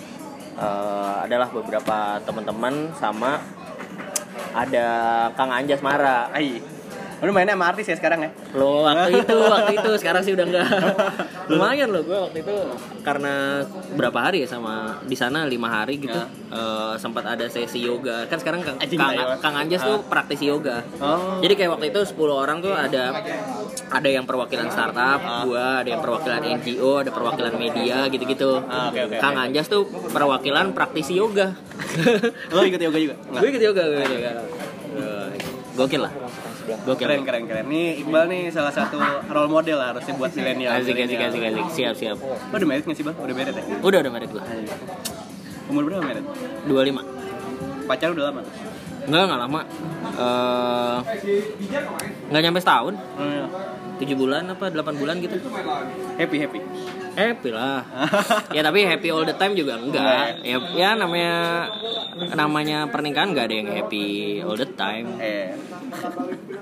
Eh, 0.60 1.14
adalah 1.24 1.48
beberapa 1.48 2.20
teman-teman 2.20 2.92
sama 2.92 3.40
ada 4.52 4.86
Kang 5.32 5.48
Anjas 5.48 5.80
Mara. 5.80 6.28
Lu 7.20 7.30
mainnya 7.36 7.52
sama 7.52 7.66
artis 7.68 7.84
ya 7.84 7.96
sekarang 8.00 8.20
ya? 8.24 8.30
Lo 8.56 8.84
waktu 8.88 9.12
itu, 9.22 9.36
waktu 9.36 9.72
itu 9.76 9.90
sekarang 10.00 10.22
sih 10.24 10.32
udah 10.32 10.46
enggak. 10.48 10.66
Lumayan 11.52 11.88
loh 11.92 12.02
gue 12.06 12.16
waktu 12.16 12.38
itu 12.40 12.56
karena 13.04 13.64
berapa 13.98 14.18
hari 14.30 14.44
ya 14.44 14.48
sama 14.48 15.00
di 15.04 15.16
sana 15.18 15.44
lima 15.44 15.68
hari 15.68 16.00
gitu. 16.00 16.16
eh, 16.50 16.94
sempat 16.96 17.28
ada 17.28 17.44
sesi 17.46 17.84
yoga. 17.84 18.24
Kan 18.26 18.40
sekarang 18.40 18.64
Kang, 18.64 18.78
Kang, 18.80 19.12
ayo. 19.12 19.36
Kang 19.38 19.54
Anjas 19.54 19.84
tuh 19.84 20.00
praktisi 20.08 20.48
yoga. 20.48 20.80
Oh. 20.98 21.38
Jadi 21.44 21.54
kayak 21.54 21.76
waktu 21.76 21.92
itu 21.92 22.00
10 22.02 22.16
orang 22.32 22.58
tuh 22.64 22.72
ada 22.72 23.12
ada 23.90 24.08
yang 24.08 24.24
perwakilan 24.24 24.70
startup, 24.70 25.20
gua 25.44 25.82
ada 25.82 25.88
yang 25.90 26.00
perwakilan 26.00 26.40
NGO, 26.62 27.02
ada 27.02 27.10
perwakilan 27.10 27.54
media 27.58 28.06
gitu-gitu. 28.08 28.62
Ah, 28.66 28.88
oke, 28.90 29.00
oke, 29.10 29.16
Kang 29.18 29.34
oke. 29.36 29.44
Anjas 29.50 29.66
tuh 29.68 29.84
perwakilan 30.10 30.72
praktisi 30.72 31.18
yoga. 31.18 31.52
Lo 32.54 32.62
ikut 32.62 32.80
yoga 32.80 32.98
juga? 32.98 33.14
gue 33.18 33.48
ikut 33.50 33.62
yoga, 33.62 33.82
gue 33.82 33.98
ikut 33.98 34.14
yoga. 34.16 34.32
Gokil 35.74 36.02
lah. 36.02 36.12
Gokil. 36.60 36.96
Keren 36.98 37.20
keren 37.22 37.44
keren. 37.44 37.64
Nih 37.66 38.00
Iqbal 38.00 38.24
nih 38.26 38.42
salah 38.48 38.70
satu 38.70 38.98
role 39.26 39.48
model 39.48 39.76
lah 39.76 39.92
harusnya 39.92 40.14
buat 40.14 40.30
milenial. 40.32 40.70
Asik, 40.74 40.94
asik, 40.94 41.18
asik, 41.18 41.42
asik. 41.42 41.64
Siap, 41.70 41.94
siap. 41.94 42.16
Lo 42.18 42.54
udah 42.54 42.68
married 42.68 42.84
nggak 42.84 42.96
sih 42.96 43.04
bang? 43.04 43.16
Udah 43.16 43.34
married 43.34 43.54
ya? 43.54 43.64
Udah, 43.80 43.98
udah 44.00 44.12
merit 44.12 44.30
gue. 44.30 44.42
Umur 45.66 45.82
berapa 45.84 46.02
married? 46.02 46.26
25 46.66 47.86
Pacar 47.86 48.08
udah 48.10 48.24
lama? 48.28 48.42
Enggak, 49.00 49.22
enggak 49.24 49.40
lama 49.40 49.60
Eh, 50.10 50.96
Nggak 52.28 52.42
nyampe 52.42 52.60
setahun 52.60 52.94
iya. 53.16 53.46
7 53.96 54.12
bulan 54.14 54.44
apa 54.46 54.68
8 54.68 54.80
bulan 54.96 55.16
gitu 55.18 55.36
Happy 56.16 56.36
happy. 56.38 56.60
Happy 57.10 57.50
lah 57.50 57.82
Ya 58.56 58.60
tapi 58.60 58.84
happy 58.84 59.08
all 59.08 59.24
the 59.24 59.34
time 59.34 59.54
juga 59.54 59.76
enggak 59.76 60.40
Ya, 60.42 60.56
ya 60.72 60.88
namanya 60.94 61.66
Namanya 62.32 62.86
pernikahan 62.86 63.32
nggak 63.32 63.46
ada 63.46 63.54
yang 63.56 63.68
happy 63.72 64.04
all 64.40 64.54
the 64.54 64.68
time 64.70 65.06
Eh. 65.18 65.52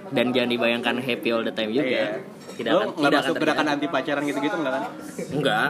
Dan 0.08 0.32
jangan 0.32 0.50
dibayangkan 0.50 0.96
happy 1.02 1.28
all 1.32 1.44
the 1.44 1.52
time 1.52 1.70
juga 1.72 1.84
Iya. 1.84 2.06
Tidak 2.58 2.72
Lo 2.74 2.78
akan, 2.80 2.88
tidak 2.98 3.20
masuk 3.22 3.34
akan 3.34 3.42
gerakan 3.44 3.66
anti 3.70 3.86
pacaran 3.86 4.22
gitu-gitu 4.26 4.56
nggak 4.58 4.72
kan? 4.74 4.82
Enggak 5.30 5.68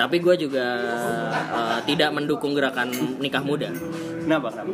Tapi 0.00 0.16
gue 0.24 0.34
juga 0.40 0.66
eh, 1.52 1.78
Tidak 1.84 2.10
mendukung 2.16 2.56
gerakan 2.56 2.88
nikah 3.20 3.44
muda 3.44 3.68
Kenapa? 4.24 4.48
Kenapa? 4.54 4.72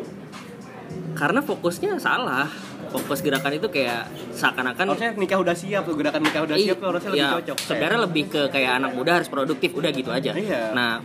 Karena 1.14 1.41
fokusnya 1.43 1.99
salah 2.03 2.51
Fokus 2.95 3.20
gerakan 3.27 3.59
itu 3.59 3.68
kayak 3.70 4.07
Seakan-akan 4.35 4.85
Harusnya 4.95 5.11
nikah 5.18 5.39
udah 5.43 5.55
siap 5.55 5.83
tuh 5.87 5.95
gerakan 5.99 6.22
nikah 6.22 6.43
udah 6.47 6.57
siap 6.59 6.77
tuh 6.79 6.89
harusnya 6.91 7.11
lebih 7.11 7.25
Iya, 7.25 7.35
cocok. 7.39 7.57
Sebenarnya 7.62 8.01
lebih 8.07 8.25
ke 8.31 8.43
kayak 8.51 8.72
anak 8.83 8.93
muda 8.95 9.11
harus 9.18 9.29
produktif, 9.31 9.70
udah 9.75 9.91
gitu 9.95 10.11
aja. 10.11 10.31
Iya. 10.35 10.75
Nah, 10.75 10.99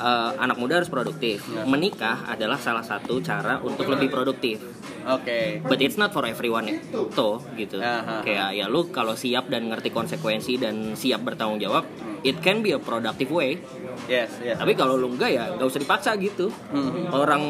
eh, 0.00 0.30
anak 0.40 0.56
muda 0.60 0.80
harus 0.80 0.92
produktif. 0.92 1.44
Iya. 1.48 1.64
Menikah 1.64 2.28
adalah 2.28 2.60
salah 2.60 2.84
satu 2.84 3.20
cara 3.24 3.60
untuk 3.60 3.88
lebih 3.88 4.12
produktif. 4.12 4.60
Oke. 5.04 5.60
But 5.64 5.84
it's 5.84 6.00
not 6.00 6.16
for 6.16 6.24
everyone 6.24 6.64
ya. 6.68 6.80
Tuh, 7.12 7.40
gitu. 7.56 7.80
Aha. 7.80 8.24
Kayak 8.24 8.56
ya 8.56 8.66
lu 8.68 8.88
kalau 8.88 9.12
siap 9.12 9.52
dan 9.52 9.68
ngerti 9.68 9.92
konsekuensi 9.92 10.56
dan 10.56 10.96
siap 10.96 11.24
bertanggung 11.24 11.60
jawab, 11.60 11.84
it 12.24 12.40
can 12.40 12.64
be 12.64 12.72
a 12.72 12.80
productive 12.80 13.28
way. 13.28 13.60
Yes, 14.08 14.32
yes. 14.40 14.56
Tapi 14.56 14.72
kalau 14.74 14.96
lu 14.96 15.12
enggak 15.12 15.30
ya 15.32 15.44
nggak 15.54 15.68
usah 15.68 15.80
dipaksa 15.80 16.10
gitu. 16.16 16.48
Hmm. 16.72 17.08
Orang 17.12 17.42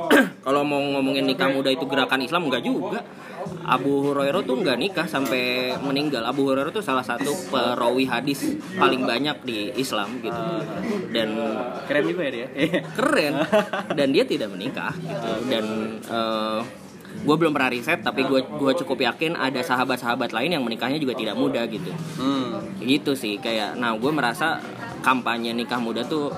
kalau 0.46 0.62
mau 0.62 0.80
ngomongin 0.80 1.26
nikah 1.26 1.50
muda 1.50 1.70
itu 1.70 1.84
gerakan 1.86 2.22
Islam 2.22 2.46
enggak 2.46 2.62
juga. 2.62 3.02
Abu 3.70 4.10
Hurairah 4.10 4.42
tuh 4.42 4.58
nggak 4.58 4.78
nikah 4.82 5.06
sampai 5.06 5.74
meninggal. 5.78 6.26
Abu 6.26 6.50
Hurairah 6.50 6.74
tuh 6.74 6.82
salah 6.82 7.06
satu 7.06 7.30
perawi 7.54 8.10
hadis 8.10 8.58
paling 8.74 9.06
banyak 9.06 9.46
di 9.46 9.70
Islam 9.78 10.18
gitu. 10.18 10.42
Dan 11.14 11.38
Keren 11.86 12.04
juga 12.10 12.26
ya 12.26 12.32
dia. 12.34 12.48
Keren 12.98 13.34
dan 13.94 14.08
dia 14.10 14.26
tidak 14.26 14.50
menikah 14.50 14.90
gitu. 14.98 15.30
Dan 15.46 15.64
gue 17.10 17.36
belum 17.36 17.50
pernah 17.50 17.70
riset 17.74 18.06
tapi 18.06 18.22
gue 18.22 18.40
gua 18.54 18.70
cukup 18.70 19.02
yakin 19.02 19.34
ada 19.34 19.58
sahabat-sahabat 19.66 20.30
lain 20.30 20.54
yang 20.54 20.62
menikahnya 20.62 20.98
juga 20.98 21.14
tidak 21.14 21.34
muda 21.38 21.62
gitu. 21.66 21.90
Hmm. 22.18 22.62
Gitu 22.78 23.14
sih 23.18 23.38
kayak 23.38 23.78
nah 23.78 23.94
gue 23.94 24.10
merasa 24.10 24.62
kampanye 25.02 25.54
nikah 25.54 25.82
muda 25.82 26.06
tuh 26.06 26.30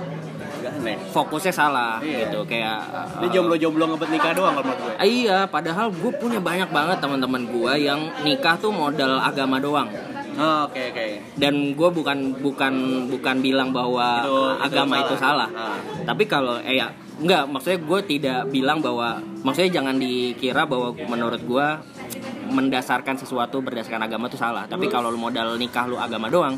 aneh. 0.74 0.96
fokusnya 1.08 1.50
salah 1.50 1.98
Iya. 1.98 2.26
gitu 2.26 2.42
kayak 2.44 2.80
Ini 3.18 3.26
jomblo-jomblo 3.30 3.84
ngebet 3.88 4.10
nikah 4.10 4.32
doang 4.32 4.52
kalau 4.52 4.66
menurut 4.66 4.80
gue. 4.82 4.94
uh, 4.94 5.04
iya 5.04 5.38
padahal 5.46 5.86
gue 5.88 6.12
punya 6.14 6.38
banyak 6.38 6.68
banget 6.68 6.98
teman-teman 6.98 7.42
gue 7.44 7.72
yang 7.80 8.00
nikah 8.20 8.56
tuh 8.56 8.70
modal 8.70 9.18
agama 9.18 9.58
doang 9.58 9.88
Oh, 10.32 10.64
oke 10.64 10.80
oke. 10.80 11.06
dan 11.36 11.54
gue 11.70 11.88
bukan 11.92 12.18
bukan 12.40 12.72
bukan 13.06 13.36
bilang 13.38 13.68
bahwa 13.68 14.24
Itu- 14.24 14.56
itu 14.56 14.64
agama 14.64 14.94
itu 14.98 15.14
salah. 15.14 15.44
salah 15.44 15.48
Ah. 15.52 15.76
tapi 16.02 16.24
kalau 16.24 16.56
eh 16.58 16.74
ya 16.74 16.88
enggak 17.14 17.44
maksudnya 17.46 17.78
gue 17.78 18.00
tidak 18.08 18.40
bilang 18.48 18.80
bahwa 18.80 19.20
maksudnya 19.42 19.68
jangan 19.74 19.94
dikira 19.94 20.64
bahwa 20.64 20.96
menurut 20.96 21.36
gue 21.38 21.66
mendasarkan 22.48 23.16
sesuatu 23.16 23.60
berdasarkan 23.60 24.02
agama 24.02 24.26
itu 24.26 24.36
salah 24.36 24.64
tapi 24.64 24.88
kalau 24.88 25.12
modal 25.12 25.52
nikah 25.54 25.84
lu 25.84 25.96
agama 25.96 26.28
doang 26.28 26.56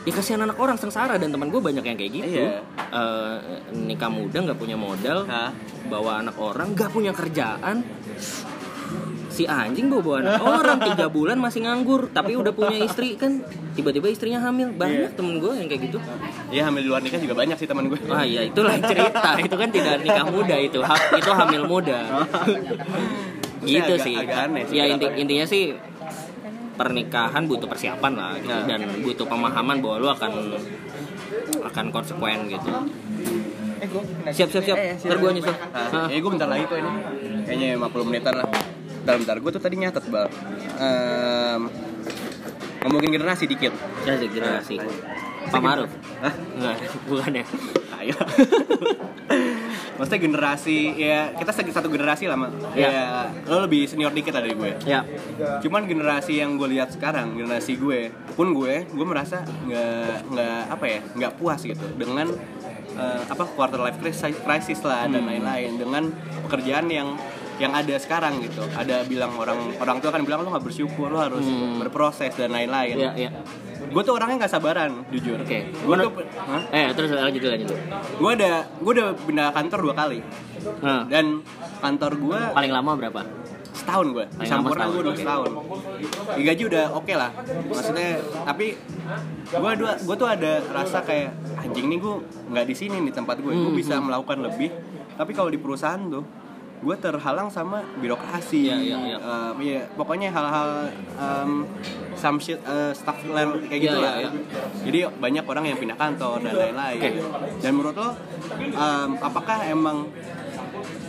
ya 0.00 0.12
kasihan 0.12 0.40
anak 0.40 0.56
orang 0.56 0.76
sengsara. 0.76 1.16
Dan 1.16 1.30
teman 1.30 1.48
gue 1.48 1.58
banyak 1.58 1.82
yang 1.82 1.96
kayak 1.96 2.12
gitu. 2.12 2.26
Iya. 2.26 2.60
Eh, 2.90 3.36
nikah 3.74 4.08
muda 4.08 4.38
nggak 4.40 4.56
punya 4.56 4.74
modal. 4.74 5.24
Hah? 5.24 5.52
bawa 5.86 6.20
anak 6.20 6.36
orang 6.36 6.70
nggak 6.70 6.90
punya 6.90 7.10
kerjaan. 7.10 7.82
Si 9.30 9.42
anjing 9.44 9.86
bawa 9.86 10.02
bawa 10.02 10.16
anak 10.20 10.42
orang 10.42 10.78
tiga 10.84 11.06
bulan 11.06 11.36
masih 11.36 11.62
nganggur. 11.62 12.10
Tapi 12.10 12.34
udah 12.34 12.50
punya 12.50 12.78
istri 12.80 13.14
kan? 13.14 13.42
Tiba-tiba 13.72 14.06
istrinya 14.06 14.38
hamil. 14.40 14.70
Banyak 14.70 15.14
temen 15.14 15.38
gue 15.38 15.52
yang 15.52 15.66
kayak 15.66 15.82
gitu. 15.86 15.98
Iya 16.48 16.66
hamil 16.66 16.82
di 16.82 16.88
luar 16.90 17.00
nikah 17.00 17.18
juga 17.18 17.34
banyak 17.34 17.56
sih 17.56 17.66
teman 17.66 17.86
gue. 17.86 17.98
ah 18.08 18.22
iya 18.22 18.42
itu 18.42 18.60
lain 18.60 18.82
cerita. 18.82 19.38
Itu 19.38 19.54
kan 19.54 19.70
tidak 19.70 20.00
nikah 20.00 20.26
muda 20.26 20.56
itu 20.56 20.78
ha- 20.82 21.10
itu 21.14 21.30
hamil 21.30 21.62
muda. 21.66 22.26
Gitu 23.60 23.76
Agak- 23.92 24.04
sih. 24.04 24.16
agak 24.16 24.38
aneh 24.48 24.62
sih 24.64 24.74
ya 24.74 24.84
inti, 24.88 25.04
intinya 25.20 25.44
sih 25.44 25.76
pernikahan 26.80 27.44
butuh 27.44 27.68
persiapan 27.68 28.12
lah 28.16 28.32
gitu 28.40 28.48
Nah. 28.48 28.64
dan 28.64 28.80
butuh 29.04 29.28
pemahaman 29.28 29.76
bahwa 29.78 29.96
lu 30.00 30.08
akan 30.08 30.30
akan 31.62 31.84
konsekuen 31.92 32.48
gitu 32.48 32.72
Eh, 33.80 33.88
gua 33.88 34.00
siap 34.28 34.48
siap 34.48 34.60
siap 34.62 34.76
Eh, 34.76 34.92
ntar 34.94 35.16
gue 35.16 35.30
nyusul 35.30 35.52
Nah, 35.52 35.88
Hah? 35.88 36.08
ya 36.08 36.16
gue 36.16 36.30
bentar 36.30 36.44
lagi 36.46 36.64
kok 36.64 36.76
ini. 36.76 36.90
Kayaknya 37.44 37.68
50 37.80 38.04
menitan 38.04 38.34
lah. 38.36 38.46
Bentar 39.00 39.14
bentar 39.16 39.36
gue 39.36 39.50
tuh 39.50 39.62
tadi 39.62 39.74
nyatet 39.76 40.04
bal. 40.06 40.28
Em, 40.76 41.60
ngomongin 42.80 43.10
generasi 43.10 43.44
dikit. 43.44 43.72
Ya 44.04 44.20
sih 44.20 44.28
generasi. 44.28 44.76
Pak 45.48 45.60
Maruf. 45.60 45.88
Hah? 46.20 46.32
Enggak, 46.60 46.76
bukan 47.08 47.32
ya. 47.32 47.44
Ayo. 47.96 48.16
Maksudnya 50.00 50.20
generasi 50.24 50.96
ya 50.96 51.36
kita 51.36 51.52
satu 51.52 51.92
generasi 51.92 52.24
lah 52.24 52.40
mak. 52.40 52.56
Iya. 52.72 52.88
Ya 52.88 53.04
lo 53.44 53.68
lebih 53.68 53.84
senior 53.84 54.16
dikit 54.16 54.32
lah 54.32 54.40
dari 54.40 54.56
gue. 54.56 54.72
Ya. 54.88 55.04
Cuman 55.60 55.84
generasi 55.84 56.40
yang 56.40 56.56
gue 56.56 56.72
lihat 56.72 56.96
sekarang, 56.96 57.36
generasi 57.36 57.76
gue, 57.76 58.08
pun 58.32 58.56
gue, 58.56 58.88
gue 58.88 59.06
merasa 59.06 59.44
nggak 59.44 60.32
nggak 60.32 60.60
apa 60.72 60.84
ya, 60.88 61.00
nggak 61.20 61.32
puas 61.36 61.60
gitu 61.60 61.84
dengan 62.00 62.32
eh, 62.96 63.20
apa 63.28 63.44
quarter 63.52 63.76
life 63.84 64.00
crisis, 64.00 64.32
crisis 64.40 64.80
lah 64.80 65.04
dan 65.04 65.20
Hmm. 65.20 65.28
lain-lain 65.36 65.76
dengan 65.76 66.08
pekerjaan 66.48 66.88
yang 66.88 67.12
yang 67.60 67.70
ada 67.70 67.94
sekarang 67.94 68.40
gitu. 68.40 68.64
Ada 68.66 69.04
bilang 69.04 69.36
orang 69.36 69.76
orang 69.76 70.00
tua 70.00 70.10
kan 70.10 70.20
bilang 70.20 70.40
lo 70.40 70.50
nggak 70.50 70.64
bersyukur, 70.64 71.06
lo 71.06 71.20
harus 71.20 71.44
Hmm. 71.44 71.76
berproses 71.76 72.32
dan 72.32 72.48
lain-lain. 72.48 72.96
Ya, 72.96 73.12
ya. 73.14 73.30
Gue 73.86 74.00
tuh 74.00 74.12
orangnya 74.12 74.40
nggak 74.40 74.52
sabaran, 74.52 75.04
jujur. 75.08 75.36
Oke. 75.36 75.68
Gue 75.68 75.94
tuh? 75.94 76.10
Eh, 76.70 76.88
terus 76.90 77.10
lanjut 77.10 77.42
lanjut. 77.42 77.76
gue 78.16 78.30
udah 78.34 78.54
gue 78.74 78.92
udah 78.94 79.08
pindah 79.18 79.48
kantor 79.50 79.78
dua 79.82 79.94
kali 79.94 80.20
Nah, 80.78 81.04
dan 81.06 81.40
kantor 81.78 82.12
gue 82.18 82.38
paling 82.50 82.68
lama 82.70 82.92
berapa? 82.94 83.22
setahun 83.70 84.06
gue 84.12 84.26
lama 84.28 84.44
Sampurna 84.44 84.84
gue 84.86 85.00
udah 85.00 85.14
setahun 85.14 85.50
di 86.36 86.42
gaji 86.42 86.62
udah 86.66 86.84
oke 86.92 87.12
lah 87.12 87.30
maksudnya 87.64 88.08
tapi 88.44 88.76
gue 89.48 89.70
dua 89.74 89.92
gue 89.96 90.16
tuh 90.16 90.28
ada 90.28 90.60
rasa 90.68 91.00
kayak 91.00 91.32
anjing 91.56 91.88
nih 91.88 91.96
gue 91.96 92.14
nggak 92.50 92.66
di 92.66 92.74
sini 92.74 93.00
di 93.00 93.08
tempat 93.10 93.40
gue 93.40 93.48
gue 93.48 93.56
Hmm, 93.62 93.72
bisa 93.72 93.96
melakukan 93.96 94.42
lebih 94.42 94.68
tapi 95.14 95.32
kalau 95.32 95.48
di 95.48 95.56
perusahaan 95.56 96.02
tuh 96.02 96.20
gue 96.80 96.96
terhalang 96.96 97.52
sama 97.52 97.84
birokrasi 97.96 98.72
Iya, 98.72 98.76
iya, 98.80 98.96
iya. 99.04 99.16
Em, 99.20 99.54
iya, 99.60 99.80
pokoknya 99.92 100.28
hal-hal 100.28 100.88
em, 101.14 101.68
some 102.16 102.40
shit 102.40 102.56
eh, 102.58 102.92
stuff 102.92 103.20
kayak 103.20 103.80
gitu 103.80 103.98
lah 103.98 104.16
iya, 104.16 104.28
iya. 104.28 104.30
jadi 104.82 104.98
banyak 105.12 105.44
orang 105.44 105.64
yang 105.66 105.76
pindah 105.76 105.94
kantor 105.94 106.40
dan 106.40 106.56
lain-lain 106.56 106.96
Oke. 106.96 107.10
dan 107.60 107.70
menurut 107.70 107.96
lo 107.96 108.10
em, 108.56 109.10
apakah 109.20 109.60
emang 109.64 110.08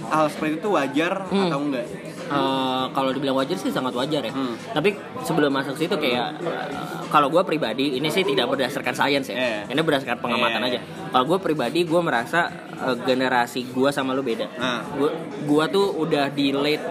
hal 0.07 0.27
seperti 0.27 0.59
itu 0.59 0.69
wajar 0.69 1.23
Hmm. 1.31 1.47
atau 1.47 1.59
enggak 1.63 1.87
Eh, 2.31 2.85
kalau 2.95 3.11
dibilang 3.11 3.35
wajar 3.35 3.59
sih 3.59 3.67
sangat 3.67 3.91
wajar 3.91 4.23
ya. 4.23 4.31
Hmm. 4.31 4.55
Tapi 4.55 4.95
sebelum 5.27 5.51
masuk 5.51 5.75
situ 5.75 5.99
kayak 5.99 6.39
eh, 6.39 6.67
kalau 7.11 7.27
gue 7.27 7.43
pribadi 7.43 7.99
ini 7.99 8.07
sih 8.07 8.23
tidak 8.23 8.47
berdasarkan 8.47 8.95
sains 8.95 9.27
ya. 9.27 9.35
Iya. 9.35 9.59
Ini 9.67 9.81
berdasarkan 9.83 10.23
pengamatan 10.23 10.63
Iya, 10.63 10.79
aja. 10.79 10.79
Kalau 11.11 11.25
gue 11.27 11.39
pribadi 11.43 11.83
gue 11.83 11.99
merasa 11.99 12.47
eh, 12.71 12.95
generasi 13.03 13.67
gue 13.67 13.89
sama 13.91 14.15
lu 14.15 14.23
beda. 14.23 14.47
Nah. 14.55 14.79
Gue 14.95 15.11
gua 15.43 15.67
tuh 15.67 15.91
udah 15.91 16.31
di 16.31 16.55
late 16.55 16.83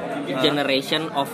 generation 0.45 1.09
of 1.17 1.31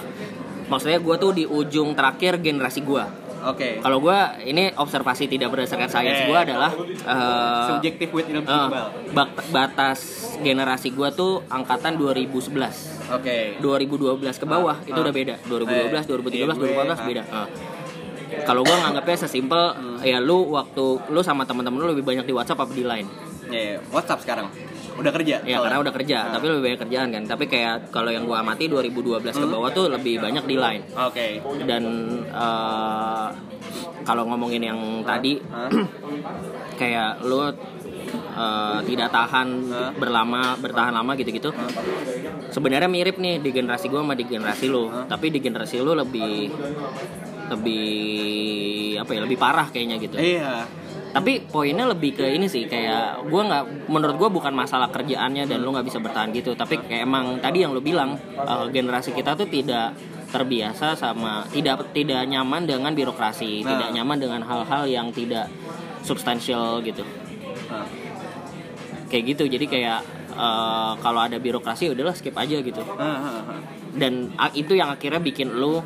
maksudnya 0.70 1.02
gue 1.02 1.16
tuh 1.18 1.30
di 1.34 1.44
ujung 1.46 1.98
terakhir 1.98 2.38
generasi 2.38 2.86
gue. 2.86 3.25
Oke. 3.46 3.78
Kalau 3.78 3.98
gue 3.98 4.18
ini 4.44 4.68
observasi 4.72 5.26
tidak 5.26 5.48
berdasarkan 5.48 5.86
sains 5.86 6.18
Eh. 6.18 6.26
gue 6.26 6.38
adalah 6.40 6.70
eh, 6.72 7.66
Subjektif 7.68 8.10
with 8.10 8.26
ilmu 8.26 8.42
eh, 8.42 8.50
Iqbal. 8.66 8.86
bak- 9.12 9.46
batas 9.48 9.98
generasi 10.36 10.90
gue 10.90 11.08
tuh 11.12 11.46
angkatan 11.46 11.94
2011. 11.94 13.06
Oke. 13.08 13.54
2012 13.58 14.18
ke 14.34 14.46
bawah 14.46 14.76
itu 14.82 14.92
ah. 14.92 15.04
udah 15.04 15.14
beda. 15.14 15.34
2012, 15.44 16.02
Eh, 16.02 16.08
2013, 16.10 16.34
iya, 16.34 16.46
gue, 16.48 16.68
2014 16.74 16.90
ah. 16.92 17.06
beda. 17.06 17.22
Ah. 17.28 17.48
Kalau 18.42 18.62
gue 18.62 18.74
nganggapnya 18.74 19.16
sesimpel 19.16 19.62
ya 20.02 20.18
lu 20.18 20.50
waktu 20.50 20.84
lu 21.06 21.20
sama 21.22 21.46
teman-teman 21.46 21.78
lu 21.78 21.88
lebih 21.88 22.02
banyak 22.02 22.22
di 22.22 22.34
WhatsApp 22.34 22.60
apa 22.60 22.72
di 22.72 22.82
Line. 22.82 23.08
Ya, 23.46 23.78
WhatsApp 23.88 24.20
sekarang. 24.20 24.50
Udah 24.96 25.12
kerja. 25.12 25.44
Ya 25.44 25.60
karena 25.60 25.78
udah 25.78 25.92
kerja, 25.92 26.16
Ah. 26.18 26.32
tapi 26.32 26.48
lebih 26.48 26.62
banyak 26.66 26.80
kerjaan 26.82 27.08
kan. 27.10 27.22
Tapi 27.22 27.44
kayak 27.46 27.92
kalau 27.92 28.08
yang 28.08 28.24
gua 28.24 28.40
amati 28.40 28.66
2012 28.66 29.36
ke 29.36 29.46
bawah 29.46 29.70
tuh 29.70 29.86
lebih 29.86 30.18
banyak 30.18 30.42
di 30.42 30.56
Line. 30.56 30.82
Oke. 30.98 31.38
Dan 31.62 31.84
eh, 32.26 33.05
kalau 34.06 34.24
ngomongin 34.30 34.62
yang 34.62 34.80
tadi 35.02 35.42
kayak 36.80 37.26
lu 37.26 37.42
eh, 37.42 38.78
tidak 38.86 39.08
tahan 39.10 39.48
Hah? 39.68 39.90
berlama 39.98 40.54
bertahan 40.62 40.94
lama 40.94 41.12
gitu-gitu 41.18 41.50
sebenarnya 42.56 42.88
mirip 42.88 43.20
nih 43.20 43.42
di 43.42 43.50
generasi 43.52 43.92
gua 43.92 44.00
sama 44.00 44.14
di 44.16 44.24
generasi 44.24 44.66
lu. 44.70 44.88
Tapi 44.88 45.26
di 45.28 45.38
generasi 45.44 45.76
lu 45.84 45.92
lebih 45.92 46.48
lebih 47.46 47.86
apa 48.98 49.10
ya 49.12 49.20
lebih 49.22 49.38
parah 49.38 49.68
kayaknya 49.70 49.96
gitu. 50.00 50.16
Iya. 50.16 50.64
Tapi 51.16 51.40
poinnya 51.40 51.88
lebih 51.88 52.12
ke 52.12 52.28
ini 52.28 52.44
sih 52.44 52.64
kayak 52.64 53.24
gua 53.26 53.42
nggak 53.42 53.64
menurut 53.88 54.16
gua 54.16 54.28
bukan 54.28 54.52
masalah 54.52 54.92
kerjaannya 54.92 55.48
dan 55.48 55.58
lu 55.58 55.72
nggak 55.72 55.88
bisa 55.88 55.96
bertahan 55.96 56.28
gitu 56.30 56.52
tapi 56.52 56.76
kayak 56.78 57.02
emang 57.02 57.40
tadi 57.40 57.64
yang 57.64 57.72
lu 57.72 57.80
bilang 57.80 58.14
eh, 58.36 58.66
generasi 58.68 59.10
kita 59.10 59.32
tuh 59.32 59.48
tidak 59.48 59.96
terbiasa 60.28 60.92
sama 60.92 61.48
tidak 61.48 61.88
tidak 61.96 62.20
nyaman 62.26 62.68
dengan 62.68 62.92
birokrasi 62.92 63.64
Nah. 63.64 63.68
tidak 63.72 63.88
nyaman 63.94 64.18
dengan 64.18 64.40
hal-hal 64.44 64.84
yang 64.84 65.08
tidak 65.08 65.48
substansial 66.02 66.84
gitu 66.84 67.00
Nah, 67.66 67.88
kayak 69.08 69.24
gitu 69.32 69.48
jadi 69.48 69.64
kayak 69.64 69.98
eh, 70.36 70.92
kalau 71.00 71.20
ada 71.24 71.40
birokrasi 71.40 71.90
udahlah 71.90 72.12
skip 72.12 72.36
aja 72.36 72.60
gitu 72.60 72.82
ah, 72.84 73.02
ah, 73.02 73.40
ah. 73.56 73.60
dan 73.96 74.36
a- 74.36 74.52
itu 74.52 74.76
yang 74.76 74.92
akhirnya 74.92 75.18
bikin 75.18 75.48
lu 75.48 75.80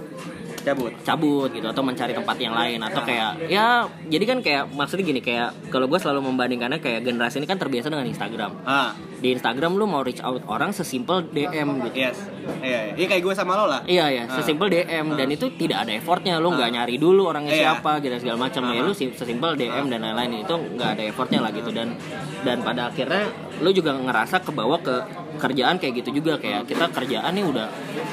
Cabut. 0.63 0.93
cabut 1.01 1.49
gitu 1.49 1.65
atau 1.65 1.81
mencari 1.81 2.13
tempat 2.13 2.37
yang 2.37 2.53
lain 2.53 2.79
atau 2.79 3.01
kayak 3.01 3.47
ya 3.47 3.83
jadi 4.07 4.25
kan 4.25 4.39
kayak 4.41 4.69
maksudnya 4.69 5.05
gini 5.07 5.21
kayak 5.21 5.51
kalau 5.69 5.85
gue 5.85 5.97
selalu 5.97 6.21
membandingkannya 6.27 6.79
kayak 6.79 7.01
generasi 7.03 7.39
ini 7.39 7.47
kan 7.47 7.57
terbiasa 7.57 7.89
dengan 7.89 8.05
Instagram 8.05 8.53
Ah, 8.63 8.93
di 9.17 9.31
Instagram 9.31 9.73
lu 9.73 9.85
mau 9.85 10.01
reach 10.01 10.21
out 10.21 10.45
orang 10.47 10.71
sesimpel 10.71 11.25
DM 11.27 11.81
gitu 11.83 11.97
yes. 11.99 12.19
Iya, 12.61 12.81
iya. 12.83 12.93
Iya 12.95 13.07
kayak 13.07 13.23
gue 13.23 13.35
sama 13.35 13.53
lo 13.55 13.65
lah. 13.67 13.81
Iya 13.85 14.07
ya, 14.11 14.23
Ah. 14.23 14.35
sesimpel 14.35 14.69
DM 14.69 15.15
dan 15.15 15.29
itu 15.29 15.49
tidak 15.55 15.85
ada 15.85 15.93
effortnya, 15.93 16.37
lu 16.37 16.51
nggak 16.51 16.69
nyari 16.69 16.97
dulu 16.97 17.27
orangnya 17.27 17.51
Iya. 17.51 17.63
siapa 17.73 18.01
gitu 18.01 18.17
segala 18.19 18.39
macam 18.43 18.63
ya 18.69 18.81
lu 18.81 18.93
si- 18.93 19.13
sesimpel 19.13 19.55
DM 19.55 19.87
dan 19.87 20.01
lain-lain 20.03 20.41
itu 20.41 20.55
nggak 20.75 20.91
ada 20.91 21.03
effortnya 21.05 21.41
lah 21.41 21.51
gitu 21.51 21.71
dan 21.71 21.95
dan 22.41 22.61
pada 22.61 22.89
akhirnya 22.89 23.29
lu 23.59 23.71
juga 23.71 23.93
ngerasa 23.93 24.41
kebawa 24.41 24.77
ke 24.79 24.97
kerjaan 25.37 25.77
kayak 25.77 26.01
gitu 26.01 26.11
juga 26.17 26.35
kayak 26.37 26.65
kita 26.65 26.89
kerjaan 26.89 27.31
nih 27.31 27.45
udah 27.45 27.69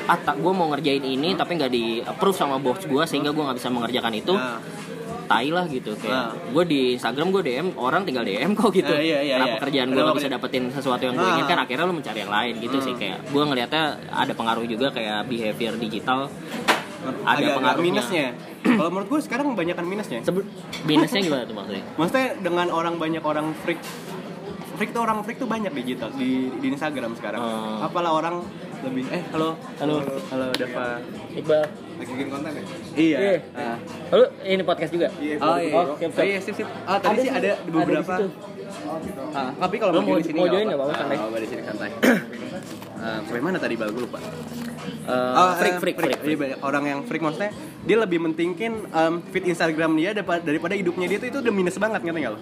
ah 0.06 0.18
tak 0.18 0.38
gue 0.38 0.52
mau 0.52 0.70
ngerjain 0.70 1.02
ini 1.02 1.34
tapi 1.34 1.56
nggak 1.56 1.72
di 1.72 1.84
approve 2.00 2.36
sama 2.36 2.58
bos 2.58 2.80
gue 2.80 3.04
sehingga 3.04 3.32
gue 3.32 3.42
nggak 3.42 3.58
bisa 3.58 3.70
mengerjakan 3.70 4.14
itu 4.14 4.34
Nah, 4.34 4.60
tai 5.28 5.52
lah 5.52 5.68
gitu 5.68 5.92
kayak 5.94 6.56
gue 6.56 6.64
di 6.64 6.82
Instagram 6.96 7.36
gue 7.36 7.42
DM 7.44 7.76
orang 7.76 8.08
tinggal 8.08 8.24
DM 8.24 8.56
kok 8.56 8.72
gitu 8.72 8.96
iya, 8.96 9.20
iya, 9.20 9.36
kenapa 9.36 9.52
iya. 9.52 9.60
kerjaan 9.60 9.88
gue 9.88 9.96
Kenapa 9.96 10.10
gak 10.10 10.20
bisa 10.20 10.30
dapetin 10.32 10.64
sesuatu 10.72 11.04
yang 11.04 11.16
gue 11.16 11.22
Ah. 11.22 11.34
inginkan 11.36 11.58
akhirnya 11.60 11.84
lu 11.84 11.96
mencari 11.96 12.20
yang 12.24 12.32
lain 12.32 12.54
gitu 12.58 12.78
sih 12.80 12.94
kayak 12.96 13.18
gue 13.28 13.44
ngelihatnya 13.44 13.84
ada 14.08 14.32
pengaruh 14.32 14.64
juga 14.64 14.88
kayak 14.90 15.28
behavior 15.28 15.76
digital 15.76 16.32
ada 16.98 17.14
agak, 17.30 17.40
agak 17.40 17.56
pengaruhnya 17.56 17.88
minusnya. 17.94 18.28
Kalau 18.80 18.90
menurut 18.90 19.08
gue 19.08 19.20
sekarang 19.22 19.46
kebanyakan 19.54 19.86
minusnya. 19.86 20.20
Sebe- 20.24 20.48
minusnya 20.84 21.22
gimana 21.22 21.44
tuh 21.44 21.56
maksudnya 21.56 21.84
Maksudnya 21.96 22.28
dengan 22.42 22.68
orang 22.70 22.96
banyak 22.96 23.24
orang 23.24 23.48
freak 23.58 23.80
freak 24.78 24.94
tuh 24.94 25.02
orang 25.02 25.18
freak 25.26 25.38
tuh 25.38 25.50
banyak 25.50 25.74
digital 25.74 26.14
di 26.14 26.54
di 26.54 26.68
Instagram 26.70 27.18
sekarang. 27.18 27.42
Oh. 27.42 27.82
Apalah 27.82 28.14
orang 28.14 28.46
lebih 28.86 29.10
eh 29.10 29.26
halo 29.34 29.58
halo 29.82 30.06
halo 30.30 30.46
Dava. 30.54 31.02
Iqbal 31.34 31.66
Lagi 31.98 32.12
bikin 32.14 32.28
konten 32.30 32.52
ya? 32.54 32.64
Iya. 32.94 33.18
Iya. 33.18 33.38
Ah. 33.58 33.78
lu 34.14 34.26
ini 34.46 34.62
podcast 34.62 34.94
juga 34.94 35.10
Oh 35.10 35.58
iya. 35.58 35.74
Oh, 35.74 35.98
siap, 35.98 36.14
Oh, 36.14 36.24
iya 36.24 36.38
sip 36.38 36.54
sip. 36.54 36.70
Ah 36.86 37.02
tadi 37.02 37.26
sih 37.26 37.32
ada 37.34 37.58
di 37.58 37.70
beberapa. 37.74 38.14
situ. 38.16 38.28
Ah, 39.34 39.50
tapi 39.58 39.76
kalau 39.82 39.92
mau 39.98 40.06
mau- 40.06 40.20
di 40.22 40.26
sini 40.30 40.38
mau 40.38 40.46
join 40.46 40.66
nggak 40.70 40.78
apa-apa, 40.78 40.94
santai. 40.94 41.18
Ah, 41.18 41.40
di 41.42 41.48
sini 41.50 41.62
santai. 41.66 41.90
Ah, 42.98 43.22
sampai 43.22 43.42
mana 43.46 43.62
tadi 43.62 43.78
bal 43.78 43.94
gue 43.94 44.10
lupa. 44.10 44.18
Eh, 44.18 45.14
Oh, 45.38 45.52
freak, 45.56 45.78
eh, 45.78 45.80
freak, 45.80 45.96
freak, 46.02 46.20
Iya, 46.26 46.34
banyak 46.36 46.60
orang 46.60 46.84
yang 46.84 47.00
freak 47.06 47.22
maksudnya 47.22 47.54
dia 47.86 47.98
lebih 48.02 48.20
mentingin 48.20 48.90
um, 48.90 49.22
feed 49.30 49.46
Instagram 49.46 49.94
dia 49.94 50.12
daripada, 50.12 50.42
daripada 50.42 50.74
hidupnya 50.74 51.06
dia 51.06 51.22
tuh 51.22 51.30
itu 51.30 51.38
udah 51.40 51.54
minus 51.54 51.78
banget 51.78 52.02
ngerti 52.02 52.20
nggak 52.20 52.34
lo? 52.34 52.40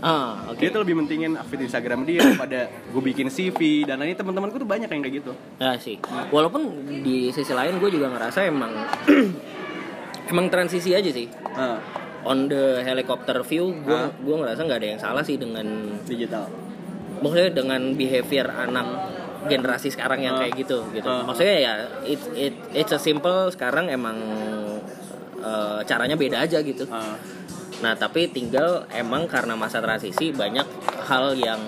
Ah, 0.00 0.48
oke. 0.48 0.56
Dia 0.56 0.68
tuh 0.68 0.80
lebih 0.80 0.96
mentingin 0.96 1.36
feed 1.44 1.60
Instagram 1.62 2.04
dia 2.04 2.24
daripada 2.24 2.66
gue 2.66 3.02
bikin 3.04 3.28
CV 3.28 3.84
dan 3.84 4.00
lain 4.00 4.12
teman-temanku 4.12 4.56
tuh 4.56 4.64
banyak 4.64 4.88
yang 4.88 5.00
kayak 5.00 5.16
gitu. 5.20 5.32
Ya 5.56 5.76
sih. 5.76 6.00
Walaupun 6.28 6.62
di 7.00 7.28
sisi 7.28 7.52
lain 7.52 7.76
gue 7.76 7.90
juga 7.90 8.08
ngerasa 8.08 8.44
emang 8.44 8.72
emang 10.32 10.46
transisi 10.48 10.92
aja 10.92 11.08
sih. 11.08 11.28
Ah, 11.52 11.78
On 12.20 12.44
the 12.46 12.80
helicopter 12.80 13.40
view, 13.40 13.72
gue 13.80 13.92
Ah. 13.92 14.12
gue 14.12 14.36
ngerasa 14.36 14.60
nggak 14.60 14.78
ada 14.78 14.88
yang 14.88 15.00
salah 15.00 15.20
sih 15.20 15.36
dengan 15.36 15.64
digital. 16.04 16.48
maksudnya 17.20 17.52
dengan 17.52 17.92
behavior 17.92 18.48
anak 18.48 18.86
generasi 19.44 19.88
sekarang 19.88 20.20
yang 20.20 20.36
Ah. 20.36 20.44
kayak 20.44 20.56
gitu 20.58 20.84
gitu. 20.90 21.04
Ah. 21.04 21.20
Maksudnya 21.24 21.56
ya 21.58 21.72
it, 22.02 22.20
it 22.32 22.54
it's 22.72 22.88
a 22.90 23.00
simple 23.00 23.48
sekarang 23.48 23.88
emang 23.88 24.16
eh, 25.36 25.80
caranya 25.84 26.16
beda 26.16 26.40
aja 26.40 26.60
gitu. 26.60 26.84
Ah, 26.86 27.16
Nah, 27.80 27.92
tapi 27.94 28.28
tinggal 28.28 28.84
emang 28.90 29.24
karena 29.24 29.56
masa 29.56 29.80
transisi 29.80 30.30
banyak 30.30 30.64
hal 31.04 31.32
yang 31.34 31.60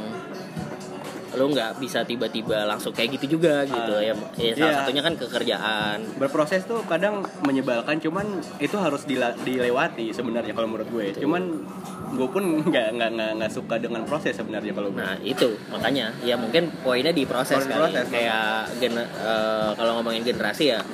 lo 1.32 1.48
nggak 1.48 1.80
bisa 1.80 2.04
tiba-tiba 2.04 2.68
langsung 2.68 2.92
kayak 2.92 3.16
gitu 3.16 3.40
juga 3.40 3.64
gitu 3.64 3.92
ya. 3.96 4.12
ya 4.36 4.52
salah 4.52 4.68
Iya. 4.68 4.78
satunya 4.84 5.00
kan 5.00 5.16
kekerjaan. 5.16 5.98
berproses 6.20 6.68
tuh 6.68 6.84
kadang 6.84 7.24
menyebalkan 7.40 7.96
cuman 7.96 8.36
itu 8.58 8.76
harus 8.76 9.08
dilewati 9.08 10.12
sebenarnya 10.12 10.52
kalau 10.52 10.68
menurut 10.68 10.92
gue. 10.92 11.16
Cuman 11.16 11.64
gue 12.12 12.28
pun 12.28 12.44
nggak 12.68 12.86
nggak 12.92 13.10
nggak 13.40 13.48
suka 13.48 13.80
dengan 13.80 14.04
proses 14.04 14.36
sebenarnya 14.36 14.76
kalau 14.76 14.92
gue. 14.92 15.00
Nah 15.00 15.16
itu 15.24 15.56
makanya 15.72 16.12
ya 16.20 16.36
mungkin 16.36 16.68
poinnya 16.84 17.16
di 17.16 17.24
proses 17.24 17.64
Proses, 17.64 17.72
kali 17.72 17.80
proses. 17.96 18.06
kayak 18.12 18.68
eh, 18.84 19.70
kalau 19.72 19.92
ngomongin 19.96 20.28
generasi 20.28 20.76
ya 20.76 20.84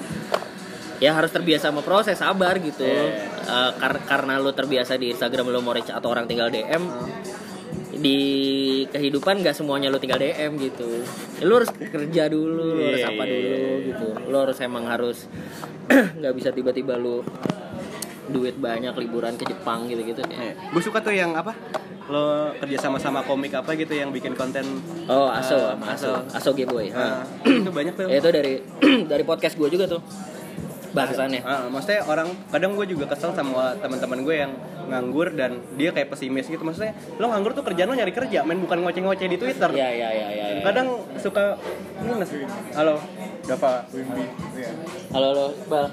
ya 0.98 1.14
harus 1.14 1.30
terbiasa 1.30 1.70
sama 1.70 1.80
proses 1.80 2.14
sabar 2.14 2.58
gitu 2.58 2.82
Iya. 2.82 3.26
Eh, 3.40 3.70
kar- 3.76 4.04
karena 4.04 4.36
lu 4.36 4.50
terbiasa 4.50 4.94
di 4.94 5.08
Instagram 5.08 5.48
lu 5.48 5.60
mau 5.60 5.72
reach 5.72 5.88
atau 5.88 6.08
orang 6.08 6.26
tinggal 6.26 6.48
DM 6.48 6.82
di 7.90 8.18
kehidupan 8.86 9.42
gak 9.42 9.54
semuanya 9.54 9.90
lu 9.90 9.98
tinggal 9.98 10.18
DM 10.18 10.54
gitu 10.56 11.02
lu 11.42 11.52
harus 11.52 11.70
kerja 11.72 12.30
dulu 12.30 12.78
lu 12.78 12.82
harus 12.84 13.02
Iya, 13.02 13.10
apa 13.10 13.22
iya, 13.24 13.32
dulu 13.32 13.50
iya. 13.50 13.86
gitu 13.88 14.06
lu 14.26 14.36
harus 14.38 14.58
emang 14.60 14.84
harus 14.86 15.18
nggak 16.18 16.34
bisa 16.36 16.52
tiba-tiba 16.52 16.94
lu 16.94 17.26
duit 18.28 18.54
banyak 18.54 18.92
liburan 18.94 19.34
ke 19.34 19.48
Jepang 19.48 19.88
gitu-gitu 19.88 20.20
ya. 20.20 20.52
Gue 20.68 20.84
suka 20.84 21.00
tuh 21.00 21.16
yang 21.16 21.32
apa? 21.32 21.56
Lo 22.12 22.52
kerja 22.54 22.76
sama-sama 22.78 23.24
komik 23.24 23.56
apa 23.56 23.72
gitu 23.72 23.96
yang 23.96 24.12
bikin 24.12 24.36
konten 24.36 24.84
Oh, 25.08 25.32
Aso, 25.32 25.56
sama 25.56 25.96
Aso, 25.96 26.12
Aso. 26.28 26.36
Aso 26.36 26.50
G-Boy. 26.52 26.92
Ah, 26.92 27.24
itu 27.40 27.72
banyak 27.72 27.96
tuh. 27.96 28.04
Ya, 28.04 28.20
itu 28.20 28.28
dari 28.28 28.60
dari 29.10 29.24
podcast 29.24 29.56
gue 29.56 29.72
juga 29.72 29.88
tuh 29.88 30.04
bahasannya. 30.92 31.40
Ah, 31.42 31.66
maksudnya 31.68 32.00
orang 32.04 32.28
kadang 32.48 32.72
gue 32.74 32.86
juga 32.88 33.04
kesel 33.08 33.32
sama 33.32 33.76
teman-teman 33.78 34.24
gue 34.24 34.36
yang 34.38 34.52
nganggur 34.88 35.28
dan 35.36 35.60
dia 35.76 35.92
kayak 35.92 36.08
pesimis 36.08 36.48
gitu 36.48 36.64
maksudnya 36.64 36.96
lo 37.20 37.28
nganggur 37.28 37.52
tuh 37.52 37.60
kerjaan 37.60 37.92
lo 37.92 37.96
nyari 37.96 38.08
kerja 38.08 38.40
main 38.40 38.56
bukan 38.56 38.80
ngoceh-ngoceh 38.80 39.28
di 39.28 39.36
Twitter 39.36 39.68
Ya 39.76 39.92
ya 39.92 40.08
ya 40.08 40.28
ya. 40.32 40.46
ya. 40.56 40.60
kadang 40.64 41.04
suka 41.20 41.60
minus 42.00 42.32
halo 42.72 42.96
Dava 43.44 43.84
Wimbi 43.92 44.24
Halo 45.12 45.28
lo, 45.32 45.46
Bal. 45.68 45.92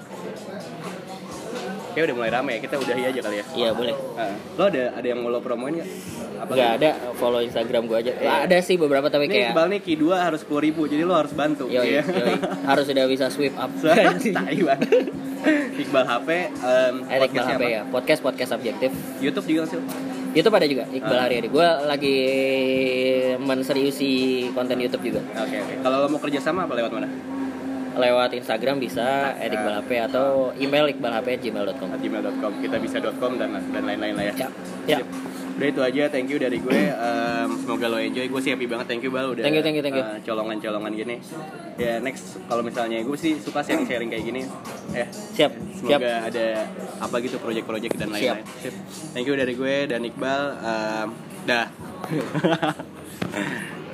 Kayak 1.95 2.05
udah 2.05 2.15
mulai 2.17 2.27
rame 2.29 2.51
ya, 2.51 2.59
kita 2.59 2.75
udahi 2.75 3.03
aja 3.07 3.19
kali 3.23 3.35
ya. 3.39 3.45
Iya 3.55 3.69
boleh. 3.71 3.95
Ah, 4.13 4.35
lo 4.53 4.63
ada 4.65 4.83
ada 4.91 5.07
yang 5.07 5.19
mau 5.19 5.31
lo 5.31 5.39
promoin 5.39 5.71
nggak? 5.73 5.89
Apa 6.35 6.51
Nggak 6.51 6.71
ada 6.75 6.89
follow 7.15 7.39
Instagram 7.39 7.87
gue 7.87 7.97
aja. 7.97 8.11
Ada 8.43 8.57
sih 8.59 8.75
beberapa 8.75 9.07
tapi 9.07 9.25
Ini 9.25 9.31
kayak 9.31 9.47
Iqbal 9.49 9.65
nih 9.71 9.79
Q2 9.81 10.03
harus 10.11 10.39
10 10.43 10.59
ribu, 10.61 10.81
jadi 10.83 11.01
lo 11.01 11.15
harus 11.15 11.31
bantu. 11.31 11.65
Yoi, 11.65 11.87
Iya. 11.89 12.03
yoi. 12.03 12.35
harus 12.69 12.83
sudah 12.83 13.05
bisa 13.07 13.25
swipe 13.29 13.55
up. 13.55 13.71
Tai 13.79 13.95
banget. 14.59 14.89
Iqbal 15.77 16.03
HP, 16.03 16.29
um, 16.57 16.95
Erik 17.05 17.31
podcastnya 17.31 17.55
HP 17.55 17.63
apa? 17.63 17.65
ya, 17.69 17.81
podcast 17.87 18.19
podcast 18.19 18.49
subjektif. 18.51 18.91
YouTube 19.17 19.45
juga 19.47 19.63
sih. 19.65 19.79
YouTube 20.35 20.51
ada 20.53 20.67
juga, 20.67 20.83
Iqbal 20.91 21.15
Ah. 21.15 21.23
Haryadi. 21.23 21.47
Gue 21.47 21.67
lagi 21.85 22.17
menseriusi 23.39 24.11
konten 24.51 24.75
YouTube 24.77 25.03
juga. 25.05 25.21
Oke 25.37 25.55
oke. 25.57 25.73
Kalau 25.79 25.97
lo 25.97 26.07
mau 26.09 26.19
kerja 26.19 26.39
sama 26.41 26.67
apa 26.67 26.75
lewat 26.75 26.91
mana? 26.91 27.07
Lewat 27.95 28.31
Instagram 28.35 28.77
bisa 28.77 29.33
Erik 29.39 29.59
HP 29.59 29.89
atau 30.11 30.51
email 30.59 30.91
iqbalhp@gmail.com. 30.91 31.89
gmail.com 31.95 32.51
kita 32.59 32.77
bisa 32.77 32.97
.com 33.19 33.39
dan 33.39 33.55
dan 33.71 33.83
lain-lain 33.83 34.13
lah 34.15 34.25
ya. 34.29 34.33
Ya. 34.35 34.49
Ya. 34.85 34.99
Udah 35.55 35.71
itu 35.71 35.79
aja, 35.79 36.11
thank 36.11 36.27
you 36.27 36.35
dari 36.35 36.59
gue. 36.59 36.91
Em, 36.91 37.49
semoga 37.63 37.87
lo 37.87 37.95
enjoy. 37.95 38.27
Gue 38.27 38.43
sih 38.43 38.51
happy 38.51 38.67
banget, 38.67 38.91
thank 38.91 38.99
you 38.99 39.07
bal 39.07 39.31
udah. 39.31 39.39
Thank 39.39 39.55
you, 39.55 39.63
thank 39.63 39.79
you, 39.79 39.83
thank 39.87 39.95
you. 39.95 40.03
eh, 40.03 40.19
colongan-colongan 40.27 40.91
gini. 40.91 41.15
Ya 41.79 42.03
next 42.03 42.35
kalau 42.51 42.59
misalnya 42.59 42.99
gue 42.99 43.15
sih 43.15 43.39
suka 43.39 43.63
sharing-sharing 43.63 44.11
kayak 44.11 44.25
gini. 44.27 44.43
Ya. 44.91 45.07
Siap. 45.07 45.55
Siap. 45.55 45.99
Semoga 46.03 46.27
ada 46.27 46.47
apa 46.99 47.15
gitu 47.23 47.39
project-project 47.39 47.95
dan 47.95 48.11
lain-lain. 48.11 48.43
Sip. 48.59 48.75
Thank 49.15 49.31
you 49.31 49.35
dari 49.39 49.55
gue 49.55 49.75
dan 49.87 50.03
Iqbal. 50.03 50.41
Em, 50.59 51.07
dah. 51.47 51.65